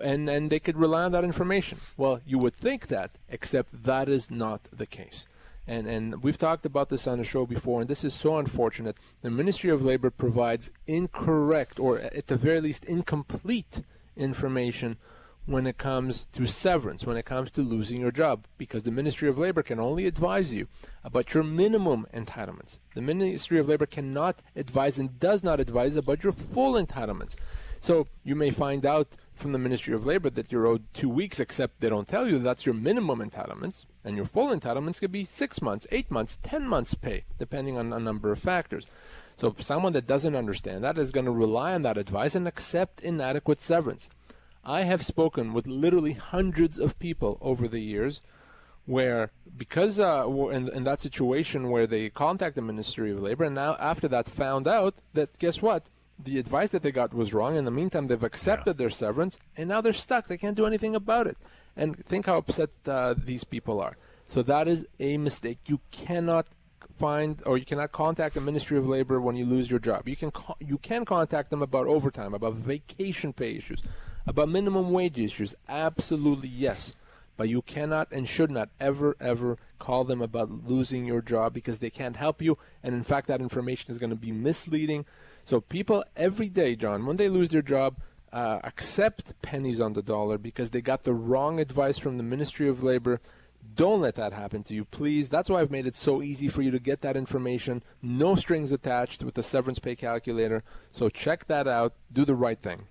and 0.00 0.28
and 0.28 0.50
they 0.50 0.58
could 0.58 0.76
rely 0.76 1.04
on 1.04 1.12
that 1.12 1.24
information. 1.24 1.78
Well, 1.96 2.20
you 2.26 2.38
would 2.38 2.54
think 2.54 2.88
that, 2.88 3.18
except 3.28 3.84
that 3.84 4.08
is 4.08 4.30
not 4.30 4.68
the 4.72 4.86
case. 4.86 5.26
And 5.66 5.86
and 5.86 6.22
we've 6.22 6.38
talked 6.38 6.66
about 6.66 6.90
this 6.90 7.06
on 7.06 7.18
the 7.18 7.24
show 7.24 7.46
before, 7.46 7.80
and 7.80 7.88
this 7.88 8.04
is 8.04 8.12
so 8.12 8.36
unfortunate. 8.38 8.96
The 9.22 9.30
Ministry 9.30 9.70
of 9.70 9.84
Labor 9.84 10.10
provides 10.10 10.70
incorrect, 10.86 11.80
or 11.80 12.00
at 12.00 12.26
the 12.26 12.36
very 12.36 12.60
least, 12.60 12.84
incomplete 12.84 13.82
information 14.16 14.96
when 15.46 15.66
it 15.66 15.76
comes 15.76 16.24
to 16.26 16.46
severance, 16.46 17.04
when 17.04 17.18
it 17.18 17.26
comes 17.26 17.50
to 17.50 17.60
losing 17.60 18.00
your 18.00 18.10
job, 18.10 18.46
because 18.56 18.84
the 18.84 18.90
Ministry 18.90 19.28
of 19.28 19.36
Labor 19.36 19.62
can 19.62 19.78
only 19.78 20.06
advise 20.06 20.54
you 20.54 20.68
about 21.02 21.34
your 21.34 21.44
minimum 21.44 22.06
entitlements. 22.14 22.78
The 22.94 23.02
Ministry 23.02 23.58
of 23.58 23.68
Labor 23.68 23.86
cannot 23.86 24.40
advise 24.56 24.98
and 24.98 25.20
does 25.20 25.44
not 25.44 25.60
advise 25.60 25.96
about 25.96 26.24
your 26.24 26.32
full 26.32 26.74
entitlements. 26.74 27.36
So 27.78 28.06
you 28.22 28.34
may 28.34 28.48
find 28.48 28.86
out 28.86 29.16
from 29.34 29.52
the 29.52 29.58
Ministry 29.58 29.92
of 29.92 30.06
Labor 30.06 30.30
that 30.30 30.50
you're 30.50 30.66
owed 30.66 30.84
two 30.94 31.10
weeks, 31.10 31.38
except 31.38 31.80
they 31.80 31.90
don't 31.90 32.08
tell 32.08 32.26
you 32.26 32.38
that's 32.38 32.64
your 32.64 32.74
minimum 32.74 33.18
entitlements, 33.18 33.84
and 34.02 34.16
your 34.16 34.24
full 34.24 34.48
entitlements 34.48 35.00
could 35.00 35.12
be 35.12 35.26
six 35.26 35.60
months, 35.60 35.86
eight 35.92 36.10
months, 36.10 36.38
ten 36.42 36.66
months 36.66 36.94
pay, 36.94 37.24
depending 37.38 37.78
on 37.78 37.92
a 37.92 37.98
number 38.00 38.32
of 38.32 38.38
factors. 38.38 38.86
So 39.36 39.54
someone 39.58 39.92
that 39.92 40.06
doesn't 40.06 40.36
understand 40.36 40.82
that 40.84 40.96
is 40.96 41.12
going 41.12 41.26
to 41.26 41.32
rely 41.32 41.74
on 41.74 41.82
that 41.82 41.98
advice 41.98 42.34
and 42.34 42.48
accept 42.48 43.02
inadequate 43.02 43.60
severance. 43.60 44.08
I 44.64 44.82
have 44.82 45.04
spoken 45.04 45.52
with 45.52 45.66
literally 45.66 46.12
hundreds 46.12 46.78
of 46.78 46.98
people 46.98 47.38
over 47.40 47.68
the 47.68 47.80
years 47.80 48.22
where 48.86 49.30
because 49.56 49.98
uh, 49.98 50.28
in, 50.50 50.68
in 50.68 50.84
that 50.84 51.00
situation 51.00 51.70
where 51.70 51.86
they 51.86 52.10
contact 52.10 52.54
the 52.54 52.62
Ministry 52.62 53.12
of 53.12 53.20
Labor 53.20 53.44
and 53.44 53.54
now 53.54 53.76
after 53.80 54.08
that 54.08 54.28
found 54.28 54.66
out 54.68 54.96
that 55.14 55.38
guess 55.38 55.62
what 55.62 55.88
the 56.18 56.38
advice 56.38 56.70
that 56.70 56.82
they 56.82 56.92
got 56.92 57.12
was 57.12 57.34
wrong. 57.34 57.56
In 57.56 57.64
the 57.64 57.70
meantime, 57.70 58.06
they've 58.06 58.22
accepted 58.22 58.76
yeah. 58.76 58.78
their 58.78 58.90
severance, 58.90 59.40
and 59.56 59.68
now 59.68 59.80
they're 59.80 59.92
stuck. 59.92 60.28
They 60.28 60.36
can't 60.36 60.56
do 60.56 60.66
anything 60.66 60.94
about 60.94 61.26
it. 61.26 61.36
And 61.76 61.96
think 61.96 62.26
how 62.26 62.38
upset 62.38 62.70
uh, 62.86 63.14
these 63.16 63.44
people 63.44 63.80
are. 63.80 63.96
So 64.28 64.42
that 64.42 64.68
is 64.68 64.86
a 65.00 65.18
mistake. 65.18 65.58
You 65.66 65.80
cannot 65.90 66.46
find 66.96 67.42
or 67.44 67.58
you 67.58 67.64
cannot 67.64 67.90
contact 67.90 68.34
the 68.34 68.40
Ministry 68.40 68.78
of 68.78 68.86
Labor 68.86 69.20
when 69.20 69.36
you 69.36 69.44
lose 69.44 69.70
your 69.70 69.80
job. 69.80 70.08
You 70.08 70.16
can 70.16 70.30
co- 70.30 70.56
you 70.60 70.78
can 70.78 71.04
contact 71.04 71.50
them 71.50 71.62
about 71.62 71.86
overtime, 71.88 72.34
about 72.34 72.54
vacation 72.54 73.32
pay 73.32 73.56
issues, 73.56 73.82
about 74.26 74.48
minimum 74.48 74.90
wage 74.90 75.18
issues. 75.18 75.54
Absolutely 75.68 76.48
yes. 76.48 76.94
But 77.36 77.48
you 77.48 77.62
cannot 77.62 78.12
and 78.12 78.28
should 78.28 78.50
not 78.50 78.68
ever, 78.80 79.16
ever 79.20 79.58
call 79.78 80.04
them 80.04 80.22
about 80.22 80.50
losing 80.50 81.04
your 81.04 81.20
job 81.20 81.52
because 81.52 81.80
they 81.80 81.90
can't 81.90 82.16
help 82.16 82.40
you. 82.40 82.56
And 82.82 82.94
in 82.94 83.02
fact, 83.02 83.26
that 83.26 83.40
information 83.40 83.90
is 83.90 83.98
going 83.98 84.10
to 84.10 84.16
be 84.16 84.30
misleading. 84.32 85.04
So 85.44 85.60
people 85.60 86.04
every 86.16 86.48
day, 86.48 86.76
John, 86.76 87.06
when 87.06 87.16
they 87.16 87.28
lose 87.28 87.48
their 87.48 87.62
job, 87.62 87.96
uh, 88.32 88.60
accept 88.64 89.40
pennies 89.42 89.80
on 89.80 89.92
the 89.92 90.02
dollar 90.02 90.38
because 90.38 90.70
they 90.70 90.80
got 90.80 91.04
the 91.04 91.14
wrong 91.14 91.60
advice 91.60 91.98
from 91.98 92.16
the 92.16 92.22
Ministry 92.22 92.68
of 92.68 92.82
Labor. 92.82 93.20
Don't 93.74 94.00
let 94.00 94.16
that 94.16 94.32
happen 94.32 94.62
to 94.64 94.74
you, 94.74 94.84
please. 94.84 95.30
That's 95.30 95.48
why 95.48 95.60
I've 95.60 95.70
made 95.70 95.86
it 95.86 95.94
so 95.94 96.22
easy 96.22 96.48
for 96.48 96.62
you 96.62 96.70
to 96.70 96.78
get 96.78 97.00
that 97.00 97.16
information. 97.16 97.82
No 98.02 98.34
strings 98.34 98.72
attached 98.72 99.22
with 99.24 99.34
the 99.34 99.42
severance 99.42 99.78
pay 99.78 99.96
calculator. 99.96 100.62
So 100.92 101.08
check 101.08 101.46
that 101.46 101.66
out. 101.66 101.94
Do 102.12 102.24
the 102.24 102.34
right 102.34 102.60
thing. 102.60 102.86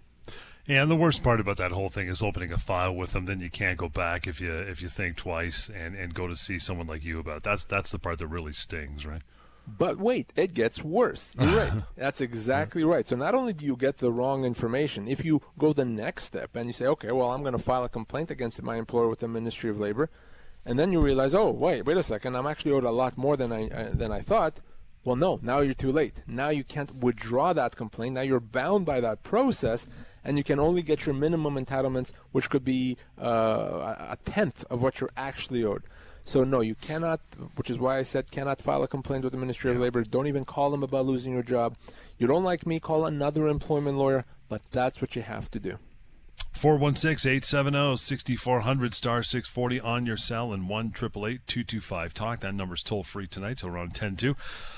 And 0.68 0.90
the 0.90 0.96
worst 0.96 1.24
part 1.24 1.42
about 1.42 1.58
that 1.58 1.72
whole 1.72 1.90
thing 1.90 2.08
is 2.08 2.22
opening 2.22 2.52
a 2.52 2.58
file 2.58 2.96
with 2.96 3.12
them. 3.12 3.26
Then 3.26 3.42
you 3.42 3.50
can't 3.50 3.78
go 3.78 3.90
back 3.90 4.28
if 4.28 4.40
you 4.40 4.54
if 4.54 4.82
you 4.82 4.88
think 4.88 5.18
twice 5.18 5.70
and, 5.70 5.96
and 5.96 6.14
go 6.14 6.28
to 6.28 6.36
see 6.36 6.58
someone 6.58 6.88
like 6.88 7.04
you 7.04 7.20
about 7.20 7.38
it. 7.38 7.44
That's 7.44 7.66
that's 7.66 7.92
the 7.92 8.00
part 8.00 8.20
that 8.20 8.28
really 8.28 8.54
stings, 8.54 9.06
right? 9.06 9.22
But 9.68 9.98
wait, 9.98 10.34
it 10.36 10.54
gets 10.54 10.84
worse. 10.84 11.36
You're 11.40 11.56
right. 11.56 11.72
That's 11.96 12.20
exactly 12.20 12.84
right. 12.84 13.08
So 13.08 13.16
not 13.16 13.34
only 13.34 13.54
do 13.54 13.66
you 13.66 13.78
get 13.78 13.98
the 13.98 14.12
wrong 14.12 14.44
information, 14.44 15.08
if 15.08 15.24
you 15.24 15.42
go 15.58 15.72
the 15.72 15.86
next 15.86 16.26
step 16.26 16.56
and 16.56 16.68
you 16.68 16.74
say, 16.74 16.86
okay, 16.88 17.14
well, 17.14 17.32
I'm 17.32 17.44
going 17.44 17.54
to 17.54 17.60
file 17.60 17.86
a 17.86 17.90
complaint 17.90 18.30
against 18.30 18.62
my 18.62 18.76
employer 18.76 19.08
with 19.08 19.20
the 19.20 19.30
Ministry 19.30 19.70
of 19.70 19.80
Labor, 19.80 20.10
and 20.66 20.78
then 20.78 20.92
you 20.92 21.00
realize, 21.00 21.34
oh, 21.34 21.50
wait, 21.50 21.86
wait 21.86 21.96
a 21.96 22.04
second, 22.04 22.36
I'm 22.36 22.46
actually 22.46 22.74
owed 22.74 22.84
a 22.84 22.92
lot 22.92 23.18
more 23.18 23.38
than 23.38 23.54
I 23.54 23.70
uh, 23.70 23.90
than 23.94 24.12
I 24.12 24.20
thought. 24.20 24.60
Well, 25.06 25.16
no, 25.18 25.40
now 25.42 25.60
you're 25.60 25.74
too 25.74 25.92
late. 25.92 26.24
Now 26.28 26.50
you 26.50 26.64
can't 26.64 26.96
withdraw 26.96 27.54
that 27.54 27.76
complaint. 27.76 28.16
Now 28.16 28.22
you're 28.22 28.40
bound 28.40 28.86
by 28.86 29.02
that 29.02 29.24
process, 29.24 29.88
and 30.24 30.38
you 30.38 30.44
can 30.44 30.60
only 30.60 30.82
get 30.82 31.06
your 31.06 31.16
minimum 31.16 31.56
entitlements, 31.56 32.14
which 32.32 32.50
could 32.50 32.64
be 32.64 32.98
uh, 33.22 33.96
a 34.12 34.18
tenth 34.26 34.64
of 34.70 34.82
what 34.82 35.00
you're 35.00 35.12
actually 35.18 35.64
owed. 35.64 35.84
So 36.26 36.44
no, 36.44 36.62
you 36.62 36.76
cannot, 36.76 37.20
which 37.56 37.70
is 37.70 37.80
why 37.80 37.98
I 37.98 38.04
said 38.04 38.32
cannot 38.32 38.62
file 38.62 38.84
a 38.84 38.88
complaint 38.88 39.24
with 39.24 39.34
the 39.34 39.40
Ministry 39.40 39.72
of 39.72 39.78
Labor. 39.78 40.04
Don't 40.04 40.28
even 40.28 40.46
call 40.46 40.72
them 40.72 40.84
about 40.84 41.06
losing 41.06 41.34
your 41.34 41.44
job. 41.44 41.76
You 42.18 42.28
don't 42.28 42.46
like 42.46 42.66
me, 42.66 42.80
call 42.80 43.06
another 43.06 43.48
employment 43.48 43.98
lawyer, 43.98 44.26
but 44.48 44.64
that's 44.72 45.02
what 45.02 45.16
you 45.16 45.22
have 45.22 45.52
to 45.52 45.60
do. 45.60 45.78
416-870-6400 46.54 48.94
star 48.94 49.24
640 49.24 49.82
on 49.82 50.06
your 50.06 50.18
cell 50.18 50.54
and 50.54 50.70
1 50.70 50.92
225 50.92 52.14
talk. 52.14 52.42
That 52.42 52.54
number's 52.54 52.84
toll 52.84 53.04
free 53.04 53.26
tonight 53.28 53.58
till 53.58 53.70
around 53.70 53.96
10 53.96 54.16
2 54.16 54.36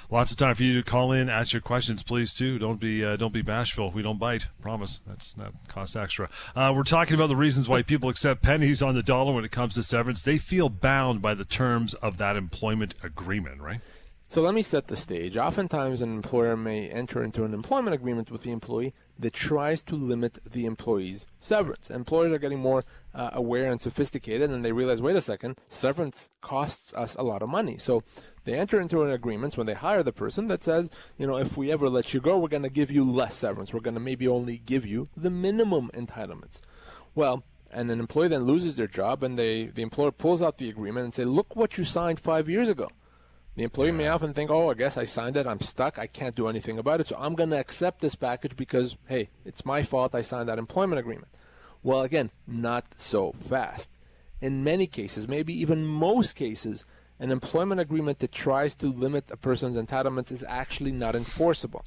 lots 0.09 0.31
of 0.31 0.37
time 0.37 0.55
for 0.55 0.63
you 0.63 0.73
to 0.73 0.89
call 0.89 1.11
in 1.11 1.29
ask 1.29 1.53
your 1.53 1.61
questions 1.61 2.03
please 2.03 2.33
too. 2.33 2.59
Don't 2.59 2.79
be 2.79 3.03
uh, 3.03 3.15
don't 3.15 3.33
be 3.33 3.41
bashful. 3.41 3.91
We 3.91 4.01
don't 4.01 4.19
bite 4.19 4.47
promise. 4.61 4.99
That's 5.07 5.35
not 5.37 5.53
cost 5.67 5.95
extra. 5.95 6.29
Uh, 6.55 6.73
we're 6.75 6.83
talking 6.83 7.15
about 7.15 7.29
the 7.29 7.35
reasons 7.35 7.69
why 7.69 7.81
people 7.81 8.09
accept 8.09 8.41
pennies 8.41 8.81
on 8.81 8.95
the 8.95 9.03
dollar 9.03 9.33
when 9.33 9.45
it 9.45 9.51
comes 9.51 9.75
to 9.75 9.83
severance. 9.83 10.23
They 10.23 10.37
feel 10.37 10.69
bound 10.69 11.21
by 11.21 11.33
the 11.33 11.45
terms 11.45 11.93
of 11.95 12.17
that 12.17 12.35
employment 12.35 12.95
agreement 13.03 13.61
right 13.61 13.81
so 14.27 14.41
let 14.41 14.53
me 14.55 14.61
set 14.61 14.87
the 14.87 14.95
stage. 14.95 15.37
Oftentimes, 15.37 16.01
an 16.01 16.13
employer 16.13 16.57
may 16.57 16.89
enter 16.89 17.23
into 17.23 17.43
an 17.43 17.53
employment 17.53 17.93
agreement 17.93 18.31
with 18.31 18.41
the 18.41 18.51
employee 18.51 18.93
that 19.19 19.33
tries 19.33 19.83
to 19.83 19.95
limit 19.95 20.39
the 20.49 20.65
employee's 20.65 21.27
severance. 21.39 21.89
Employers 21.89 22.33
are 22.33 22.39
getting 22.39 22.59
more 22.59 22.83
uh, 23.13 23.29
aware 23.33 23.71
and 23.71 23.79
sophisticated, 23.79 24.49
and 24.49 24.65
they 24.65 24.71
realize, 24.71 25.01
wait 25.01 25.15
a 25.15 25.21
second, 25.21 25.59
severance 25.67 26.31
costs 26.41 26.93
us 26.95 27.15
a 27.15 27.23
lot 27.23 27.41
of 27.43 27.49
money. 27.49 27.77
So 27.77 28.03
they 28.45 28.55
enter 28.55 28.81
into 28.81 29.03
an 29.03 29.11
agreement 29.11 29.57
when 29.57 29.67
they 29.67 29.73
hire 29.73 30.03
the 30.03 30.11
person 30.11 30.47
that 30.47 30.63
says, 30.63 30.89
you 31.17 31.27
know, 31.27 31.37
if 31.37 31.55
we 31.55 31.71
ever 31.71 31.87
let 31.87 32.13
you 32.13 32.19
go, 32.19 32.37
we're 32.37 32.47
going 32.47 32.63
to 32.63 32.69
give 32.69 32.91
you 32.91 33.03
less 33.09 33.35
severance. 33.35 33.73
We're 33.73 33.79
going 33.79 33.93
to 33.93 33.99
maybe 33.99 34.27
only 34.27 34.57
give 34.57 34.85
you 34.85 35.07
the 35.15 35.29
minimum 35.29 35.91
entitlements. 35.93 36.61
Well, 37.13 37.43
and 37.71 37.91
an 37.91 37.99
employee 37.99 38.29
then 38.29 38.43
loses 38.43 38.75
their 38.75 38.87
job, 38.87 39.23
and 39.23 39.37
they 39.37 39.65
the 39.65 39.81
employer 39.81 40.11
pulls 40.11 40.41
out 40.41 40.57
the 40.57 40.69
agreement 40.69 41.03
and 41.05 41.13
say, 41.13 41.25
look 41.25 41.55
what 41.55 41.77
you 41.77 41.83
signed 41.83 42.19
five 42.19 42.49
years 42.49 42.69
ago. 42.69 42.87
The 43.55 43.63
employee 43.63 43.91
may 43.93 44.07
often 44.07 44.33
think, 44.33 44.51
oh, 44.51 44.69
I 44.69 44.73
guess 44.73 44.97
I 44.97 45.05
signed 45.05 45.37
it. 45.37 45.47
I'm 45.47 45.61
stuck. 45.61 45.97
I 45.97 46.07
can't 46.07 46.35
do 46.35 46.49
anything 46.49 46.77
about 46.77 46.99
it. 46.99 47.07
So 47.07 47.15
I'm 47.17 47.35
going 47.35 47.51
to 47.51 47.59
accept 47.59 48.01
this 48.01 48.15
package 48.15 48.55
because, 48.55 48.97
hey, 49.07 49.29
it's 49.45 49.65
my 49.65 49.81
fault. 49.81 50.13
I 50.13 50.21
signed 50.21 50.49
that 50.49 50.59
employment 50.59 50.99
agreement. 50.99 51.29
Well, 51.81 52.01
again, 52.01 52.31
not 52.45 52.85
so 52.97 53.31
fast. 53.31 53.89
In 54.41 54.63
many 54.63 54.87
cases, 54.87 55.27
maybe 55.27 55.53
even 55.53 55.85
most 55.85 56.35
cases, 56.35 56.83
an 57.19 57.31
employment 57.31 57.79
agreement 57.79 58.19
that 58.19 58.33
tries 58.33 58.75
to 58.77 58.87
limit 58.87 59.31
a 59.31 59.37
person's 59.37 59.77
entitlements 59.77 60.31
is 60.31 60.43
actually 60.47 60.91
not 60.91 61.15
enforceable. 61.15 61.85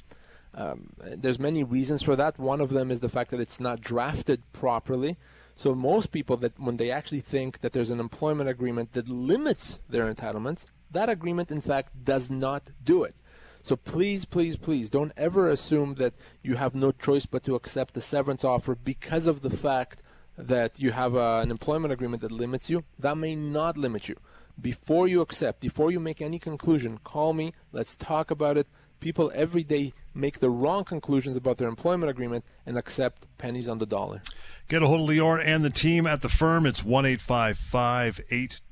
Um, 0.55 0.93
there's 0.99 1.39
many 1.39 1.63
reasons 1.63 2.01
for 2.01 2.15
that. 2.15 2.39
One 2.39 2.61
of 2.61 2.69
them 2.69 2.89
is 2.89 3.01
the 3.01 3.09
fact 3.09 3.29
that 3.29 3.39
it's 3.39 3.59
not 3.59 3.81
drafted 3.81 4.41
properly. 4.53 5.17
So 5.55 5.75
most 5.75 6.07
people 6.07 6.37
that 6.37 6.59
when 6.59 6.77
they 6.77 6.89
actually 6.89 7.19
think 7.19 7.59
that 7.59 7.73
there's 7.73 7.91
an 7.91 7.99
employment 7.99 8.49
agreement 8.49 8.93
that 8.93 9.07
limits 9.07 9.79
their 9.87 10.11
entitlements, 10.11 10.65
that 10.91 11.09
agreement, 11.09 11.51
in 11.51 11.61
fact, 11.61 12.03
does 12.03 12.29
not 12.29 12.69
do 12.83 13.03
it. 13.03 13.15
So 13.63 13.75
please, 13.75 14.25
please, 14.25 14.55
please 14.55 14.89
don't 14.89 15.11
ever 15.17 15.49
assume 15.49 15.95
that 15.95 16.13
you 16.41 16.55
have 16.55 16.73
no 16.73 16.91
choice 16.91 17.25
but 17.25 17.43
to 17.43 17.55
accept 17.55 17.93
the 17.93 18.01
severance 18.01 18.43
offer 18.43 18.75
because 18.75 19.27
of 19.27 19.41
the 19.41 19.49
fact 19.49 20.01
that 20.37 20.79
you 20.79 20.91
have 20.91 21.15
a, 21.15 21.41
an 21.41 21.51
employment 21.51 21.91
agreement 21.91 22.21
that 22.21 22.31
limits 22.31 22.69
you. 22.69 22.83
That 22.97 23.17
may 23.17 23.35
not 23.35 23.77
limit 23.77 24.07
you. 24.07 24.15
Before 24.59 25.07
you 25.07 25.21
accept, 25.21 25.59
before 25.59 25.91
you 25.91 25.99
make 25.99 26.21
any 26.21 26.39
conclusion, 26.39 26.99
call 27.03 27.33
me. 27.33 27.53
Let's 27.71 27.95
talk 27.95 28.31
about 28.31 28.57
it. 28.57 28.67
People 28.99 29.31
every 29.33 29.63
day 29.63 29.93
make 30.13 30.39
the 30.39 30.49
wrong 30.49 30.83
conclusions 30.83 31.37
about 31.37 31.57
their 31.57 31.69
employment 31.69 32.09
agreement 32.09 32.43
and 32.65 32.77
accept 32.77 33.27
pennies 33.37 33.69
on 33.69 33.77
the 33.77 33.85
dollar. 33.85 34.21
Get 34.67 34.83
a 34.83 34.87
hold 34.87 35.09
of 35.09 35.15
Lior 35.15 35.41
and 35.45 35.63
the 35.63 35.69
team 35.69 36.05
at 36.05 36.21
the 36.21 36.27
firm. 36.27 36.65
It's 36.65 36.83
1 36.83 37.05
855 37.05 38.21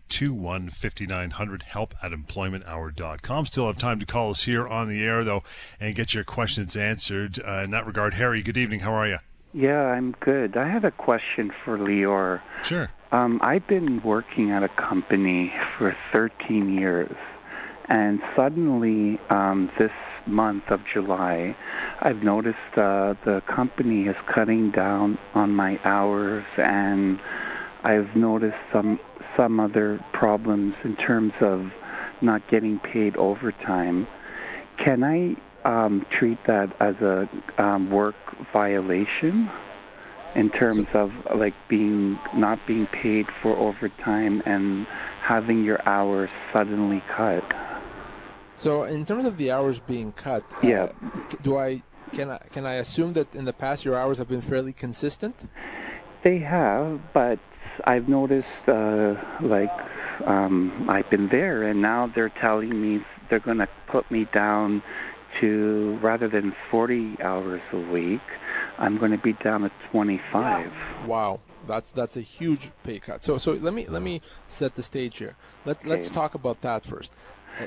821 0.09 0.69
5900 0.69 1.63
help 1.63 1.93
at 2.01 2.11
employmenthour.com. 2.11 3.45
Still 3.45 3.67
have 3.67 3.77
time 3.77 3.99
to 3.99 4.05
call 4.05 4.31
us 4.31 4.43
here 4.43 4.65
on 4.67 4.87
the 4.87 5.03
air, 5.03 5.23
though, 5.23 5.43
and 5.79 5.95
get 5.95 6.13
your 6.13 6.23
questions 6.23 6.75
answered. 6.75 7.39
Uh, 7.45 7.61
in 7.65 7.71
that 7.71 7.85
regard, 7.85 8.13
Harry, 8.13 8.41
good 8.41 8.57
evening. 8.57 8.79
How 8.79 8.93
are 8.93 9.07
you? 9.07 9.17
Yeah, 9.53 9.81
I'm 9.81 10.13
good. 10.19 10.55
I 10.55 10.69
have 10.69 10.85
a 10.85 10.91
question 10.91 11.51
for 11.63 11.77
Lior. 11.77 12.41
Sure. 12.63 12.89
Um, 13.11 13.39
I've 13.41 13.67
been 13.67 14.01
working 14.01 14.51
at 14.51 14.63
a 14.63 14.69
company 14.69 15.53
for 15.77 15.95
13 16.11 16.77
years, 16.77 17.15
and 17.89 18.21
suddenly 18.35 19.19
um, 19.29 19.69
this 19.77 19.91
month 20.25 20.65
of 20.69 20.81
July, 20.93 21.55
I've 22.01 22.23
noticed 22.23 22.57
uh, 22.75 23.15
the 23.25 23.41
company 23.47 24.07
is 24.07 24.15
cutting 24.33 24.71
down 24.71 25.17
on 25.33 25.55
my 25.55 25.79
hours, 25.85 26.45
and 26.57 27.19
I've 27.83 28.15
noticed 28.15 28.57
some 28.73 28.99
some 29.37 29.59
other 29.59 30.03
problems 30.11 30.73
in 30.83 30.95
terms 30.97 31.33
of 31.39 31.71
not 32.21 32.41
getting 32.49 32.79
paid 32.79 33.15
overtime. 33.15 34.07
Can 34.83 35.03
I 35.03 35.35
um, 35.63 36.05
treat 36.09 36.43
that 36.45 36.75
as 36.81 36.95
a 36.95 37.29
um, 37.57 37.91
work 37.91 38.15
violation 38.51 39.49
in 40.35 40.49
terms 40.49 40.87
of 40.93 41.11
like 41.35 41.53
being 41.67 42.19
not 42.35 42.59
being 42.67 42.87
paid 42.87 43.27
for 43.41 43.55
overtime 43.55 44.41
and 44.45 44.85
having 45.21 45.63
your 45.63 45.79
hours 45.87 46.29
suddenly 46.51 47.03
cut? 47.15 47.43
So, 48.55 48.83
in 48.83 49.05
terms 49.05 49.25
of 49.25 49.37
the 49.37 49.51
hours 49.51 49.79
being 49.79 50.11
cut, 50.13 50.43
uh, 50.55 50.67
yeah, 50.67 50.83
uh, 50.83 51.21
do 51.43 51.57
I 51.57 51.81
can 52.11 52.31
I 52.31 52.39
can 52.51 52.65
I 52.65 52.73
assume 52.73 53.13
that 53.13 53.35
in 53.35 53.45
the 53.45 53.53
past 53.53 53.85
your 53.85 53.95
hours 53.95 54.17
have 54.17 54.27
been 54.27 54.41
fairly 54.41 54.73
consistent? 54.73 55.47
They 56.23 56.39
have, 56.39 57.13
but 57.13 57.39
I've 57.85 58.07
noticed, 58.07 58.67
uh, 58.67 59.15
like, 59.41 59.71
um, 60.25 60.87
I've 60.89 61.09
been 61.09 61.29
there, 61.29 61.63
and 61.63 61.81
now 61.81 62.11
they're 62.13 62.33
telling 62.41 62.81
me 62.81 63.03
they're 63.29 63.39
going 63.39 63.59
to 63.59 63.69
put 63.87 64.09
me 64.09 64.27
down 64.33 64.81
to 65.39 65.99
rather 66.01 66.27
than 66.27 66.55
40 66.71 67.21
hours 67.21 67.61
a 67.71 67.77
week, 67.77 68.21
I'm 68.77 68.97
going 68.97 69.11
to 69.11 69.17
be 69.17 69.33
down 69.33 69.61
to 69.61 69.71
25. 69.91 70.71
Wow, 71.05 71.39
that's 71.65 71.91
that's 71.91 72.17
a 72.17 72.21
huge 72.21 72.71
pay 72.83 72.99
cut. 72.99 73.23
So 73.23 73.37
so 73.37 73.53
let 73.53 73.73
me 73.73 73.87
let 73.87 74.01
me 74.01 74.21
set 74.47 74.75
the 74.75 74.83
stage 74.83 75.17
here. 75.17 75.35
Let's 75.65 75.81
okay. 75.81 75.89
let's 75.89 76.09
talk 76.09 76.35
about 76.35 76.61
that 76.61 76.85
first. 76.85 77.15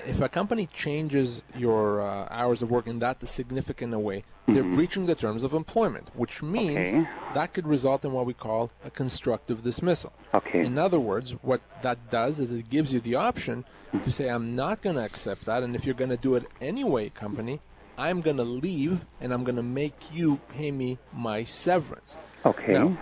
If 0.07 0.21
a 0.21 0.29
company 0.29 0.67
changes 0.67 1.43
your 1.57 2.01
uh, 2.01 2.29
hours 2.31 2.63
of 2.63 2.71
work 2.71 2.87
in 2.87 2.99
that 3.01 3.27
significant 3.27 3.93
a 3.95 3.99
way, 3.99 4.25
they're 4.47 4.65
breaching 4.65 5.07
the 5.07 5.15
terms 5.15 5.45
of 5.45 5.53
employment, 5.53 6.11
which 6.15 6.43
means 6.43 6.89
Okay. 6.89 7.07
that 7.35 7.53
could 7.53 7.67
result 7.67 8.05
in 8.05 8.13
what 8.13 8.27
we 8.27 8.35
call 8.35 8.71
a 8.85 8.91
constructive 8.91 9.63
dismissal. 9.63 10.13
Okay. 10.35 10.65
In 10.65 10.77
other 10.79 10.99
words, 10.99 11.33
what 11.43 11.61
that 11.83 12.11
does 12.11 12.41
is 12.41 12.51
it 12.53 12.69
gives 12.69 12.93
you 12.93 13.01
the 13.01 13.15
option 13.15 13.65
to 14.03 14.11
say, 14.11 14.29
I'm 14.29 14.55
not 14.57 14.83
going 14.83 14.97
to 14.97 15.03
accept 15.05 15.45
that, 15.47 15.63
and 15.63 15.75
if 15.77 15.85
you're 15.85 15.95
going 15.95 16.11
to 16.11 16.17
do 16.17 16.35
it 16.35 16.47
anyway, 16.61 17.11
company, 17.11 17.61
I'm 17.99 18.21
going 18.21 18.39
to 18.39 18.45
leave 18.45 19.05
and 19.21 19.33
I'm 19.33 19.45
going 19.45 19.57
to 19.57 19.63
make 19.63 19.95
you 20.13 20.41
pay 20.49 20.71
me 20.71 20.99
my 21.13 21.45
severance. 21.45 22.17
Okay. 22.47 22.73
Now, 22.73 22.97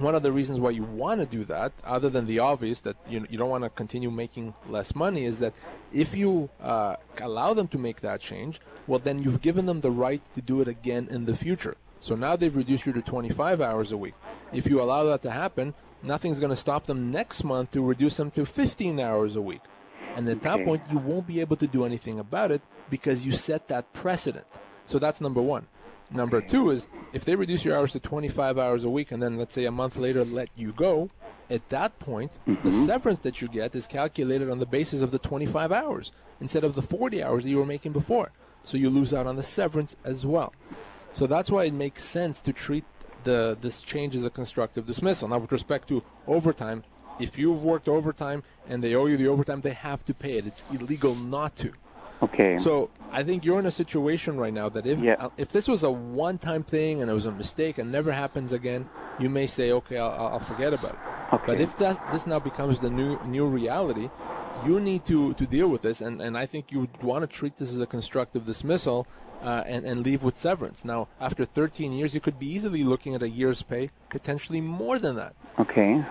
one 0.00 0.14
of 0.14 0.22
the 0.22 0.32
reasons 0.32 0.60
why 0.60 0.70
you 0.70 0.84
want 0.84 1.20
to 1.20 1.26
do 1.26 1.44
that, 1.44 1.72
other 1.84 2.08
than 2.08 2.26
the 2.26 2.38
obvious 2.38 2.80
that 2.82 2.96
you, 3.08 3.26
you 3.28 3.38
don't 3.38 3.50
want 3.50 3.64
to 3.64 3.70
continue 3.70 4.10
making 4.10 4.54
less 4.68 4.94
money, 4.94 5.24
is 5.24 5.38
that 5.40 5.52
if 5.92 6.14
you 6.14 6.50
uh, 6.60 6.96
allow 7.20 7.54
them 7.54 7.68
to 7.68 7.78
make 7.78 8.00
that 8.00 8.20
change, 8.20 8.60
well, 8.86 8.98
then 8.98 9.22
you've 9.22 9.40
given 9.40 9.66
them 9.66 9.80
the 9.80 9.90
right 9.90 10.22
to 10.34 10.40
do 10.40 10.60
it 10.60 10.68
again 10.68 11.08
in 11.10 11.24
the 11.26 11.34
future. 11.34 11.76
So 12.00 12.14
now 12.14 12.34
they've 12.36 12.54
reduced 12.54 12.86
you 12.86 12.92
to 12.94 13.02
25 13.02 13.60
hours 13.60 13.92
a 13.92 13.96
week. 13.96 14.14
If 14.52 14.66
you 14.66 14.80
allow 14.80 15.04
that 15.04 15.20
to 15.22 15.30
happen, 15.30 15.74
nothing's 16.02 16.40
going 16.40 16.50
to 16.50 16.56
stop 16.56 16.86
them 16.86 17.10
next 17.10 17.44
month 17.44 17.72
to 17.72 17.82
reduce 17.82 18.16
them 18.16 18.30
to 18.32 18.46
15 18.46 18.98
hours 18.98 19.36
a 19.36 19.42
week. 19.42 19.60
And 20.16 20.28
at 20.28 20.42
that 20.42 20.64
point, 20.64 20.82
you 20.90 20.98
won't 20.98 21.26
be 21.26 21.40
able 21.40 21.56
to 21.56 21.66
do 21.66 21.84
anything 21.84 22.18
about 22.18 22.50
it 22.50 22.62
because 22.88 23.24
you 23.24 23.32
set 23.32 23.68
that 23.68 23.92
precedent. 23.92 24.46
So 24.86 24.98
that's 24.98 25.20
number 25.20 25.40
one. 25.42 25.68
Number 26.12 26.40
two 26.40 26.70
is 26.70 26.88
if 27.12 27.24
they 27.24 27.36
reduce 27.36 27.64
your 27.64 27.76
hours 27.76 27.92
to 27.92 28.00
25 28.00 28.58
hours 28.58 28.84
a 28.84 28.90
week 28.90 29.12
and 29.12 29.22
then 29.22 29.36
let's 29.36 29.54
say 29.54 29.64
a 29.64 29.70
month 29.70 29.96
later 29.96 30.24
let 30.24 30.48
you 30.56 30.72
go, 30.72 31.10
at 31.48 31.68
that 31.70 31.98
point, 31.98 32.38
the 32.46 32.52
mm-hmm. 32.52 32.70
severance 32.70 33.20
that 33.20 33.42
you 33.42 33.48
get 33.48 33.74
is 33.74 33.86
calculated 33.86 34.50
on 34.50 34.60
the 34.60 34.66
basis 34.66 35.02
of 35.02 35.10
the 35.10 35.18
25 35.18 35.72
hours 35.72 36.12
instead 36.40 36.64
of 36.64 36.74
the 36.74 36.82
40 36.82 37.22
hours 37.22 37.44
that 37.44 37.50
you 37.50 37.58
were 37.58 37.66
making 37.66 37.92
before. 37.92 38.30
So 38.62 38.76
you 38.76 38.90
lose 38.90 39.12
out 39.12 39.26
on 39.26 39.36
the 39.36 39.42
severance 39.42 39.96
as 40.04 40.26
well. 40.26 40.52
So 41.12 41.26
that's 41.26 41.50
why 41.50 41.64
it 41.64 41.74
makes 41.74 42.04
sense 42.04 42.40
to 42.42 42.52
treat 42.52 42.84
the 43.24 43.56
this 43.60 43.82
change 43.82 44.14
as 44.14 44.24
a 44.24 44.30
constructive 44.30 44.86
dismissal. 44.86 45.28
Now, 45.28 45.38
with 45.38 45.52
respect 45.52 45.88
to 45.88 46.02
overtime, 46.26 46.84
if 47.18 47.38
you've 47.38 47.64
worked 47.64 47.88
overtime 47.88 48.42
and 48.68 48.82
they 48.82 48.94
owe 48.94 49.06
you 49.06 49.16
the 49.16 49.28
overtime, 49.28 49.60
they 49.60 49.72
have 49.72 50.04
to 50.06 50.14
pay 50.14 50.34
it. 50.34 50.46
It's 50.46 50.64
illegal 50.70 51.14
not 51.14 51.56
to. 51.56 51.72
Okay. 52.22 52.58
So 52.58 52.90
I 53.12 53.22
think 53.22 53.44
you're 53.44 53.58
in 53.58 53.66
a 53.66 53.70
situation 53.70 54.36
right 54.36 54.52
now 54.52 54.68
that 54.70 54.86
if 54.86 54.98
Yeah. 54.98 55.14
uh, 55.18 55.30
if 55.36 55.48
this 55.48 55.66
was 55.68 55.84
a 55.84 55.90
one-time 55.90 56.62
thing 56.62 57.00
and 57.00 57.10
it 57.10 57.14
was 57.14 57.26
a 57.26 57.32
mistake 57.32 57.78
and 57.78 57.90
never 57.90 58.12
happens 58.12 58.52
again, 58.52 58.88
you 59.18 59.30
may 59.30 59.46
say, 59.46 59.72
okay, 59.72 59.98
I'll, 59.98 60.28
I'll 60.34 60.38
forget 60.38 60.72
about 60.74 60.92
it. 60.92 61.34
Okay. 61.34 61.44
But 61.46 61.60
if 61.60 61.76
that 61.78 61.96
this 62.12 62.26
now 62.26 62.38
becomes 62.38 62.78
the 62.80 62.90
new 62.90 63.18
new 63.24 63.46
reality, 63.46 64.10
you 64.66 64.80
need 64.80 65.04
to 65.06 65.32
to 65.34 65.46
deal 65.46 65.68
with 65.68 65.82
this, 65.82 66.00
and 66.00 66.20
and 66.20 66.36
I 66.36 66.46
think 66.46 66.70
you 66.72 66.80
would 66.80 67.02
want 67.02 67.22
to 67.22 67.26
treat 67.26 67.56
this 67.56 67.72
as 67.74 67.80
a 67.80 67.86
constructive 67.86 68.44
dismissal. 68.46 69.06
Uh, 69.42 69.64
and, 69.66 69.86
and 69.86 70.04
leave 70.04 70.22
with 70.22 70.36
severance. 70.36 70.84
Now, 70.84 71.08
after 71.18 71.46
13 71.46 71.94
years, 71.94 72.14
you 72.14 72.20
could 72.20 72.38
be 72.38 72.46
easily 72.46 72.84
looking 72.84 73.14
at 73.14 73.22
a 73.22 73.30
year's 73.30 73.62
pay, 73.62 73.88
potentially 74.10 74.60
more 74.60 74.98
than 74.98 75.16
that. 75.16 75.32
okay. 75.58 76.04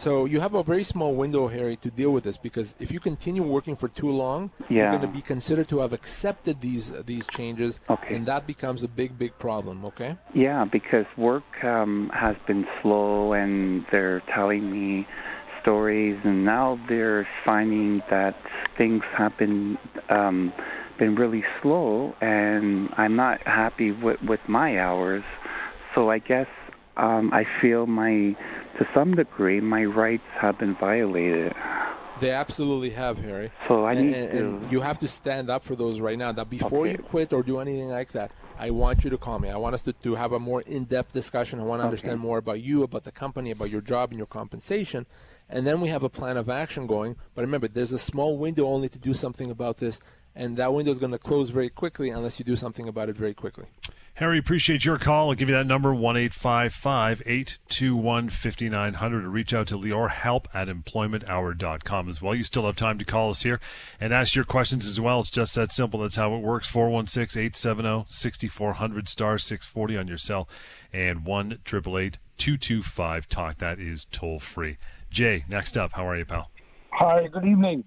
So 0.00 0.24
you 0.24 0.40
have 0.40 0.54
a 0.54 0.62
very 0.62 0.82
small 0.82 1.14
window, 1.14 1.46
Harry, 1.48 1.76
to 1.76 1.90
deal 1.90 2.10
with 2.12 2.24
this 2.24 2.38
because 2.38 2.74
if 2.80 2.90
you 2.90 3.00
continue 3.00 3.42
working 3.42 3.76
for 3.76 3.86
too 3.86 4.10
long, 4.10 4.50
you're 4.70 4.88
going 4.88 5.02
to 5.02 5.06
be 5.06 5.20
considered 5.20 5.68
to 5.68 5.80
have 5.80 5.92
accepted 5.92 6.62
these 6.62 6.90
these 7.04 7.26
changes, 7.26 7.82
Okay. 7.90 8.14
and 8.14 8.24
that 8.24 8.46
becomes 8.46 8.82
a 8.82 8.88
big, 8.88 9.18
big 9.18 9.32
problem. 9.38 9.84
Okay. 9.84 10.16
Yeah, 10.32 10.64
because 10.64 11.04
work 11.18 11.44
um, 11.62 12.10
has 12.14 12.36
been 12.46 12.66
slow, 12.80 13.34
and 13.34 13.84
they're 13.92 14.22
telling 14.34 14.64
me 14.72 15.06
stories, 15.60 16.18
and 16.24 16.46
now 16.46 16.80
they're 16.88 17.28
finding 17.44 18.00
that 18.08 18.36
things 18.78 19.02
have 19.18 19.36
been 19.36 19.76
um, 20.08 20.50
been 20.98 21.14
really 21.14 21.44
slow, 21.60 22.14
and 22.22 22.88
I'm 22.96 23.16
not 23.16 23.46
happy 23.46 23.92
with 23.92 24.22
with 24.22 24.40
my 24.48 24.78
hours. 24.80 25.24
So 25.94 26.08
I 26.08 26.20
guess 26.20 26.48
um, 26.96 27.32
I 27.32 27.44
feel 27.60 27.86
my, 27.86 28.36
to 28.80 28.88
some 28.94 29.14
degree, 29.14 29.60
my 29.60 29.84
rights 29.84 30.24
have 30.40 30.58
been 30.58 30.74
violated. 30.74 31.52
They 32.18 32.30
absolutely 32.30 32.90
have, 32.90 33.18
Harry. 33.18 33.50
So 33.68 33.84
I 33.84 33.92
and, 33.92 34.10
need 34.10 34.14
and, 34.16 34.64
to. 34.64 34.70
you 34.70 34.80
have 34.80 34.98
to 35.00 35.06
stand 35.06 35.50
up 35.50 35.64
for 35.64 35.76
those 35.76 36.00
right 36.00 36.18
now. 36.18 36.32
That 36.32 36.48
before 36.48 36.86
Okay. 36.86 36.92
you 36.92 36.98
quit 36.98 37.32
or 37.34 37.42
do 37.42 37.60
anything 37.60 37.90
like 37.90 38.12
that, 38.12 38.30
I 38.58 38.70
want 38.70 39.04
you 39.04 39.10
to 39.10 39.18
call 39.18 39.38
me. 39.38 39.50
I 39.50 39.56
want 39.58 39.74
us 39.74 39.82
to, 39.82 39.92
to 39.92 40.14
have 40.14 40.32
a 40.32 40.40
more 40.40 40.62
in-depth 40.62 41.12
discussion. 41.12 41.60
I 41.60 41.62
want 41.62 41.80
to 41.80 41.84
understand 41.84 42.20
more 42.20 42.38
about 42.38 42.62
you, 42.62 42.82
about 42.82 43.04
the 43.04 43.12
company, 43.12 43.50
about 43.50 43.68
your 43.70 43.82
job 43.82 44.10
and 44.10 44.18
your 44.18 44.26
compensation. 44.26 45.06
And 45.48 45.66
then 45.66 45.80
we 45.82 45.88
have 45.88 46.02
a 46.02 46.08
plan 46.10 46.38
of 46.38 46.48
action 46.48 46.86
going. 46.86 47.16
But 47.34 47.42
remember, 47.42 47.68
there's 47.68 47.92
a 47.92 47.98
small 47.98 48.38
window 48.38 48.64
only 48.66 48.88
to 48.88 48.98
do 48.98 49.12
something 49.12 49.50
about 49.50 49.76
this, 49.76 50.00
and 50.34 50.56
that 50.56 50.72
window 50.72 50.90
is 50.90 50.98
going 50.98 51.12
to 51.12 51.18
close 51.18 51.50
very 51.50 51.68
quickly 51.68 52.08
unless 52.08 52.38
you 52.38 52.46
do 52.46 52.56
something 52.56 52.88
about 52.88 53.10
it 53.10 53.16
very 53.16 53.34
quickly. 53.34 53.66
Harry, 54.14 54.38
appreciate 54.38 54.84
your 54.84 54.98
call. 54.98 55.30
I'll 55.30 55.34
give 55.34 55.48
you 55.48 55.54
that 55.54 55.66
number, 55.66 55.94
1 55.94 56.16
821 56.16 58.28
5900, 58.28 59.24
or 59.24 59.30
reach 59.30 59.54
out 59.54 59.66
to 59.68 59.78
Lior, 59.78 60.10
help 60.10 60.46
at 60.52 60.68
employmenthour.com 60.68 62.08
as 62.08 62.20
well. 62.20 62.34
You 62.34 62.44
still 62.44 62.66
have 62.66 62.76
time 62.76 62.98
to 62.98 63.04
call 63.04 63.30
us 63.30 63.42
here 63.42 63.60
and 63.98 64.12
ask 64.12 64.34
your 64.34 64.44
questions 64.44 64.86
as 64.86 65.00
well. 65.00 65.20
It's 65.20 65.30
just 65.30 65.54
that 65.54 65.72
simple. 65.72 66.00
That's 66.00 66.16
how 66.16 66.34
it 66.34 66.40
works. 66.40 66.68
416 66.68 67.40
870 67.40 68.04
6400 68.08 69.08
star 69.08 69.38
640 69.38 69.96
on 69.96 70.06
your 70.06 70.18
cell 70.18 70.48
and 70.92 71.24
1 71.24 71.52
888 71.52 72.18
225 72.36 73.28
Talk. 73.28 73.58
That 73.58 73.78
is 73.78 74.04
toll 74.04 74.38
free. 74.38 74.76
Jay, 75.10 75.44
next 75.48 75.76
up. 75.76 75.92
How 75.92 76.06
are 76.06 76.16
you, 76.16 76.24
pal? 76.24 76.50
Hi, 76.92 77.26
good 77.28 77.44
evening. 77.44 77.84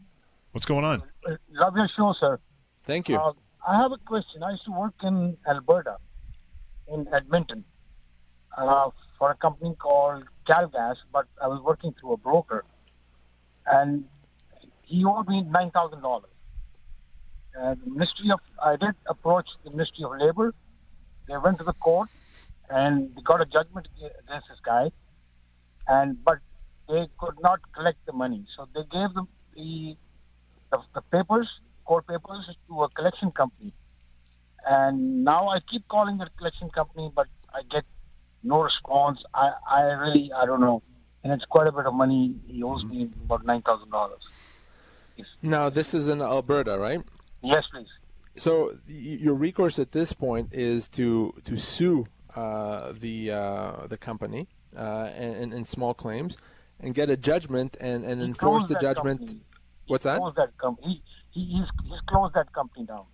What's 0.51 0.65
going 0.65 0.85
on? 0.85 1.03
Love 1.51 1.75
your 1.75 1.89
show, 1.95 2.13
sir. 2.19 2.39
Thank 2.85 3.09
you. 3.09 3.17
Uh, 3.17 3.33
I 3.67 3.81
have 3.81 3.91
a 3.91 3.97
question. 3.97 4.43
I 4.43 4.51
used 4.51 4.65
to 4.65 4.71
work 4.71 4.93
in 5.03 5.37
Alberta, 5.47 5.97
in 6.91 7.07
Edmonton, 7.13 7.63
uh, 8.57 8.89
for 9.17 9.31
a 9.31 9.35
company 9.35 9.75
called 9.79 10.23
Calgas, 10.47 10.97
but 11.11 11.25
I 11.41 11.47
was 11.47 11.61
working 11.63 11.93
through 11.99 12.13
a 12.13 12.17
broker, 12.17 12.65
and 13.65 14.05
he 14.83 15.05
owed 15.05 15.27
me 15.27 15.41
nine 15.41 15.71
thousand 15.71 16.01
dollars. 16.01 16.29
And 17.55 17.79
the 17.81 17.89
Ministry 17.91 18.31
of 18.31 18.39
I 18.63 18.75
did 18.75 18.95
approach 19.07 19.47
the 19.63 19.71
Ministry 19.71 20.03
of 20.03 20.11
Labor. 20.19 20.53
They 21.27 21.37
went 21.37 21.57
to 21.59 21.63
the 21.63 21.73
court, 21.73 22.09
and 22.69 23.15
they 23.15 23.21
got 23.21 23.41
a 23.41 23.45
judgment 23.45 23.87
against 23.97 24.47
this 24.49 24.59
guy, 24.65 24.91
and 25.87 26.23
but 26.23 26.39
they 26.89 27.07
could 27.19 27.35
not 27.41 27.59
collect 27.73 27.99
the 28.05 28.13
money, 28.13 28.45
so 28.55 28.67
they 28.75 28.83
gave 28.91 29.13
them 29.13 29.27
the 29.55 29.95
the, 30.71 30.79
the 30.95 31.01
papers, 31.11 31.49
court 31.85 32.07
papers, 32.07 32.49
to 32.67 32.83
a 32.83 32.89
collection 32.89 33.31
company. 33.31 33.71
And 34.67 35.23
now 35.23 35.49
I 35.49 35.59
keep 35.69 35.87
calling 35.87 36.17
the 36.17 36.27
collection 36.37 36.69
company, 36.69 37.11
but 37.13 37.27
I 37.53 37.61
get 37.69 37.83
no 38.43 38.61
response. 38.61 39.19
I, 39.33 39.51
I 39.69 39.81
really, 39.83 40.31
I 40.35 40.45
don't 40.45 40.61
know. 40.61 40.81
And 41.23 41.31
it's 41.31 41.45
quite 41.45 41.67
a 41.67 41.71
bit 41.71 41.85
of 41.85 41.93
money. 41.93 42.35
He 42.47 42.63
owes 42.63 42.83
me 42.83 43.09
about 43.25 43.45
$9,000. 43.45 44.09
Now, 45.41 45.69
this 45.69 45.93
is 45.93 46.07
in 46.07 46.21
Alberta, 46.21 46.77
right? 46.77 47.01
Yes, 47.41 47.65
please. 47.71 47.87
So 48.35 48.71
y- 48.87 49.17
your 49.21 49.35
recourse 49.35 49.77
at 49.79 49.91
this 49.91 50.11
point 50.11 50.53
is 50.53 50.89
to 50.89 51.33
to 51.43 51.55
sue 51.55 52.07
uh, 52.35 52.93
the 52.99 53.31
uh, 53.31 53.87
the 53.87 53.97
company 53.97 54.47
uh, 54.75 55.11
and, 55.15 55.53
and 55.53 55.67
small 55.67 55.93
claims 55.93 56.37
and 56.79 56.95
get 56.95 57.09
a 57.09 57.17
judgment 57.17 57.77
and, 57.79 58.03
and 58.03 58.21
enforce 58.21 58.65
the 58.65 58.75
judgment. 58.75 59.19
company. 59.19 59.39
What's 59.87 60.05
He 60.05 60.09
that? 60.09 60.33
That 60.35 60.57
company. 60.57 61.03
He, 61.31 61.41
he, 61.41 61.57
he's, 61.57 61.67
he's 61.83 61.99
closed 62.07 62.33
that 62.33 62.51
company 62.53 62.85
down. 62.85 63.05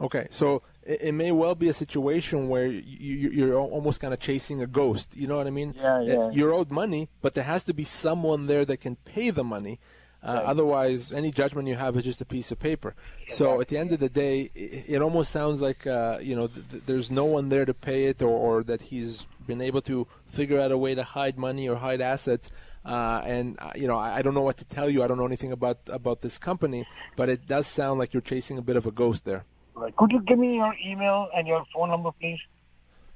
Okay, 0.00 0.26
so 0.30 0.62
it, 0.82 1.00
it 1.04 1.12
may 1.12 1.32
well 1.32 1.54
be 1.54 1.68
a 1.68 1.72
situation 1.72 2.48
where 2.48 2.66
you, 2.66 3.30
you're 3.30 3.58
almost 3.58 4.00
kind 4.00 4.12
of 4.12 4.20
chasing 4.20 4.60
a 4.62 4.66
ghost. 4.66 5.16
You 5.16 5.26
know 5.26 5.36
what 5.38 5.46
I 5.46 5.50
mean? 5.50 5.74
Yeah, 5.80 5.94
Uh, 5.96 6.00
yeah. 6.00 6.30
You're 6.30 6.52
owed 6.52 6.70
money, 6.70 7.08
but 7.22 7.32
there 7.34 7.44
has 7.44 7.64
to 7.64 7.72
be 7.74 7.84
someone 7.84 8.46
there 8.46 8.64
that 8.66 8.78
can 8.78 8.96
pay 8.96 9.30
the 9.30 9.42
money. 9.44 9.78
Uh, 10.22 10.42
Otherwise, 10.44 11.12
any 11.12 11.30
judgment 11.30 11.68
you 11.68 11.76
have 11.76 11.96
is 11.96 12.02
just 12.04 12.20
a 12.20 12.24
piece 12.24 12.50
of 12.50 12.58
paper. 12.58 12.94
So 13.28 13.60
at 13.60 13.68
the 13.68 13.78
end 13.78 13.92
of 13.92 14.00
the 14.00 14.08
day, 14.08 14.50
it, 14.54 14.84
it 14.94 15.02
almost 15.02 15.30
sounds 15.30 15.62
like 15.62 15.86
uh, 15.86 16.18
you 16.20 16.34
know 16.34 16.46
th- 16.48 16.66
th- 16.70 16.82
there's 16.86 17.10
no 17.10 17.24
one 17.24 17.48
there 17.48 17.64
to 17.64 17.72
pay 17.74 18.06
it, 18.06 18.20
or, 18.20 18.28
or 18.30 18.64
that 18.64 18.82
he's 18.90 19.26
been 19.46 19.60
able 19.60 19.80
to 19.82 20.06
figure 20.26 20.58
out 20.60 20.72
a 20.72 20.78
way 20.78 20.94
to 20.96 21.04
hide 21.04 21.38
money 21.38 21.68
or 21.68 21.76
hide 21.76 22.00
assets. 22.00 22.50
Uh, 22.84 23.20
and 23.24 23.56
uh, 23.60 23.70
you 23.76 23.86
know, 23.86 23.96
I, 23.96 24.16
I 24.16 24.22
don't 24.22 24.34
know 24.34 24.42
what 24.42 24.56
to 24.56 24.64
tell 24.64 24.90
you. 24.90 25.04
I 25.04 25.06
don't 25.06 25.18
know 25.18 25.26
anything 25.26 25.52
about 25.52 25.78
about 25.88 26.22
this 26.22 26.38
company, 26.38 26.86
but 27.14 27.28
it 27.28 27.46
does 27.46 27.66
sound 27.68 28.00
like 28.00 28.12
you're 28.12 28.20
chasing 28.34 28.58
a 28.58 28.62
bit 28.62 28.74
of 28.76 28.84
a 28.84 28.90
ghost 28.90 29.24
there. 29.26 29.44
Right. 29.76 29.94
Could 29.94 30.10
you 30.10 30.20
give 30.22 30.38
me 30.38 30.56
your 30.56 30.74
email 30.84 31.28
and 31.36 31.46
your 31.46 31.64
phone 31.74 31.90
number, 31.90 32.10
please? 32.18 32.40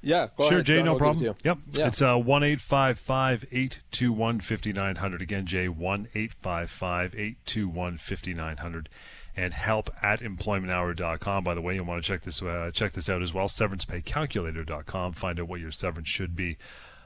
Yeah, 0.03 0.27
go 0.35 0.45
sure, 0.45 0.53
ahead, 0.53 0.65
Jay, 0.65 0.75
John, 0.75 0.85
no 0.85 0.93
I'll 0.93 0.99
give 0.99 1.07
it 1.07 1.13
to 1.13 1.33
problem. 1.33 1.35
Yep. 1.43 1.57
Yeah. 1.71 1.87
It's 1.87 2.01
uh, 2.01 2.17
1 2.17 2.43
821 2.43 4.39
5900. 4.39 5.21
Again, 5.21 5.45
Jay, 5.45 5.67
1 5.67 6.07
821 6.13 7.97
5900. 7.97 8.89
And 9.35 9.53
help 9.53 9.89
at 10.03 10.19
employmenthour.com. 10.19 11.43
By 11.43 11.53
the 11.53 11.61
way, 11.61 11.75
you 11.75 11.83
want 11.83 12.03
to 12.03 12.07
check 12.07 12.23
this 12.23 12.41
uh, 12.41 12.69
check 12.73 12.91
this 12.91 13.09
out 13.09 13.21
as 13.21 13.33
well. 13.33 13.47
SeverancePayCalculator.com. 13.47 15.13
Find 15.13 15.39
out 15.39 15.47
what 15.47 15.61
your 15.61 15.71
severance 15.71 16.09
should 16.09 16.35
be 16.35 16.57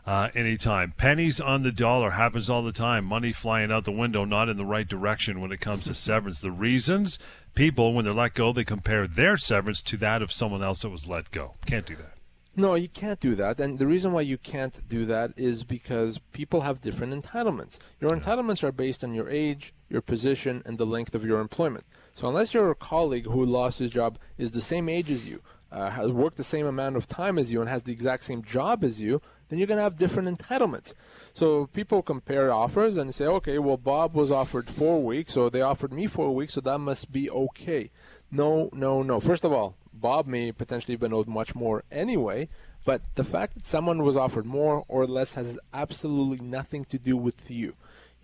uh, 0.05 0.29
anytime. 0.35 0.93
Pennies 0.97 1.39
on 1.39 1.63
the 1.63 1.71
dollar 1.71 2.11
happens 2.11 2.49
all 2.49 2.61
the 2.61 2.71
time. 2.71 3.05
Money 3.05 3.33
flying 3.33 3.71
out 3.71 3.85
the 3.85 3.91
window, 3.91 4.25
not 4.25 4.49
in 4.49 4.57
the 4.57 4.65
right 4.65 4.87
direction 4.87 5.41
when 5.41 5.51
it 5.51 5.59
comes 5.59 5.85
to 5.85 5.93
severance. 5.95 6.41
The 6.41 6.51
reasons 6.51 7.19
people, 7.55 7.93
when 7.93 8.05
they're 8.05 8.13
let 8.13 8.33
go, 8.33 8.53
they 8.53 8.63
compare 8.63 9.07
their 9.07 9.37
severance 9.37 9.81
to 9.83 9.97
that 9.97 10.21
of 10.21 10.31
someone 10.31 10.63
else 10.63 10.81
that 10.81 10.89
was 10.89 11.07
let 11.07 11.31
go. 11.31 11.55
Can't 11.65 11.85
do 11.85 11.95
that. 11.95 12.11
No, 12.57 12.75
you 12.75 12.87
can't 12.87 13.19
do 13.19 13.35
that. 13.35 13.59
And 13.59 13.79
the 13.79 13.87
reason 13.87 14.13
why 14.13 14.21
you 14.21 14.37
can't 14.37 14.87
do 14.87 15.05
that 15.05 15.33
is 15.35 15.65
because 15.65 16.19
people 16.31 16.61
have 16.61 16.79
different 16.79 17.13
entitlements. 17.13 17.79
Your 17.99 18.11
entitlements 18.11 18.63
are 18.63 18.71
based 18.71 19.03
on 19.03 19.13
your 19.13 19.29
age, 19.29 19.73
your 19.89 20.01
position, 20.01 20.63
and 20.65 20.77
the 20.77 20.85
length 20.85 21.15
of 21.15 21.25
your 21.25 21.41
employment. 21.41 21.85
So 22.13 22.29
unless 22.29 22.53
your 22.53 22.73
colleague 22.73 23.25
who 23.25 23.43
lost 23.43 23.79
his 23.79 23.91
job 23.91 24.17
is 24.37 24.51
the 24.51 24.61
same 24.61 24.87
age 24.87 25.11
as 25.11 25.27
you, 25.27 25.41
uh, 25.75 25.89
has 25.89 26.09
worked 26.09 26.37
the 26.37 26.43
same 26.43 26.65
amount 26.65 26.95
of 26.95 27.05
time 27.05 27.37
as 27.37 27.51
you, 27.51 27.59
and 27.59 27.69
has 27.69 27.83
the 27.83 27.91
exact 27.91 28.23
same 28.23 28.41
job 28.41 28.81
as 28.83 29.01
you, 29.01 29.21
then 29.49 29.59
you're 29.59 29.67
going 29.67 29.77
to 29.77 29.83
have 29.83 29.97
different 29.97 30.29
entitlements. 30.29 30.93
So 31.33 31.67
people 31.67 32.01
compare 32.01 32.51
offers 32.51 32.95
and 32.95 33.13
say, 33.13 33.25
okay, 33.25 33.59
well, 33.59 33.77
Bob 33.77 34.15
was 34.15 34.31
offered 34.31 34.69
four 34.69 35.03
weeks, 35.03 35.33
so 35.33 35.49
they 35.49 35.61
offered 35.61 35.91
me 35.91 36.07
four 36.07 36.33
weeks, 36.33 36.53
so 36.53 36.61
that 36.61 36.79
must 36.79 37.11
be 37.11 37.29
okay. 37.29 37.91
No, 38.31 38.69
no, 38.71 39.03
no. 39.03 39.19
First 39.19 39.43
of 39.43 39.51
all, 39.51 39.75
Bob 39.93 40.27
may 40.27 40.53
potentially 40.53 40.93
have 40.93 41.01
been 41.01 41.13
owed 41.13 41.27
much 41.27 41.53
more 41.55 41.83
anyway, 41.91 42.47
but 42.85 43.01
the 43.15 43.23
fact 43.25 43.55
that 43.55 43.65
someone 43.65 44.03
was 44.03 44.15
offered 44.15 44.45
more 44.45 44.85
or 44.87 45.05
less 45.05 45.33
has 45.33 45.59
absolutely 45.73 46.45
nothing 46.45 46.85
to 46.85 46.97
do 46.97 47.17
with 47.17 47.51
you. 47.51 47.73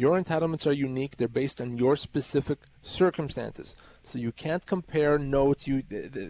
Your 0.02 0.20
entitlements 0.20 0.66
are 0.66 0.72
unique. 0.72 1.18
They're 1.18 1.28
based 1.28 1.62
on 1.62 1.78
your 1.78 1.96
specific 1.96 2.58
circumstances. 2.82 3.76
So 4.04 4.18
you 4.18 4.32
can't 4.32 4.66
compare 4.66 5.20
notes. 5.20 5.68
You 5.68 5.84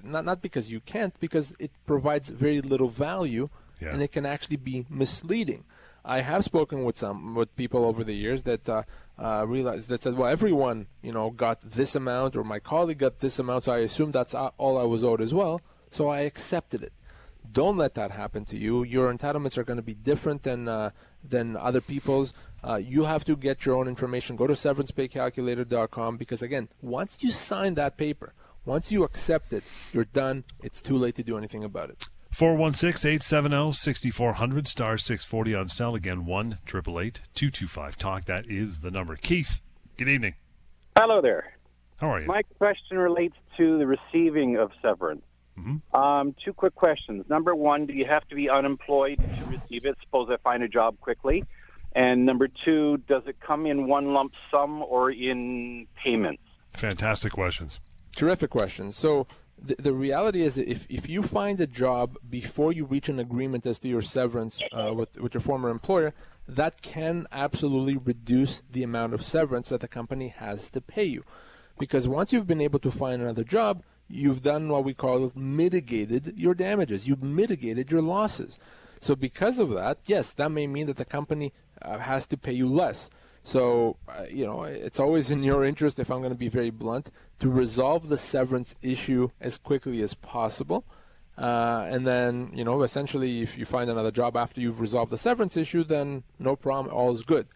not 0.04 0.26
not 0.26 0.42
because 0.42 0.70
you 0.70 0.82
can't, 0.82 1.18
because 1.22 1.56
it 1.58 1.72
provides 1.86 2.28
very 2.46 2.60
little 2.60 2.90
value, 2.90 3.48
yeah. 3.80 3.94
and 3.94 4.02
it 4.02 4.12
can 4.12 4.26
actually 4.26 4.58
be 4.58 4.86
misleading. 4.90 5.64
I 6.04 6.20
have 6.20 6.44
spoken 6.44 6.84
with 6.84 6.98
some 6.98 7.34
with 7.34 7.56
people 7.56 7.86
over 7.86 8.04
the 8.04 8.18
years 8.26 8.44
that 8.44 8.68
uh, 8.68 8.84
uh, 9.18 9.46
realized 9.48 9.88
that 9.88 10.02
said, 10.02 10.16
well, 10.18 10.30
everyone 10.38 10.88
you 11.02 11.14
know 11.14 11.30
got 11.30 11.62
this 11.62 11.96
amount, 11.96 12.36
or 12.36 12.44
my 12.44 12.60
colleague 12.60 13.02
got 13.06 13.20
this 13.20 13.40
amount, 13.40 13.64
so 13.64 13.72
I 13.72 13.78
assumed 13.90 14.12
that's 14.12 14.36
all 14.36 14.76
I 14.84 14.84
was 14.84 15.02
owed 15.02 15.22
as 15.22 15.34
well. 15.34 15.62
So 15.90 16.10
I 16.10 16.20
accepted 16.32 16.82
it. 16.84 16.92
Don't 17.60 17.78
let 17.78 17.96
that 17.96 18.12
happen 18.12 18.44
to 18.52 18.58
you. 18.58 18.84
Your 18.84 19.14
entitlements 19.14 19.58
are 19.58 19.64
going 19.64 19.82
to 19.84 19.90
be 19.94 19.94
different 19.94 20.44
than 20.44 20.68
uh, 20.68 20.90
than 21.24 21.58
other 21.58 21.82
people's. 21.82 22.34
Uh, 22.64 22.76
you 22.76 23.06
have 23.06 23.26
to 23.26 23.36
get 23.36 23.66
your 23.66 23.76
own 23.76 23.88
information. 23.88 24.36
Go 24.36 24.46
to 24.48 24.54
severancepaycalculator.com 24.54 26.18
because 26.18 26.44
again, 26.44 26.70
once 26.82 27.24
you 27.24 27.32
sign 27.32 27.74
that 27.76 27.98
paper, 27.98 28.34
once 28.66 28.92
you 28.92 29.04
accept 29.04 29.54
it, 29.54 29.64
you're 29.92 30.06
done. 30.06 30.44
It's 30.62 30.82
too 30.82 30.98
late 30.98 31.16
to 31.16 31.24
do 31.24 31.38
anything 31.38 31.64
about 31.64 31.90
it. 31.90 32.08
416-870-6400 32.36 34.68
star 34.68 34.98
640 34.98 35.56
on 35.56 35.68
cell 35.68 35.96
again 35.96 36.26
1 36.26 36.60
225 36.66 37.98
talk 37.98 38.24
that 38.26 38.50
is 38.50 38.80
the 38.80 38.90
number 38.90 39.18
keith 39.18 39.60
good 39.98 40.08
evening 40.08 40.36
hello 40.98 41.22
there 41.22 41.56
how 41.98 42.10
are 42.10 42.22
you 42.22 42.28
my 42.28 42.42
question 42.58 42.98
relates 42.98 43.36
to 43.58 43.78
the 43.78 43.86
receiving 43.86 44.56
of 44.56 44.72
severance 44.82 45.26
mm-hmm. 45.60 45.96
um, 45.96 46.36
two 46.44 46.54
quick 46.54 46.76
questions. 46.76 47.26
Number 47.30 47.56
one 47.56 47.86
do 47.86 47.94
you 47.94 48.06
have 48.06 48.28
to 48.30 48.36
be 48.36 48.50
unemployed 48.50 49.18
to 49.18 49.46
receive 49.46 49.86
it? 49.86 49.98
Suppose 50.04 50.30
i 50.32 50.38
find 50.38 50.64
a 50.64 50.68
job 50.68 51.00
quickly. 51.00 51.44
And 51.94 52.26
number 52.26 52.48
two 52.64 52.98
does 53.08 53.24
it 53.28 53.40
come 53.40 53.66
in 53.66 53.88
one 53.88 54.14
lump 54.14 54.34
sum 54.50 54.84
or 54.84 55.12
in 55.12 55.88
payments? 56.04 56.44
Fantastic 56.74 57.34
questions. 57.34 57.80
Terrific 58.16 58.50
questions. 58.50 58.96
So 58.96 59.28
the, 59.62 59.76
the 59.78 59.94
reality 59.94 60.42
is 60.42 60.58
if, 60.58 60.86
if 60.90 61.10
you 61.10 61.22
find 61.22 61.60
a 61.60 61.68
job 61.68 62.18
before 62.30 62.72
you 62.72 62.86
reach 62.86 63.10
an 63.10 63.20
agreement 63.20 63.66
as 63.66 63.80
to 63.80 63.88
your 63.88 64.02
severance 64.02 64.62
uh, 64.72 64.94
with, 64.94 65.20
with 65.20 65.34
your 65.34 65.42
former 65.42 65.70
employer, 65.70 66.14
that 66.48 66.82
can 66.82 67.28
absolutely 67.32 67.98
reduce 67.98 68.62
the 68.72 68.84
amount 68.84 69.14
of 69.14 69.24
severance 69.24 69.70
that 69.70 69.82
the 69.82 69.88
company 69.88 70.30
has 70.30 70.70
to 70.72 70.82
pay 70.82 71.04
you. 71.04 71.24
Because 71.78 72.08
once 72.08 72.34
you've 72.34 72.48
been 72.48 72.62
able 72.62 72.80
to 72.80 72.92
find 72.92 73.22
another 73.22 73.44
job, 73.44 73.84
you've 74.12 74.42
done 74.42 74.70
what 74.70 74.84
we 74.84 74.94
call 74.94 75.32
mitigated 75.36 76.34
your 76.38 76.54
damages. 76.54 77.08
You've 77.08 77.24
mitigated 77.24 77.92
your 77.92 78.02
losses. 78.02 78.60
So 79.00 79.16
because 79.16 79.60
of 79.60 79.72
that, 79.72 80.00
yes, 80.06 80.34
that 80.34 80.52
may 80.52 80.68
mean 80.68 80.88
that 80.88 80.98
the 80.98 81.06
company 81.06 81.54
uh, 81.82 81.98
has 81.98 82.28
to 82.28 82.38
pay 82.38 82.54
you 82.54 82.68
less. 82.68 83.10
So, 83.44 83.98
uh, 84.08 84.26
you 84.30 84.46
know, 84.46 84.64
it's 84.64 85.00
always 85.00 85.32
in 85.32 85.42
your 85.42 85.66
interest, 85.66 86.00
if 86.00 86.12
I'm 86.12 86.20
going 86.20 86.32
to 86.32 86.38
be 86.38 86.50
very 86.50 86.70
blunt, 86.70 87.10
to 87.40 87.50
resolve 87.50 88.10
the 88.10 88.18
severance 88.18 88.76
issue 88.84 89.30
as 89.42 89.58
quickly 89.58 90.04
as 90.04 90.14
possible. 90.14 90.86
Uh, 91.38 91.88
and 91.90 92.06
then, 92.06 92.52
you 92.54 92.64
know, 92.64 92.84
essentially, 92.84 93.42
if 93.42 93.58
you 93.58 93.66
find 93.66 93.90
another 93.90 94.12
job 94.12 94.38
after 94.38 94.62
you've 94.62 94.80
resolved 94.80 95.12
the 95.12 95.18
severance 95.18 95.58
issue, 95.58 95.84
then 95.84 96.24
no 96.38 96.56
problem, 96.56 96.94
all 96.94 97.12
is 97.12 97.24
good. 97.24 97.48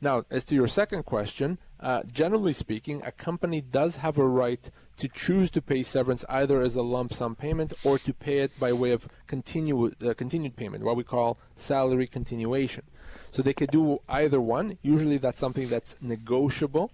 Now, 0.00 0.24
as 0.30 0.44
to 0.46 0.54
your 0.54 0.66
second 0.66 1.04
question, 1.04 1.58
uh, 1.80 2.02
generally 2.10 2.52
speaking, 2.52 3.02
a 3.04 3.12
company 3.12 3.60
does 3.60 3.96
have 3.96 4.18
a 4.18 4.26
right 4.26 4.70
to 4.96 5.08
choose 5.08 5.50
to 5.52 5.62
pay 5.62 5.82
severance 5.82 6.24
either 6.28 6.62
as 6.62 6.76
a 6.76 6.82
lump 6.82 7.12
sum 7.12 7.34
payment 7.34 7.72
or 7.84 7.98
to 7.98 8.12
pay 8.12 8.38
it 8.38 8.58
by 8.58 8.72
way 8.72 8.92
of 8.92 9.08
continue, 9.26 9.90
uh, 10.04 10.14
continued 10.14 10.56
payment, 10.56 10.84
what 10.84 10.96
we 10.96 11.04
call 11.04 11.38
salary 11.56 12.06
continuation. 12.06 12.84
So 13.30 13.42
they 13.42 13.52
could 13.52 13.70
do 13.70 14.00
either 14.08 14.40
one. 14.40 14.78
Usually 14.82 15.18
that's 15.18 15.38
something 15.38 15.68
that's 15.68 15.96
negotiable. 16.00 16.90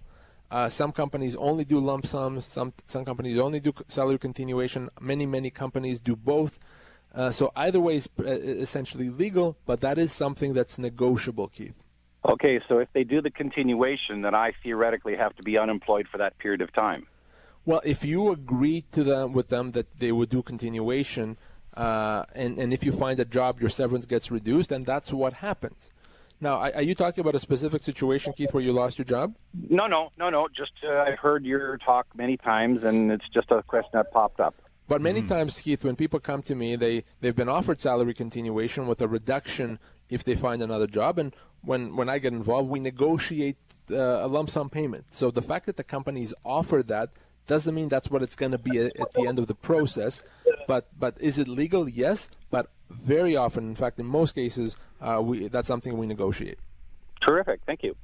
Uh, 0.49 0.67
some 0.67 0.91
companies 0.91 1.35
only 1.37 1.63
do 1.63 1.79
lump 1.79 2.05
sums. 2.05 2.45
Some 2.45 2.73
some 2.85 3.05
companies 3.05 3.39
only 3.39 3.61
do 3.61 3.73
salary 3.87 4.19
continuation. 4.19 4.89
Many 4.99 5.25
many 5.25 5.49
companies 5.49 6.01
do 6.01 6.15
both. 6.15 6.59
Uh, 7.13 7.31
so 7.31 7.51
either 7.55 7.79
way 7.79 7.95
is 7.95 8.09
uh, 8.19 8.23
essentially 8.25 9.09
legal, 9.09 9.57
but 9.65 9.79
that 9.81 9.97
is 9.97 10.11
something 10.11 10.53
that's 10.53 10.77
negotiable, 10.77 11.47
Keith. 11.47 11.79
Okay, 12.23 12.59
so 12.67 12.77
if 12.77 12.87
they 12.93 13.03
do 13.03 13.21
the 13.21 13.31
continuation, 13.31 14.21
then 14.21 14.35
I 14.35 14.51
theoretically 14.63 15.15
have 15.15 15.35
to 15.37 15.43
be 15.43 15.57
unemployed 15.57 16.07
for 16.07 16.19
that 16.19 16.37
period 16.37 16.61
of 16.61 16.71
time. 16.71 17.07
Well, 17.65 17.81
if 17.83 18.03
you 18.03 18.31
agree 18.31 18.83
to 18.91 19.03
them 19.03 19.33
with 19.33 19.49
them 19.49 19.69
that 19.69 19.97
they 19.97 20.11
would 20.11 20.29
do 20.29 20.41
continuation, 20.41 21.37
uh, 21.75 22.23
and 22.35 22.59
and 22.59 22.73
if 22.73 22.83
you 22.83 22.91
find 22.91 23.19
a 23.19 23.25
job, 23.25 23.59
your 23.59 23.69
severance 23.69 24.05
gets 24.05 24.29
reduced, 24.29 24.71
and 24.71 24.85
that's 24.85 25.13
what 25.13 25.33
happens. 25.33 25.91
Now, 26.39 26.59
are 26.59 26.81
you 26.81 26.95
talking 26.95 27.21
about 27.21 27.35
a 27.35 27.39
specific 27.39 27.83
situation, 27.83 28.33
Keith, 28.33 28.51
where 28.51 28.63
you 28.63 28.71
lost 28.71 28.97
your 28.97 29.05
job? 29.05 29.35
No, 29.69 29.85
no, 29.85 30.11
no, 30.17 30.31
no. 30.31 30.47
Just 30.47 30.71
uh, 30.83 30.91
I've 30.91 31.19
heard 31.19 31.45
your 31.45 31.77
talk 31.77 32.07
many 32.15 32.35
times, 32.37 32.83
and 32.83 33.11
it's 33.11 33.29
just 33.31 33.51
a 33.51 33.61
question 33.61 33.91
that 33.93 34.11
popped 34.11 34.39
up. 34.39 34.55
But 34.87 35.01
many 35.01 35.21
mm. 35.21 35.27
times, 35.27 35.61
Keith, 35.61 35.83
when 35.83 35.95
people 35.95 36.19
come 36.19 36.41
to 36.43 36.55
me, 36.55 36.75
they 36.75 37.03
they've 37.21 37.35
been 37.35 37.47
offered 37.47 37.79
salary 37.79 38.15
continuation 38.15 38.87
with 38.87 39.01
a 39.03 39.07
reduction 39.07 39.77
if 40.09 40.23
they 40.23 40.35
find 40.35 40.63
another 40.63 40.87
job, 40.87 41.19
and 41.19 41.33
when 41.63 41.95
when 41.95 42.09
I 42.09 42.19
get 42.19 42.33
involved, 42.33 42.69
we 42.69 42.79
negotiate 42.79 43.57
uh, 43.91 43.95
a 43.95 44.27
lump 44.27 44.49
sum 44.49 44.69
payment. 44.69 45.13
So 45.13 45.31
the 45.31 45.41
fact 45.41 45.65
that 45.65 45.77
the 45.77 45.83
companies 45.83 46.33
offer 46.43 46.83
that 46.83 47.09
doesn't 47.47 47.73
mean 47.73 47.89
that's 47.89 48.09
what 48.09 48.23
it's 48.23 48.35
going 48.35 48.51
to 48.53 48.57
be 48.57 48.79
at, 48.79 48.97
at 48.99 49.13
the 49.13 49.27
end 49.27 49.39
of 49.39 49.47
the 49.47 49.55
process. 49.55 50.23
But 50.67 50.87
but 50.97 51.17
is 51.19 51.39
it 51.39 51.47
legal? 51.47 51.89
Yes. 51.89 52.29
But 52.49 52.67
very 52.89 53.35
often, 53.35 53.67
in 53.69 53.75
fact, 53.75 53.99
in 53.99 54.05
most 54.05 54.35
cases, 54.35 54.77
uh, 54.99 55.21
we 55.21 55.47
that's 55.47 55.67
something 55.67 55.97
we 55.97 56.07
negotiate. 56.07 56.59
Terrific. 57.21 57.61
Thank 57.65 57.83
you. 57.83 57.95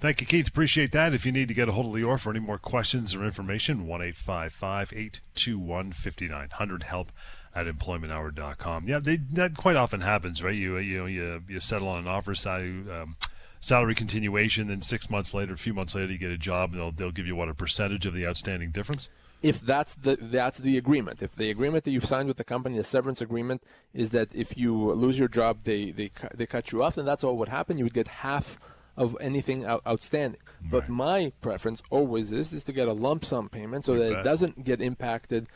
Thank 0.00 0.20
you, 0.20 0.28
Keith. 0.28 0.46
Appreciate 0.46 0.92
that. 0.92 1.12
If 1.12 1.26
you 1.26 1.32
need 1.32 1.48
to 1.48 1.54
get 1.54 1.68
a 1.68 1.72
hold 1.72 1.86
of 1.86 1.92
Lior 2.00 2.20
for 2.20 2.30
any 2.30 2.38
more 2.38 2.56
questions 2.56 3.16
or 3.16 3.24
information, 3.24 3.84
1 3.88 4.00
821 4.00 5.92
5900 5.92 6.82
help 6.84 7.10
at 7.54 7.66
employmenthour.com. 7.66 8.88
Yeah, 8.88 8.98
they, 8.98 9.16
that 9.16 9.56
quite 9.56 9.76
often 9.76 10.00
happens, 10.00 10.42
right? 10.42 10.54
You 10.54 10.78
you 10.78 10.98
know 10.98 11.06
you, 11.06 11.42
you 11.48 11.60
settle 11.60 11.88
on 11.88 12.00
an 12.00 12.08
offer 12.08 12.34
salary, 12.34 12.84
um, 12.90 13.16
salary 13.60 13.94
continuation, 13.94 14.68
then 14.68 14.82
six 14.82 15.10
months 15.10 15.34
later, 15.34 15.54
a 15.54 15.58
few 15.58 15.74
months 15.74 15.94
later, 15.94 16.12
you 16.12 16.18
get 16.18 16.30
a 16.30 16.38
job, 16.38 16.72
and 16.72 16.80
they'll 16.80 16.92
they'll 16.92 17.12
give 17.12 17.26
you 17.26 17.36
what 17.36 17.48
a 17.48 17.54
percentage 17.54 18.06
of 18.06 18.14
the 18.14 18.26
outstanding 18.26 18.70
difference 18.70 19.08
if 19.42 19.60
that's 19.60 19.94
the 19.94 20.18
that's 20.20 20.58
the 20.58 20.76
agreement. 20.76 21.22
If 21.22 21.36
the 21.36 21.50
agreement 21.50 21.84
that 21.84 21.90
you've 21.90 22.06
signed 22.06 22.28
with 22.28 22.38
the 22.38 22.44
company, 22.44 22.76
the 22.76 22.84
severance 22.84 23.20
agreement, 23.20 23.62
is 23.94 24.10
that 24.10 24.34
if 24.34 24.56
you 24.56 24.74
lose 24.92 25.18
your 25.18 25.28
job, 25.28 25.62
they 25.64 25.90
they 25.90 26.10
they 26.34 26.46
cut 26.46 26.72
you 26.72 26.82
off, 26.82 26.96
then 26.96 27.04
that's 27.04 27.22
all 27.22 27.36
would 27.36 27.48
happen. 27.48 27.78
You 27.78 27.84
would 27.84 27.94
get 27.94 28.08
half 28.08 28.58
of 28.96 29.16
anything 29.20 29.64
out, 29.64 29.82
outstanding. 29.86 30.40
Right. 30.62 30.70
But 30.70 30.88
my 30.88 31.32
preference 31.40 31.82
always 31.90 32.32
is 32.32 32.52
is 32.52 32.64
to 32.64 32.72
get 32.72 32.88
a 32.88 32.92
lump 32.92 33.24
sum 33.24 33.48
payment 33.48 33.84
so 33.84 33.94
that 33.94 34.20
it 34.20 34.24
doesn't 34.24 34.64
get 34.64 34.82
impacted 34.82 35.46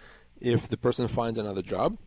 if 0.43 0.69
the 0.69 0.77
person 0.77 1.09
finds 1.09 1.39
another 1.39 1.63
job. 1.63 1.99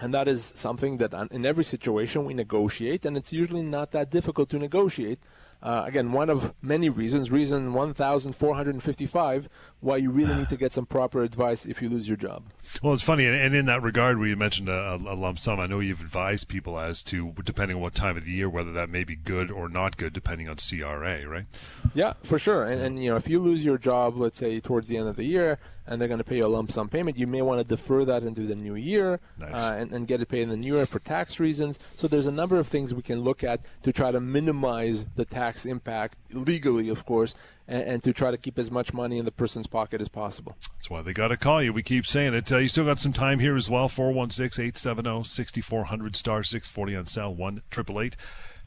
And 0.00 0.14
that 0.14 0.28
is 0.28 0.52
something 0.56 0.96
that 0.98 1.12
in 1.30 1.44
every 1.44 1.64
situation 1.64 2.24
we 2.24 2.32
negotiate, 2.32 3.04
and 3.04 3.16
it's 3.16 3.32
usually 3.32 3.62
not 3.62 3.90
that 3.92 4.10
difficult 4.10 4.48
to 4.50 4.58
negotiate 4.58 5.18
uh, 5.62 5.84
again, 5.86 6.12
one 6.12 6.30
of 6.30 6.54
many 6.62 6.88
reasons, 6.88 7.30
reason 7.30 7.74
1,455, 7.74 9.48
why 9.80 9.96
you 9.98 10.10
really 10.10 10.34
need 10.34 10.48
to 10.48 10.56
get 10.56 10.72
some 10.72 10.86
proper 10.86 11.22
advice 11.22 11.66
if 11.66 11.82
you 11.82 11.88
lose 11.88 12.08
your 12.08 12.16
job. 12.16 12.44
Well, 12.82 12.94
it's 12.94 13.02
funny, 13.02 13.26
and 13.26 13.54
in 13.54 13.66
that 13.66 13.82
regard, 13.82 14.18
where 14.18 14.28
you 14.28 14.36
mentioned 14.36 14.70
a, 14.70 14.94
a, 14.94 15.14
lump 15.14 15.38
sum, 15.38 15.60
I 15.60 15.66
know 15.66 15.80
you've 15.80 16.00
advised 16.00 16.48
people 16.48 16.78
as 16.78 17.02
to, 17.04 17.34
depending 17.44 17.76
on 17.76 17.82
what 17.82 17.94
time 17.94 18.16
of 18.16 18.24
the 18.24 18.32
year, 18.32 18.48
whether 18.48 18.72
that 18.72 18.88
may 18.88 19.04
be 19.04 19.16
good 19.16 19.50
or 19.50 19.68
not 19.68 19.98
good, 19.98 20.14
depending 20.14 20.48
on 20.48 20.56
CRA, 20.56 21.26
right? 21.26 21.44
Yeah, 21.92 22.14
for 22.22 22.38
sure. 22.38 22.64
And, 22.64 22.80
and 22.80 23.02
you 23.02 23.10
know, 23.10 23.16
if 23.16 23.28
you 23.28 23.38
lose 23.38 23.62
your 23.62 23.76
job, 23.76 24.16
let's 24.16 24.38
say 24.38 24.60
towards 24.60 24.88
the 24.88 24.96
end 24.96 25.08
of 25.08 25.16
the 25.16 25.24
year, 25.24 25.58
and 25.90 26.00
they're 26.00 26.08
going 26.08 26.18
to 26.18 26.24
pay 26.24 26.38
you 26.38 26.46
a 26.46 26.48
lump 26.48 26.70
sum 26.70 26.88
payment, 26.88 27.18
you 27.18 27.26
may 27.26 27.42
want 27.42 27.60
to 27.60 27.66
defer 27.66 28.04
that 28.06 28.22
into 28.22 28.42
the 28.42 28.54
new 28.54 28.76
year 28.76 29.20
Nice. 29.38 29.52
uh, 29.52 29.74
and, 29.76 29.92
and 29.92 30.06
get 30.06 30.22
it 30.22 30.28
paid 30.28 30.42
in 30.42 30.48
the 30.48 30.56
new 30.56 30.76
year 30.76 30.86
for 30.86 31.00
tax 31.00 31.38
reasons. 31.38 31.78
So 31.96 32.08
there's 32.08 32.26
a 32.26 32.32
number 32.32 32.58
of 32.58 32.66
things 32.68 32.94
we 32.94 33.02
can 33.02 33.20
look 33.20 33.44
at 33.44 33.60
to 33.82 33.92
try 33.92 34.12
to 34.12 34.20
minimize 34.20 35.04
the 35.16 35.24
tax 35.26 35.66
impact 35.66 36.16
legally, 36.32 36.88
of 36.88 37.04
course, 37.04 37.34
and, 37.68 37.82
and 37.82 38.02
to 38.04 38.12
try 38.12 38.30
to 38.30 38.38
keep 38.38 38.58
as 38.58 38.70
much 38.70 38.94
money 38.94 39.18
in 39.18 39.24
the 39.24 39.32
person's 39.32 39.66
pocket 39.66 40.00
as 40.00 40.08
possible. 40.08 40.54
That's 40.76 40.88
why 40.88 41.02
they 41.02 41.12
got 41.12 41.28
to 41.28 41.36
call 41.36 41.62
you. 41.62 41.72
We 41.72 41.82
keep 41.82 42.06
saying 42.06 42.34
it. 42.34 42.50
Uh, 42.50 42.58
you 42.58 42.68
still 42.68 42.84
got 42.86 42.98
some 43.00 43.12
time 43.12 43.40
here 43.40 43.56
as 43.56 43.68
well. 43.68 43.88
416 43.88 44.64
870 44.64 45.24
6400 45.24 46.14
star 46.16 46.42
640 46.44 46.96
on 46.96 47.06
cell 47.06 47.34
1 47.34 47.62
888 47.72 48.16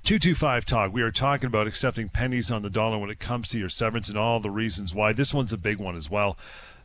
225 0.04 0.66
Talk. 0.66 0.92
We 0.94 1.02
are 1.02 1.12
talking 1.12 1.48
about 1.48 1.66
accepting 1.66 2.10
pennies 2.10 2.52
on 2.52 2.62
the 2.62 2.70
dollar 2.70 2.98
when 2.98 3.10
it 3.10 3.20
comes 3.20 3.48
to 3.50 3.58
your 3.58 3.70
severance 3.70 4.10
and 4.10 4.18
all 4.18 4.42
the 4.42 4.52
reasons 4.52 4.94
why. 4.94 5.14
This 5.14 5.34
one's 5.34 5.54
a 5.54 5.58
big 5.58 5.80
one 5.80 5.96
as 5.96 6.10
well. 6.10 6.38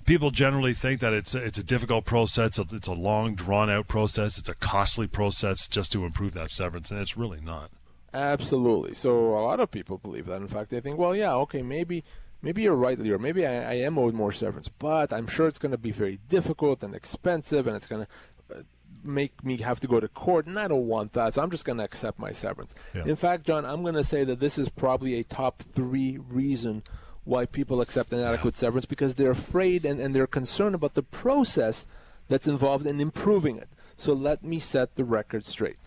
People 0.09 0.31
generally 0.31 0.73
think 0.73 1.01
that 1.01 1.13
it's 1.13 1.35
it's 1.35 1.59
a 1.59 1.63
difficult 1.63 2.07
process. 2.07 2.59
It's 2.59 2.89
a 2.89 2.95
long, 2.95 3.35
drawn 3.35 3.69
out 3.69 3.89
process. 3.89 4.39
It's 4.39 4.49
a 4.49 4.55
costly 4.55 5.07
process 5.07 5.69
just 5.69 5.93
to 5.93 6.07
improve 6.07 6.33
that 6.33 6.51
severance, 6.51 6.91
and 6.91 6.99
it's 6.99 7.19
really 7.19 7.43
not. 7.43 7.71
Absolutely. 8.15 8.95
So 8.95 9.35
a 9.35 9.45
lot 9.45 9.61
of 9.61 9.71
people 9.71 9.99
believe 9.99 10.25
that. 10.25 10.41
In 10.41 10.49
fact, 10.49 10.71
they 10.71 10.81
think, 10.81 10.97
well, 10.97 11.15
yeah, 11.15 11.35
okay, 11.35 11.61
maybe 11.61 12.05
maybe 12.41 12.63
you're 12.63 12.75
right, 12.75 12.99
Leo. 12.99 13.19
Maybe 13.19 13.47
I, 13.47 13.73
I 13.73 13.75
am 13.75 13.99
owed 13.99 14.15
more 14.15 14.33
severance, 14.33 14.69
but 14.69 15.13
I'm 15.13 15.27
sure 15.27 15.47
it's 15.47 15.59
going 15.59 15.73
to 15.73 15.79
be 15.79 15.91
very 15.91 16.21
difficult 16.31 16.83
and 16.83 16.95
expensive, 16.95 17.67
and 17.67 17.77
it's 17.77 17.87
going 17.87 18.07
to 18.07 18.57
uh, 18.57 18.63
make 19.05 19.45
me 19.45 19.59
have 19.59 19.79
to 19.81 19.87
go 19.87 20.01
to 20.01 20.09
court, 20.09 20.47
and 20.47 20.59
I 20.59 20.69
don't 20.69 20.87
want 20.87 21.13
that. 21.13 21.35
So 21.35 21.43
I'm 21.43 21.51
just 21.51 21.67
going 21.67 21.77
to 21.77 21.85
accept 21.85 22.19
my 22.19 22.33
severance. 22.33 22.75
Yeah. 22.95 23.05
In 23.05 23.17
fact, 23.17 23.45
John, 23.45 23.67
I'm 23.67 23.83
going 23.83 23.95
to 23.95 24.05
say 24.05 24.25
that 24.25 24.41
this 24.41 24.57
is 24.57 24.71
probably 24.71 25.19
a 25.19 25.23
top 25.23 25.61
three 25.61 26.19
reason 26.31 26.83
why 27.29 27.47
people 27.47 27.81
accept 27.81 28.13
inadequate 28.13 28.55
severance 28.55 28.87
because 28.87 29.15
they're 29.15 29.31
afraid 29.31 29.85
and, 29.85 30.01
and 30.01 30.15
they're 30.15 30.27
concerned 30.27 30.75
about 30.75 30.95
the 30.95 31.03
process 31.03 31.87
that's 32.29 32.49
involved 32.49 32.87
in 32.87 33.01
improving 33.01 33.57
it. 33.57 33.69
So 33.97 34.13
let 34.13 34.43
me 34.43 34.59
set 34.59 34.97
the 34.97 35.05
record 35.05 35.45
straight 35.45 35.79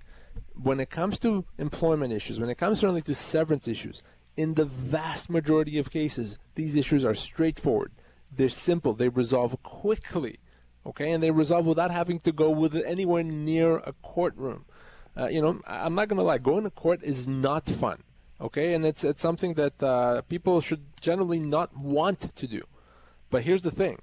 when 0.62 0.80
it 0.80 0.90
comes 0.90 1.20
to 1.20 1.46
employment 1.58 2.14
issues, 2.14 2.40
when 2.40 2.50
it 2.50 2.58
comes 2.58 2.80
certainly 2.80 3.02
to 3.04 3.16
severance 3.16 3.68
issues, 3.68 4.04
in 4.38 4.54
the 4.56 4.66
vast 4.66 5.30
majority 5.30 5.78
of 5.78 5.92
cases, 5.92 6.38
these 6.56 6.76
issues 6.76 7.04
are 7.04 7.14
straightforward. 7.14 7.92
They're 8.32 8.50
simple. 8.50 8.94
They 8.94 9.10
resolve 9.10 9.62
quickly, 9.64 10.40
okay, 10.86 11.12
and 11.12 11.22
they 11.22 11.32
resolve 11.32 11.66
without 11.66 11.92
having 11.92 12.20
to 12.22 12.32
go 12.32 12.50
with 12.50 12.76
anywhere 12.76 13.24
near 13.24 13.78
a 13.78 13.94
courtroom. 14.02 14.66
Uh, 15.18 15.28
you 15.28 15.42
know, 15.42 15.60
I'm 15.68 15.96
not 15.96 16.08
going 16.08 16.18
to 16.18 16.24
lie. 16.24 16.38
Going 16.38 16.64
to 16.64 16.70
court 16.70 17.04
is 17.04 17.28
not 17.28 17.66
fun, 17.66 18.04
okay, 18.42 18.74
and 18.74 18.86
it's 18.86 19.04
it's 19.04 19.22
something 19.22 19.54
that 19.56 19.82
uh, 19.82 20.22
people 20.24 20.62
should 20.62 20.84
generally 21.00 21.40
not 21.40 21.76
want 21.78 22.20
to 22.36 22.48
do. 22.48 22.64
But 23.30 23.44
here's 23.44 23.64
the 23.64 23.72
thing 23.72 24.00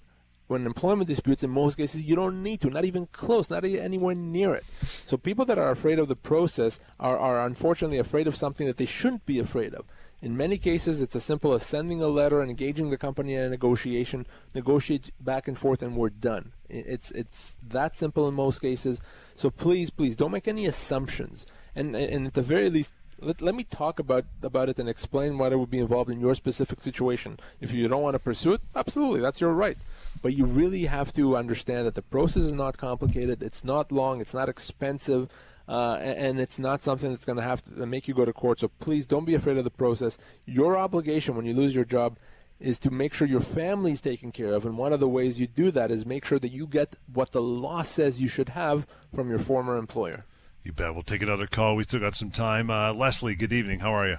when 0.48 0.64
employment 0.64 1.08
disputes, 1.08 1.44
in 1.44 1.50
most 1.50 1.76
cases, 1.76 2.04
you 2.04 2.16
don't 2.16 2.42
need 2.42 2.60
to, 2.62 2.70
not 2.70 2.86
even 2.86 3.06
close, 3.12 3.50
not 3.50 3.64
anywhere 3.64 4.14
near 4.14 4.54
it. 4.54 4.64
So 5.04 5.16
people 5.16 5.44
that 5.44 5.58
are 5.58 5.70
afraid 5.70 5.98
of 5.98 6.08
the 6.08 6.16
process 6.16 6.80
are, 6.98 7.18
are 7.18 7.46
unfortunately 7.46 7.98
afraid 7.98 8.26
of 8.26 8.34
something 8.34 8.66
that 8.66 8.78
they 8.78 8.86
shouldn't 8.86 9.26
be 9.26 9.38
afraid 9.38 9.74
of. 9.74 9.84
In 10.20 10.36
many 10.36 10.56
cases, 10.56 11.00
it's 11.00 11.14
as 11.14 11.22
simple 11.22 11.52
as 11.52 11.64
sending 11.64 12.02
a 12.02 12.08
letter 12.08 12.40
and 12.40 12.50
engaging 12.50 12.90
the 12.90 12.96
company 12.96 13.34
in 13.34 13.42
a 13.42 13.48
negotiation, 13.50 14.26
negotiate 14.54 15.12
back 15.20 15.46
and 15.46 15.56
forth, 15.56 15.80
and 15.80 15.96
we're 15.96 16.08
done. 16.08 16.52
It's 16.68 17.12
it's 17.12 17.60
that 17.62 17.94
simple 17.94 18.26
in 18.26 18.34
most 18.34 18.58
cases. 18.60 19.00
So 19.36 19.48
please, 19.48 19.90
please, 19.90 20.16
don't 20.16 20.32
make 20.32 20.48
any 20.48 20.66
assumptions. 20.66 21.46
And 21.76 21.94
and 21.94 22.26
at 22.26 22.34
the 22.34 22.42
very 22.42 22.68
least, 22.68 22.94
let, 23.20 23.42
let 23.42 23.54
me 23.54 23.64
talk 23.64 23.98
about 23.98 24.24
about 24.42 24.68
it 24.68 24.78
and 24.78 24.88
explain 24.88 25.38
what 25.38 25.52
it 25.52 25.58
would 25.58 25.70
be 25.70 25.78
involved 25.78 26.10
in 26.10 26.20
your 26.20 26.34
specific 26.34 26.80
situation. 26.80 27.38
If 27.60 27.72
you 27.72 27.88
don't 27.88 28.02
want 28.02 28.14
to 28.14 28.18
pursue 28.18 28.54
it, 28.54 28.60
absolutely, 28.74 29.20
that's 29.20 29.40
your 29.40 29.52
right. 29.52 29.78
But 30.22 30.34
you 30.34 30.44
really 30.44 30.84
have 30.86 31.12
to 31.14 31.36
understand 31.36 31.86
that 31.86 31.94
the 31.94 32.02
process 32.02 32.44
is 32.44 32.54
not 32.54 32.76
complicated. 32.76 33.42
It's 33.42 33.64
not 33.64 33.92
long. 33.92 34.20
It's 34.20 34.34
not 34.34 34.48
expensive. 34.48 35.28
Uh, 35.68 35.98
and 36.00 36.40
it's 36.40 36.58
not 36.58 36.80
something 36.80 37.10
that's 37.10 37.26
going 37.26 37.36
to 37.36 37.42
have 37.42 37.62
to 37.62 37.84
make 37.84 38.08
you 38.08 38.14
go 38.14 38.24
to 38.24 38.32
court. 38.32 38.58
So 38.58 38.68
please 38.78 39.06
don't 39.06 39.26
be 39.26 39.34
afraid 39.34 39.58
of 39.58 39.64
the 39.64 39.70
process. 39.70 40.16
Your 40.46 40.78
obligation 40.78 41.36
when 41.36 41.44
you 41.44 41.52
lose 41.52 41.74
your 41.74 41.84
job 41.84 42.16
is 42.58 42.78
to 42.80 42.90
make 42.90 43.12
sure 43.12 43.28
your 43.28 43.40
family's 43.40 44.00
taken 44.00 44.32
care 44.32 44.52
of. 44.54 44.64
And 44.64 44.78
one 44.78 44.92
of 44.92 45.00
the 45.00 45.08
ways 45.08 45.38
you 45.38 45.46
do 45.46 45.70
that 45.72 45.90
is 45.90 46.06
make 46.06 46.24
sure 46.24 46.38
that 46.38 46.52
you 46.52 46.66
get 46.66 46.96
what 47.12 47.32
the 47.32 47.42
law 47.42 47.82
says 47.82 48.20
you 48.20 48.28
should 48.28 48.50
have 48.50 48.86
from 49.14 49.28
your 49.28 49.38
former 49.38 49.76
employer. 49.76 50.24
You 50.68 50.74
bet. 50.74 50.92
We'll 50.92 51.02
take 51.02 51.22
another 51.22 51.46
call. 51.46 51.76
We 51.76 51.84
still 51.84 52.00
got 52.00 52.14
some 52.14 52.30
time. 52.30 52.68
Uh, 52.68 52.92
Leslie, 52.92 53.34
good 53.34 53.54
evening. 53.54 53.78
How 53.80 53.90
are 53.94 54.06
you? 54.06 54.18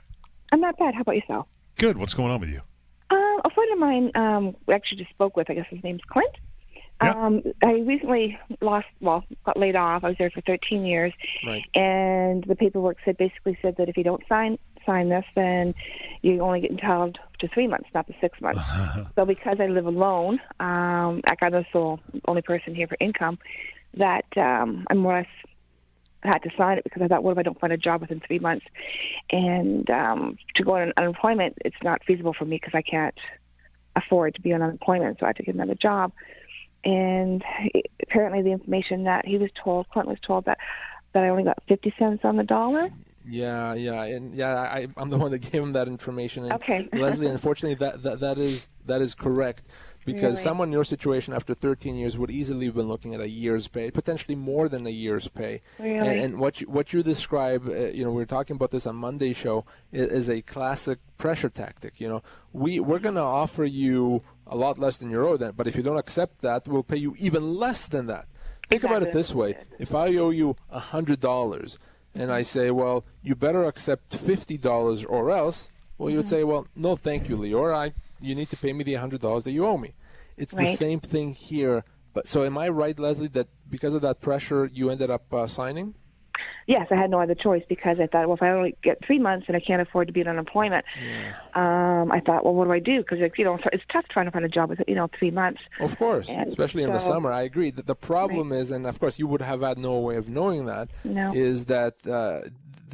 I'm 0.51 0.59
not 0.59 0.79
bad. 0.79 0.95
How 0.95 1.01
about 1.01 1.15
yourself? 1.15 1.45
Good. 1.77 1.95
What's 1.95 2.15
going 2.15 2.31
on 2.31 2.39
with 2.41 2.49
you? 2.49 2.61
Um, 3.11 3.41
a 3.45 3.51
friend 3.51 3.71
of 3.71 3.77
mine 3.77 4.11
um, 4.15 4.55
we 4.65 4.73
actually 4.73 4.97
just 4.97 5.11
spoke 5.11 5.37
with. 5.37 5.47
I 5.51 5.53
guess 5.53 5.67
his 5.69 5.83
name's 5.83 6.01
Clint. 6.09 6.35
Yeah. 7.03 7.11
Um, 7.13 7.43
I 7.63 7.73
recently 7.73 8.39
lost, 8.61 8.87
well, 8.99 9.23
got 9.45 9.57
laid 9.57 9.75
off. 9.75 10.03
I 10.03 10.07
was 10.07 10.17
there 10.17 10.31
for 10.31 10.41
13 10.41 10.87
years, 10.87 11.13
Right. 11.45 11.63
and 11.75 12.43
the 12.45 12.55
paperwork 12.55 12.97
said 13.05 13.15
basically 13.17 13.55
said 13.61 13.75
that 13.77 13.87
if 13.87 13.95
you 13.95 14.03
don't 14.03 14.23
sign 14.27 14.57
sign 14.87 15.09
this, 15.09 15.25
then 15.35 15.75
you 16.23 16.41
only 16.41 16.61
get 16.61 16.71
entitled 16.71 17.19
to 17.41 17.47
three 17.49 17.67
months, 17.67 17.89
not 17.93 18.07
the 18.07 18.15
six 18.19 18.41
months. 18.41 18.67
so 19.15 19.23
because 19.23 19.57
I 19.59 19.67
live 19.67 19.85
alone, 19.85 20.41
um, 20.59 21.21
like 21.29 21.43
I'm 21.43 21.51
the 21.51 21.65
sole 21.71 21.99
only 22.27 22.41
person 22.41 22.73
here 22.73 22.87
for 22.87 22.97
income, 22.99 23.37
that 23.93 24.25
um, 24.35 24.87
I'm 24.89 24.97
more 24.97 25.13
or 25.13 25.17
less 25.19 25.27
had 26.23 26.39
to 26.39 26.49
sign 26.57 26.77
it 26.77 26.83
because 26.83 27.01
I 27.01 27.07
thought, 27.07 27.23
what 27.23 27.31
if 27.31 27.37
I 27.37 27.43
don't 27.43 27.59
find 27.59 27.73
a 27.73 27.77
job 27.77 28.01
within 28.01 28.19
three 28.25 28.39
months? 28.39 28.65
And 29.31 29.89
um, 29.89 30.37
to 30.55 30.63
go 30.63 30.75
on 30.75 30.93
unemployment, 30.97 31.57
it's 31.63 31.77
not 31.83 32.03
feasible 32.05 32.33
for 32.37 32.45
me 32.45 32.57
because 32.57 32.73
I 32.73 32.81
can't 32.81 33.15
afford 33.95 34.35
to 34.35 34.41
be 34.41 34.53
on 34.53 34.61
unemployment, 34.61 35.19
so 35.19 35.25
I 35.25 35.29
had 35.29 35.37
to 35.37 35.43
get 35.43 35.55
another 35.55 35.75
job. 35.75 36.11
And 36.83 37.43
he- 37.73 37.85
apparently, 38.01 38.41
the 38.41 38.51
information 38.51 39.03
that 39.03 39.25
he 39.25 39.37
was 39.37 39.49
told, 39.61 39.89
Clint 39.89 40.07
was 40.07 40.19
told 40.25 40.45
that 40.45 40.57
that 41.13 41.23
I 41.23 41.29
only 41.29 41.43
got 41.43 41.57
fifty 41.67 41.93
cents 41.97 42.21
on 42.23 42.37
the 42.37 42.43
dollar. 42.43 42.89
Yeah, 43.27 43.73
yeah, 43.73 44.03
and 44.03 44.33
yeah, 44.33 44.55
I, 44.55 44.87
I'm 44.95 45.09
the 45.09 45.17
one 45.17 45.31
that 45.31 45.39
gave 45.39 45.61
him 45.61 45.73
that 45.73 45.87
information. 45.87 46.45
And 46.45 46.53
Okay. 46.53 46.87
Leslie, 46.93 47.27
unfortunately, 47.27 47.75
that, 47.85 48.01
that 48.03 48.19
that 48.21 48.37
is 48.39 48.67
that 48.85 49.01
is 49.01 49.13
correct 49.13 49.63
because 50.13 50.33
Really? 50.35 50.35
someone 50.47 50.67
in 50.69 50.73
your 50.73 50.83
situation 50.83 51.33
after 51.33 51.53
13 51.53 51.95
years 51.95 52.17
would 52.17 52.31
easily 52.31 52.65
have 52.67 52.75
been 52.75 52.87
looking 52.87 53.13
at 53.13 53.21
a 53.21 53.29
year's 53.29 53.67
pay, 53.67 53.91
potentially 53.91 54.35
more 54.35 54.67
than 54.69 54.85
a 54.87 54.89
year's 54.89 55.27
pay. 55.27 55.61
Really? 55.79 55.97
And, 55.97 56.19
and 56.23 56.39
what 56.39 56.61
you, 56.61 56.67
what 56.69 56.93
you 56.93 57.03
describe, 57.03 57.67
uh, 57.67 57.87
you 57.97 58.03
know, 58.03 58.11
we 58.11 58.21
were 58.23 58.25
talking 58.37 58.55
about 58.55 58.71
this 58.71 58.85
on 58.87 58.95
Monday 58.95 59.33
show, 59.33 59.65
is, 59.91 60.07
is 60.07 60.29
a 60.29 60.41
classic 60.41 60.99
pressure 61.17 61.49
tactic. 61.49 61.99
You 62.01 62.09
know, 62.09 62.23
we 62.53 62.79
we're 62.79 62.99
going 62.99 63.15
to 63.15 63.21
offer 63.21 63.65
you 63.65 64.23
a 64.47 64.55
lot 64.55 64.77
less 64.79 64.97
than 64.97 65.09
you're 65.11 65.27
owed, 65.27 65.55
but 65.55 65.67
if 65.67 65.75
you 65.75 65.83
don't 65.83 65.97
accept 65.97 66.41
that, 66.41 66.67
we'll 66.67 66.83
pay 66.83 66.97
you 66.97 67.13
even 67.19 67.53
less 67.55 67.87
than 67.87 68.07
that. 68.07 68.25
Think 68.67 68.83
about 68.83 69.01
it 69.03 69.11
this 69.13 69.33
way: 69.33 69.57
if 69.79 69.95
I 69.95 70.15
owe 70.17 70.29
you 70.29 70.55
a 70.69 70.79
hundred 70.79 71.19
dollars, 71.19 71.79
and 72.13 72.31
I 72.31 72.43
say, 72.43 72.69
"Well, 72.71 73.03
you 73.23 73.35
better 73.35 73.63
accept 73.65 74.15
fifty 74.15 74.57
dollars 74.57 75.03
or 75.05 75.31
else," 75.31 75.71
well, 75.97 76.09
you 76.11 76.17
would 76.17 76.27
say, 76.27 76.43
"Well, 76.43 76.67
no, 76.75 76.95
thank 76.95 77.29
you, 77.29 77.37
Lior, 77.37 77.93
you 78.21 78.35
need 78.35 78.49
to 78.51 78.57
pay 78.57 78.71
me 78.73 78.83
the 78.83 78.93
hundred 78.95 79.21
dollars 79.21 79.43
that 79.45 79.51
you 79.51 79.65
owe 79.65 79.77
me." 79.77 79.93
It's 80.39 80.53
the 80.53 80.65
same 80.75 80.99
thing 80.99 81.33
here. 81.33 81.83
But 82.13 82.27
so, 82.27 82.43
am 82.43 82.57
I 82.57 82.69
right, 82.69 82.97
Leslie, 82.97 83.27
that 83.29 83.47
because 83.69 83.93
of 83.93 84.01
that 84.01 84.19
pressure, 84.19 84.65
you 84.73 84.89
ended 84.89 85.11
up 85.11 85.31
uh, 85.33 85.45
signing? 85.47 85.93
Yes, 86.65 86.87
I 86.91 86.95
had 86.95 87.09
no 87.09 87.19
other 87.19 87.33
choice 87.33 87.63
because 87.67 87.97
I 87.99 88.05
thought, 88.05 88.27
well, 88.27 88.35
if 88.35 88.43
I 88.43 88.49
only 88.51 88.77
get 88.83 89.03
three 89.03 89.17
months 89.17 89.45
and 89.47 89.57
I 89.57 89.59
can't 89.59 89.81
afford 89.81 90.05
to 90.05 90.13
be 90.13 90.21
in 90.21 90.27
unemployment, 90.27 90.85
um, 91.55 92.11
I 92.11 92.19
thought, 92.23 92.45
well, 92.45 92.53
what 92.53 92.65
do 92.65 92.71
I 92.71 92.79
do? 92.79 92.99
Because 92.99 93.17
you 93.37 93.43
know, 93.43 93.57
it's 93.73 93.83
tough 93.91 94.05
trying 94.09 94.25
to 94.25 94.31
find 94.31 94.45
a 94.45 94.49
job 94.49 94.69
with 94.69 94.79
you 94.87 94.93
know 94.93 95.09
three 95.17 95.31
months. 95.31 95.61
Of 95.79 95.97
course, 95.97 96.29
And 96.29 96.47
especially 96.47 96.83
in 96.83 96.93
the 96.93 96.99
summer. 96.99 97.31
I 97.31 97.41
agree. 97.41 97.71
The, 97.71 97.81
the 97.81 97.95
problem 97.95 98.51
is, 98.51 98.71
and 98.71 98.85
of 98.85 98.99
course, 98.99 99.17
you 99.17 99.25
would 99.25 99.41
have 99.41 99.61
had 99.61 99.79
no 99.79 99.97
way 99.99 100.15
of 100.17 100.29
knowing 100.29 100.65
that, 100.67 100.89
No. 101.03 101.31
is 101.33 101.65
that 101.65 102.05
uh, 102.07 102.41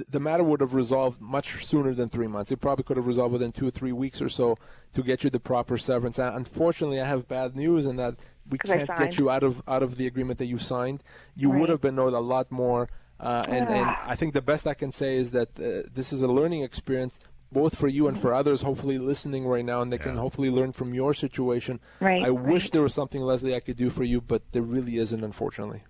the 0.09 0.19
matter 0.19 0.43
would 0.43 0.61
have 0.61 0.73
resolved 0.73 1.21
much 1.21 1.65
sooner 1.65 1.93
than 1.93 2.09
three 2.09 2.27
months. 2.27 2.51
It 2.51 2.57
probably 2.57 2.83
could 2.83 2.97
have 2.97 3.07
resolved 3.07 3.33
within 3.33 3.51
two 3.51 3.67
or 3.67 3.71
three 3.71 3.91
weeks 3.91 4.21
or 4.21 4.29
so 4.29 4.57
to 4.93 5.03
get 5.03 5.23
you 5.23 5.29
the 5.29 5.39
proper 5.39 5.77
severance. 5.77 6.19
And 6.19 6.35
unfortunately, 6.35 7.01
I 7.01 7.05
have 7.05 7.27
bad 7.27 7.55
news 7.55 7.85
in 7.85 7.95
that 7.97 8.15
we 8.49 8.57
can't 8.57 8.87
get 8.97 9.17
you 9.17 9.29
out 9.29 9.43
of 9.43 9.63
out 9.67 9.83
of 9.83 9.95
the 9.95 10.07
agreement 10.07 10.39
that 10.39 10.45
you 10.45 10.57
signed. 10.57 11.03
You 11.35 11.49
would 11.49 11.69
have 11.69 11.81
been 11.81 11.97
owed 11.99 12.13
a 12.13 12.19
lot 12.19 12.51
more. 12.51 12.89
Uh, 13.19 13.45
and, 13.47 13.69
and. 13.69 13.89
I 14.05 14.15
think 14.15 14.33
the 14.33 14.41
best 14.41 14.67
I 14.67 14.73
can 14.73 14.91
say 14.91 15.15
is 15.15 15.31
that 15.31 15.49
uh, 15.57 15.87
this 15.93 16.11
is 16.11 16.21
a 16.21 16.27
learning 16.27 16.63
experience 16.63 17.19
both 17.51 17.77
for 17.77 17.87
you 17.87 18.07
and 18.07 18.17
for 18.17 18.33
others 18.33 18.63
hopefully 18.63 18.97
listening 18.97 19.47
right 19.47 19.63
now 19.63 19.81
and 19.81 19.93
they 19.93 19.97
can 19.97 20.17
hopefully 20.17 20.49
learn 20.49 20.73
from 20.73 20.93
your 20.93 21.13
situation 21.13 21.79
Right, 22.01 22.23
I 22.23 22.31
wish 22.31 22.71
there 22.71 22.81
was 22.81 22.93
something, 22.93 23.21
Leslie, 23.21 23.55
I 23.55 23.61
could 23.61 23.77
do 23.77 23.89
for 23.89 24.03
you, 24.03 24.19
but 24.19 24.51
there 24.51 24.61
really 24.61 24.97
isn't, 24.97 25.23
unfortunately. 25.23 25.83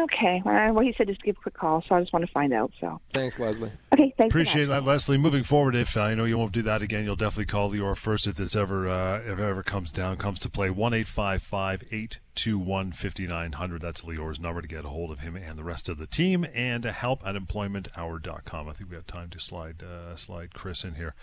Okay, 0.00 0.40
well, 0.44 0.78
he 0.80 0.94
said 0.96 1.06
just 1.06 1.22
give 1.22 1.36
a 1.36 1.40
quick 1.42 1.54
call, 1.54 1.84
so 1.86 1.94
I 1.94 2.00
just 2.00 2.12
want 2.14 2.24
to 2.24 2.32
find 2.32 2.52
out. 2.54 2.72
So, 2.80 2.98
Thanks, 3.12 3.38
Leslie. 3.38 3.70
okay, 3.92 4.14
thanks. 4.16 4.32
Appreciate 4.32 4.66
that. 4.66 4.84
that, 4.84 4.90
Leslie. 4.90 5.18
Moving 5.18 5.42
forward, 5.42 5.74
if 5.74 5.96
I 5.98 6.14
know 6.14 6.24
you 6.24 6.38
won't 6.38 6.52
do 6.52 6.62
that 6.62 6.80
again, 6.80 7.04
you'll 7.04 7.16
definitely 7.16 7.46
call 7.46 7.70
Lior 7.70 7.94
first 7.96 8.26
if 8.26 8.36
this 8.36 8.56
ever 8.56 8.88
uh, 8.88 9.18
if 9.18 9.38
it 9.38 9.42
ever 9.42 9.62
comes 9.62 9.92
down 9.92 10.16
comes 10.16 10.38
to 10.40 10.48
play. 10.48 10.70
One 10.70 10.94
eight 10.94 11.08
five 11.08 11.42
five 11.42 11.84
eight 11.90 12.18
two 12.34 12.58
one 12.58 12.92
fifty 12.92 13.26
nine 13.26 13.52
hundred. 13.52 13.82
That's 13.82 14.02
Lior's 14.02 14.40
number 14.40 14.62
to 14.62 14.68
get 14.68 14.84
a 14.86 14.88
hold 14.88 15.10
of 15.10 15.20
him 15.20 15.36
and 15.36 15.58
the 15.58 15.64
rest 15.64 15.88
of 15.90 15.98
the 15.98 16.06
team. 16.06 16.46
And 16.54 16.86
uh, 16.86 16.92
help 16.92 17.26
at 17.26 17.34
employmenthour.com. 17.34 18.68
I 18.68 18.72
think 18.72 18.88
we 18.88 18.96
have 18.96 19.06
time 19.06 19.28
to 19.30 19.38
slide 19.38 19.82
uh, 19.82 20.16
slide 20.16 20.54
Chris 20.54 20.84
in 20.84 20.94
here. 20.94 21.14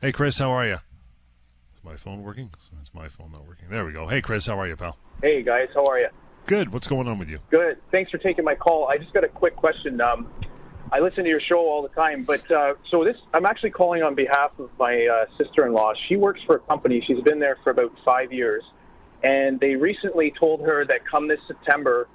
Hey, 0.00 0.12
Chris, 0.12 0.38
how 0.38 0.50
are 0.52 0.66
you? 0.66 0.78
Is 1.76 1.84
my 1.84 1.96
phone 1.96 2.22
working? 2.22 2.50
So 2.60 2.70
it's 2.80 2.94
my 2.94 3.08
phone 3.08 3.32
not 3.32 3.46
working. 3.46 3.68
There 3.68 3.84
we 3.84 3.92
go. 3.92 4.08
Hey, 4.08 4.22
Chris, 4.22 4.46
how 4.46 4.58
are 4.58 4.66
you, 4.66 4.76
pal? 4.76 4.96
Hey 5.22 5.42
guys, 5.42 5.68
how 5.74 5.84
are 5.84 5.98
you? 6.00 6.08
Good. 6.46 6.72
What's 6.72 6.88
going 6.88 7.06
on 7.08 7.18
with 7.18 7.28
you? 7.28 7.38
Good. 7.50 7.78
Thanks 7.90 8.10
for 8.10 8.18
taking 8.18 8.44
my 8.44 8.54
call. 8.54 8.88
I 8.88 8.98
just 8.98 9.12
got 9.12 9.24
a 9.24 9.28
quick 9.28 9.56
question. 9.56 10.00
Um, 10.00 10.28
I 10.90 11.00
listen 11.00 11.24
to 11.24 11.30
your 11.30 11.40
show 11.40 11.58
all 11.58 11.82
the 11.82 11.88
time, 11.88 12.24
but 12.24 12.50
uh, 12.50 12.74
so 12.90 13.04
this 13.04 13.16
I'm 13.32 13.46
actually 13.46 13.70
calling 13.70 14.02
on 14.02 14.14
behalf 14.14 14.50
of 14.58 14.68
my 14.78 15.06
uh, 15.06 15.24
sister-in-law. 15.38 15.92
She 16.08 16.16
works 16.16 16.40
for 16.46 16.56
a 16.56 16.60
company. 16.60 17.02
She's 17.06 17.20
been 17.20 17.38
there 17.38 17.56
for 17.64 17.70
about 17.70 17.92
five 18.04 18.32
years, 18.32 18.62
and 19.22 19.58
they 19.60 19.76
recently 19.76 20.34
told 20.38 20.60
her 20.60 20.84
that 20.84 21.06
come 21.08 21.28
this 21.28 21.40
September, 21.46 22.08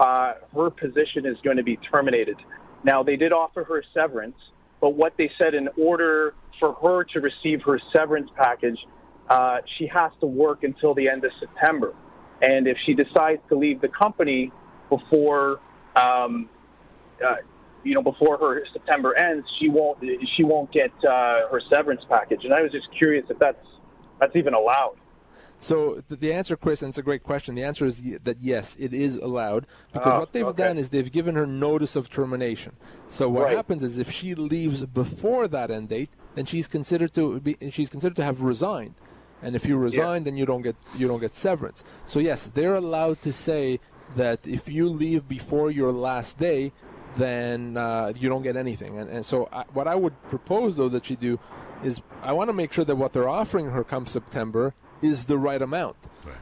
uh, 0.00 0.34
her 0.54 0.70
position 0.70 1.26
is 1.26 1.36
going 1.44 1.58
to 1.58 1.62
be 1.62 1.76
terminated. 1.76 2.36
Now 2.82 3.02
they 3.02 3.16
did 3.16 3.32
offer 3.32 3.64
her 3.64 3.84
severance, 3.94 4.36
but 4.80 4.94
what 4.94 5.16
they 5.16 5.30
said 5.38 5.54
in 5.54 5.68
order 5.80 6.34
for 6.58 6.72
her 6.82 7.04
to 7.04 7.20
receive 7.20 7.62
her 7.62 7.80
severance 7.94 8.30
package, 8.34 8.78
uh, 9.28 9.58
she 9.76 9.86
has 9.86 10.10
to 10.20 10.26
work 10.26 10.64
until 10.64 10.94
the 10.94 11.08
end 11.08 11.24
of 11.24 11.30
September. 11.38 11.94
And 12.42 12.66
if 12.68 12.76
she 12.86 12.94
decides 12.94 13.40
to 13.48 13.56
leave 13.56 13.80
the 13.80 13.88
company 13.88 14.52
before, 14.88 15.60
um, 15.96 16.48
uh, 17.24 17.36
you 17.84 17.94
know, 17.94 18.02
before 18.02 18.38
her 18.38 18.62
September 18.72 19.14
ends, 19.20 19.46
she 19.58 19.68
won't 19.68 19.98
she 20.36 20.44
won't 20.44 20.70
get 20.72 20.90
uh, 21.04 21.48
her 21.50 21.60
severance 21.72 22.02
package. 22.08 22.40
And 22.44 22.52
I 22.54 22.62
was 22.62 22.70
just 22.72 22.86
curious 22.96 23.24
if 23.28 23.38
that's 23.38 23.64
that's 24.20 24.34
even 24.36 24.54
allowed. 24.54 24.96
So 25.60 26.00
the 26.08 26.32
answer, 26.32 26.56
Chris, 26.56 26.82
and 26.82 26.90
it's 26.90 26.98
a 26.98 27.02
great 27.02 27.24
question. 27.24 27.56
The 27.56 27.64
answer 27.64 27.84
is 27.84 28.00
that 28.22 28.36
yes, 28.40 28.76
it 28.78 28.94
is 28.94 29.16
allowed 29.16 29.66
because 29.92 30.14
Oh, 30.14 30.20
what 30.20 30.32
they've 30.32 30.46
okay. 30.46 30.68
done 30.68 30.78
is 30.78 30.90
they've 30.90 31.10
given 31.10 31.34
her 31.34 31.46
notice 31.48 31.96
of 31.96 32.08
termination. 32.08 32.76
So 33.08 33.28
what 33.28 33.44
Right. 33.46 33.56
happens 33.56 33.82
is 33.82 33.98
if 33.98 34.08
she 34.08 34.36
leaves 34.36 34.86
before 34.86 35.48
that 35.48 35.72
end 35.72 35.88
date, 35.88 36.10
then 36.36 36.44
she's 36.44 36.68
considered 36.68 37.12
to 37.14 37.40
be 37.40 37.56
she's 37.70 37.90
considered 37.90 38.14
to 38.16 38.24
have 38.24 38.42
resigned. 38.42 38.94
And 39.42 39.54
if 39.54 39.66
you 39.66 39.76
resign, 39.76 40.24
then 40.24 40.36
you 40.36 40.46
don't 40.46 40.62
get 40.62 40.76
you 40.96 41.06
don't 41.08 41.20
get 41.20 41.34
severance. 41.34 41.84
So 42.04 42.20
yes, 42.20 42.46
they're 42.46 42.74
allowed 42.74 43.22
to 43.22 43.32
say 43.32 43.80
that 44.16 44.46
if 44.46 44.68
you 44.68 44.88
leave 44.88 45.28
before 45.28 45.70
your 45.70 45.92
last 45.92 46.38
day, 46.38 46.72
then 47.16 47.76
uh, 47.76 48.12
you 48.16 48.28
don't 48.28 48.42
get 48.42 48.56
anything. 48.56 48.98
And, 48.98 49.10
and 49.10 49.24
so 49.24 49.48
I, 49.52 49.64
what 49.72 49.86
I 49.86 49.94
would 49.94 50.20
propose 50.28 50.76
though 50.76 50.88
that 50.88 51.06
she 51.06 51.16
do 51.16 51.38
is 51.82 52.02
I 52.22 52.32
want 52.32 52.48
to 52.48 52.52
make 52.52 52.72
sure 52.72 52.84
that 52.84 52.96
what 52.96 53.12
they're 53.12 53.28
offering 53.28 53.70
her 53.70 53.84
come 53.84 54.06
September 54.06 54.74
is 55.02 55.26
the 55.26 55.38
right 55.38 55.60
amount. 55.60 55.96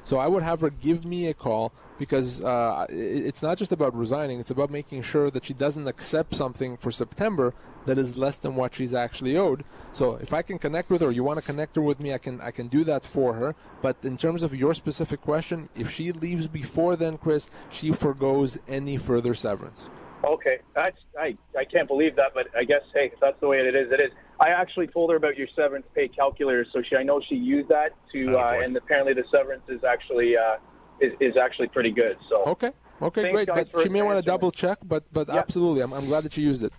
So 0.04 0.18
I 0.18 0.26
would 0.26 0.42
have 0.42 0.60
her 0.60 0.70
give 0.70 1.04
me 1.04 1.28
a 1.28 1.34
call 1.34 1.72
because 1.98 2.44
uh, 2.44 2.86
it's 2.88 3.42
not 3.42 3.58
just 3.58 3.72
about 3.72 3.96
resigning; 3.96 4.40
it's 4.40 4.50
about 4.50 4.70
making 4.70 5.02
sure 5.02 5.30
that 5.30 5.44
she 5.44 5.54
doesn't 5.54 5.88
accept 5.88 6.34
something 6.34 6.76
for 6.76 6.90
September 6.90 7.54
that 7.86 7.98
is 7.98 8.18
less 8.18 8.36
than 8.36 8.56
what 8.56 8.74
she's 8.74 8.94
actually 8.94 9.36
owed. 9.36 9.64
So 9.92 10.16
if 10.16 10.32
I 10.32 10.42
can 10.42 10.58
connect 10.58 10.90
with 10.90 11.02
her, 11.02 11.10
you 11.10 11.24
want 11.24 11.38
to 11.38 11.44
connect 11.44 11.76
her 11.76 11.82
with 11.82 12.00
me, 12.00 12.12
I 12.12 12.18
can 12.18 12.40
I 12.40 12.50
can 12.50 12.68
do 12.68 12.84
that 12.84 13.04
for 13.06 13.34
her. 13.34 13.54
But 13.82 13.96
in 14.02 14.16
terms 14.16 14.42
of 14.42 14.54
your 14.54 14.74
specific 14.74 15.20
question, 15.20 15.68
if 15.74 15.90
she 15.90 16.12
leaves 16.12 16.48
before 16.48 16.96
then, 16.96 17.18
Chris, 17.18 17.50
she 17.70 17.92
forgoes 17.92 18.58
any 18.68 18.96
further 18.96 19.34
severance. 19.34 19.88
Okay, 20.24 20.58
that's 20.74 20.96
I 21.18 21.36
I 21.56 21.64
can't 21.64 21.88
believe 21.88 22.16
that, 22.16 22.32
but 22.34 22.46
I 22.56 22.64
guess 22.64 22.82
hey, 22.94 23.10
if 23.12 23.20
that's 23.20 23.38
the 23.40 23.48
way 23.48 23.58
it 23.58 23.74
is, 23.74 23.92
it 23.92 24.00
is. 24.00 24.10
I 24.40 24.48
actually 24.48 24.86
told 24.88 25.10
her 25.10 25.16
about 25.16 25.36
your 25.36 25.48
severance 25.54 25.86
pay 25.94 26.08
calculator, 26.08 26.66
so 26.72 26.82
she 26.88 26.96
I 26.96 27.02
know 27.02 27.20
she 27.28 27.36
used 27.36 27.68
that 27.68 27.90
to, 28.12 28.38
uh, 28.38 28.60
and 28.62 28.76
apparently 28.76 29.14
the 29.14 29.24
severance 29.30 29.62
is 29.68 29.84
actually 29.84 30.36
uh, 30.36 30.56
is, 31.00 31.12
is 31.20 31.36
actually 31.36 31.68
pretty 31.68 31.90
good. 31.90 32.16
So 32.28 32.44
Okay. 32.46 32.70
Okay, 33.02 33.22
Thanks, 33.22 33.44
great. 33.44 33.70
But 33.72 33.82
she 33.82 33.90
may 33.90 34.00
want 34.00 34.16
to 34.16 34.22
double 34.22 34.50
check, 34.50 34.78
but 34.82 35.04
but 35.12 35.28
absolutely, 35.28 35.82
I'm, 35.82 35.92
I'm 35.92 36.06
glad 36.06 36.24
that 36.24 36.32
she 36.32 36.42
used 36.42 36.62
it. 36.64 36.72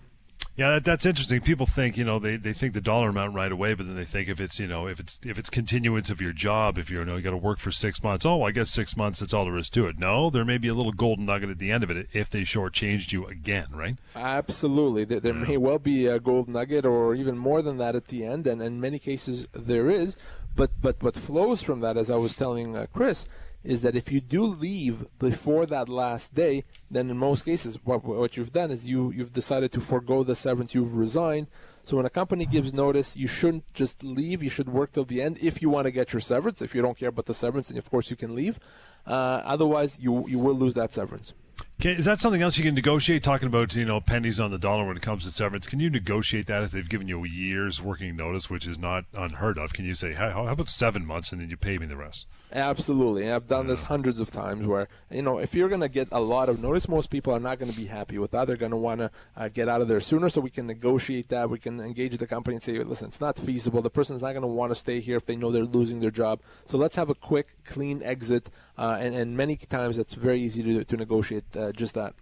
Yeah, 0.58 0.72
that, 0.72 0.84
that's 0.84 1.06
interesting. 1.06 1.40
People 1.40 1.66
think 1.66 1.96
you 1.96 2.02
know 2.02 2.18
they, 2.18 2.36
they 2.36 2.52
think 2.52 2.74
the 2.74 2.80
dollar 2.80 3.10
amount 3.10 3.32
right 3.32 3.52
away, 3.52 3.74
but 3.74 3.86
then 3.86 3.94
they 3.94 4.04
think 4.04 4.28
if 4.28 4.40
it's 4.40 4.58
you 4.58 4.66
know 4.66 4.88
if 4.88 4.98
it's 4.98 5.20
if 5.24 5.38
it's 5.38 5.48
continuance 5.48 6.10
of 6.10 6.20
your 6.20 6.32
job, 6.32 6.78
if 6.78 6.90
you're 6.90 7.02
you 7.02 7.06
know 7.06 7.14
you 7.14 7.22
got 7.22 7.30
to 7.30 7.36
work 7.36 7.60
for 7.60 7.70
six 7.70 8.02
months. 8.02 8.26
Oh, 8.26 8.42
I 8.42 8.50
guess 8.50 8.68
six 8.68 8.96
months. 8.96 9.20
That's 9.20 9.32
all 9.32 9.44
there 9.44 9.56
is 9.56 9.70
to 9.70 9.86
it. 9.86 10.00
No, 10.00 10.30
there 10.30 10.44
may 10.44 10.58
be 10.58 10.66
a 10.66 10.74
little 10.74 10.90
golden 10.90 11.26
nugget 11.26 11.48
at 11.48 11.58
the 11.58 11.70
end 11.70 11.84
of 11.84 11.90
it 11.90 12.08
if 12.12 12.28
they 12.28 12.40
shortchanged 12.40 13.12
you 13.12 13.24
again, 13.26 13.68
right? 13.72 13.94
Absolutely. 14.16 15.04
There, 15.04 15.20
there 15.20 15.32
may 15.32 15.56
well 15.56 15.78
be 15.78 16.06
a 16.08 16.18
gold 16.18 16.48
nugget 16.48 16.84
or 16.84 17.14
even 17.14 17.38
more 17.38 17.62
than 17.62 17.78
that 17.78 17.94
at 17.94 18.08
the 18.08 18.24
end, 18.24 18.48
and 18.48 18.60
in 18.60 18.80
many 18.80 18.98
cases 18.98 19.46
there 19.52 19.88
is. 19.88 20.16
But, 20.56 20.72
but 20.82 21.00
what 21.00 21.14
flows 21.14 21.62
from 21.62 21.78
that, 21.80 21.96
as 21.96 22.10
I 22.10 22.16
was 22.16 22.34
telling 22.34 22.76
uh, 22.76 22.86
Chris, 22.92 23.28
is 23.64 23.82
that 23.82 23.96
if 23.96 24.12
you 24.12 24.20
do 24.20 24.44
leave 24.44 25.06
before 25.18 25.66
that 25.66 25.88
last 25.88 26.34
day, 26.34 26.64
then 26.90 27.10
in 27.10 27.16
most 27.18 27.44
cases, 27.44 27.78
what, 27.84 28.04
what 28.04 28.36
you've 28.36 28.52
done 28.52 28.70
is 28.70 28.88
you, 28.88 29.12
you've 29.12 29.32
decided 29.32 29.72
to 29.72 29.80
forego 29.80 30.22
the 30.22 30.34
severance, 30.34 30.74
you've 30.74 30.94
resigned. 30.94 31.48
So 31.82 31.96
when 31.96 32.06
a 32.06 32.10
company 32.10 32.46
gives 32.46 32.74
notice, 32.74 33.16
you 33.16 33.26
shouldn't 33.26 33.72
just 33.74 34.02
leave. 34.02 34.42
You 34.42 34.50
should 34.50 34.68
work 34.68 34.92
till 34.92 35.04
the 35.04 35.22
end 35.22 35.38
if 35.42 35.62
you 35.62 35.70
want 35.70 35.86
to 35.86 35.90
get 35.90 36.12
your 36.12 36.20
severance. 36.20 36.60
If 36.60 36.74
you 36.74 36.82
don't 36.82 36.96
care 36.96 37.08
about 37.08 37.26
the 37.26 37.34
severance, 37.34 37.68
then 37.68 37.78
of 37.78 37.90
course 37.90 38.10
you 38.10 38.16
can 38.16 38.34
leave. 38.34 38.58
Uh, 39.06 39.40
otherwise, 39.44 39.98
you, 39.98 40.24
you 40.28 40.38
will 40.38 40.54
lose 40.54 40.74
that 40.74 40.92
severance. 40.92 41.34
Can, 41.80 41.92
is 41.92 42.06
that 42.06 42.20
something 42.20 42.42
else 42.42 42.58
you 42.58 42.64
can 42.64 42.74
negotiate? 42.74 43.22
Talking 43.22 43.46
about 43.46 43.72
you 43.76 43.84
know 43.84 44.00
pennies 44.00 44.40
on 44.40 44.50
the 44.50 44.58
dollar 44.58 44.84
when 44.84 44.96
it 44.96 45.02
comes 45.02 45.24
to 45.24 45.30
severance, 45.30 45.68
can 45.68 45.78
you 45.78 45.88
negotiate 45.88 46.48
that 46.48 46.64
if 46.64 46.72
they've 46.72 46.88
given 46.88 47.06
you 47.06 47.24
a 47.24 47.28
year's 47.28 47.80
working 47.80 48.16
notice, 48.16 48.50
which 48.50 48.66
is 48.66 48.80
not 48.80 49.04
unheard 49.14 49.56
of? 49.58 49.72
Can 49.72 49.84
you 49.84 49.94
say, 49.94 50.08
hey, 50.08 50.30
how 50.30 50.48
about 50.48 50.68
seven 50.68 51.06
months 51.06 51.30
and 51.30 51.40
then 51.40 51.50
you 51.50 51.56
pay 51.56 51.78
me 51.78 51.86
the 51.86 51.96
rest? 51.96 52.26
Absolutely. 52.52 53.24
And 53.24 53.34
I've 53.34 53.46
done 53.46 53.66
this 53.66 53.84
hundreds 53.84 54.20
of 54.20 54.30
times 54.30 54.66
where, 54.66 54.88
you 55.10 55.20
know, 55.20 55.38
if 55.38 55.54
you're 55.54 55.68
going 55.68 55.82
to 55.82 55.88
get 55.88 56.08
a 56.10 56.20
lot 56.20 56.48
of 56.48 56.60
notice, 56.60 56.88
most 56.88 57.10
people 57.10 57.34
are 57.34 57.40
not 57.40 57.58
going 57.58 57.70
to 57.70 57.76
be 57.76 57.86
happy 57.86 58.18
with 58.18 58.30
that. 58.30 58.46
They're 58.46 58.56
going 58.56 58.70
to 58.70 58.76
want 58.76 59.00
to 59.00 59.10
uh, 59.36 59.48
get 59.48 59.68
out 59.68 59.82
of 59.82 59.88
there 59.88 60.00
sooner 60.00 60.30
so 60.30 60.40
we 60.40 60.48
can 60.48 60.66
negotiate 60.66 61.28
that. 61.28 61.50
We 61.50 61.58
can 61.58 61.78
engage 61.78 62.16
the 62.16 62.26
company 62.26 62.54
and 62.54 62.62
say, 62.62 62.78
listen, 62.78 63.08
it's 63.08 63.20
not 63.20 63.38
feasible. 63.38 63.82
The 63.82 63.90
person's 63.90 64.22
not 64.22 64.32
going 64.32 64.42
to 64.42 64.48
want 64.48 64.70
to 64.70 64.74
stay 64.74 65.00
here 65.00 65.16
if 65.16 65.26
they 65.26 65.36
know 65.36 65.50
they're 65.50 65.62
losing 65.62 66.00
their 66.00 66.10
job. 66.10 66.40
So 66.64 66.78
let's 66.78 66.96
have 66.96 67.10
a 67.10 67.14
quick, 67.14 67.64
clean 67.64 68.02
exit. 68.02 68.48
Uh, 68.78 68.96
and, 68.98 69.14
and 69.14 69.36
many 69.36 69.56
times 69.56 69.98
it's 69.98 70.14
very 70.14 70.40
easy 70.40 70.62
to, 70.62 70.84
to 70.84 70.96
negotiate 70.96 71.44
uh, 71.54 71.67
Uh, 71.68 71.72
just 71.72 71.94
that. 71.94 72.14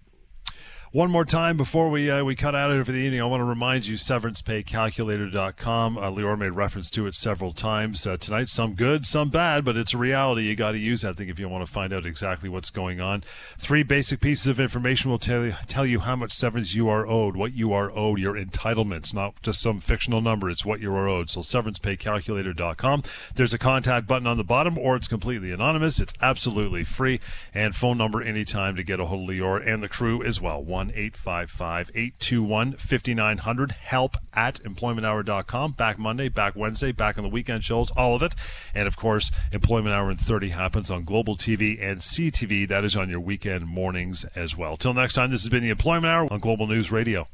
One 0.96 1.10
more 1.10 1.26
time 1.26 1.58
before 1.58 1.90
we 1.90 2.10
uh, 2.10 2.24
we 2.24 2.34
cut 2.34 2.54
out 2.54 2.70
of 2.70 2.76
here 2.78 2.84
for 2.86 2.92
the 2.92 3.00
evening, 3.00 3.20
I 3.20 3.26
want 3.26 3.42
to 3.42 3.44
remind 3.44 3.84
you 3.84 3.96
severancepaycalculator.com. 3.96 5.98
Uh, 5.98 6.10
Lior 6.10 6.38
made 6.38 6.52
reference 6.52 6.88
to 6.88 7.06
it 7.06 7.14
several 7.14 7.52
times 7.52 8.06
uh, 8.06 8.16
tonight. 8.16 8.48
Some 8.48 8.72
good, 8.72 9.06
some 9.06 9.28
bad, 9.28 9.62
but 9.62 9.76
it's 9.76 9.92
a 9.92 9.98
reality. 9.98 10.44
You 10.44 10.56
got 10.56 10.72
to 10.72 10.78
use 10.78 11.02
that 11.02 11.18
thing 11.18 11.28
if 11.28 11.38
you 11.38 11.50
want 11.50 11.66
to 11.66 11.70
find 11.70 11.92
out 11.92 12.06
exactly 12.06 12.48
what's 12.48 12.70
going 12.70 12.98
on. 12.98 13.24
Three 13.58 13.82
basic 13.82 14.20
pieces 14.20 14.46
of 14.46 14.58
information 14.58 15.10
will 15.10 15.18
tell 15.18 15.44
you 15.44 15.56
tell 15.66 15.84
you 15.84 16.00
how 16.00 16.16
much 16.16 16.32
severance 16.32 16.74
you 16.74 16.88
are 16.88 17.06
owed, 17.06 17.36
what 17.36 17.52
you 17.52 17.74
are 17.74 17.94
owed, 17.94 18.18
your 18.18 18.32
entitlements, 18.32 19.12
not 19.12 19.34
just 19.42 19.60
some 19.60 19.80
fictional 19.80 20.22
number. 20.22 20.48
It's 20.48 20.64
what 20.64 20.80
you 20.80 20.90
are 20.94 21.06
owed. 21.06 21.28
So 21.28 21.40
severancepaycalculator.com. 21.40 23.02
There's 23.34 23.52
a 23.52 23.58
contact 23.58 24.06
button 24.06 24.26
on 24.26 24.38
the 24.38 24.44
bottom, 24.44 24.78
or 24.78 24.96
it's 24.96 25.08
completely 25.08 25.52
anonymous. 25.52 26.00
It's 26.00 26.14
absolutely 26.22 26.84
free, 26.84 27.20
and 27.52 27.76
phone 27.76 27.98
number 27.98 28.22
anytime 28.22 28.76
to 28.76 28.82
get 28.82 28.98
a 28.98 29.04
hold 29.04 29.28
of 29.28 29.36
Lior 29.36 29.62
and 29.62 29.82
the 29.82 29.90
crew 29.90 30.22
as 30.22 30.40
well. 30.40 30.64
1 30.86 30.94
855 30.94 31.90
821 31.94 32.72
5900. 32.72 33.72
Help 33.72 34.16
at 34.34 34.56
employmenthour.com. 34.62 35.72
Back 35.72 35.98
Monday, 35.98 36.28
back 36.28 36.54
Wednesday, 36.56 36.92
back 36.92 37.18
on 37.18 37.24
the 37.24 37.30
weekend 37.30 37.64
shows, 37.64 37.90
all 37.92 38.14
of 38.14 38.22
it. 38.22 38.34
And 38.74 38.86
of 38.86 38.96
course, 38.96 39.30
Employment 39.52 39.94
Hour 39.94 40.10
in 40.10 40.16
30 40.16 40.50
happens 40.50 40.90
on 40.90 41.04
Global 41.04 41.36
TV 41.36 41.82
and 41.82 42.00
CTV. 42.00 42.68
That 42.68 42.84
is 42.84 42.96
on 42.96 43.08
your 43.08 43.20
weekend 43.20 43.66
mornings 43.66 44.24
as 44.34 44.56
well. 44.56 44.76
Till 44.76 44.94
next 44.94 45.14
time, 45.14 45.30
this 45.30 45.42
has 45.42 45.48
been 45.48 45.62
the 45.62 45.70
Employment 45.70 46.06
Hour 46.06 46.32
on 46.32 46.40
Global 46.40 46.66
News 46.66 46.90
Radio. 46.90 47.28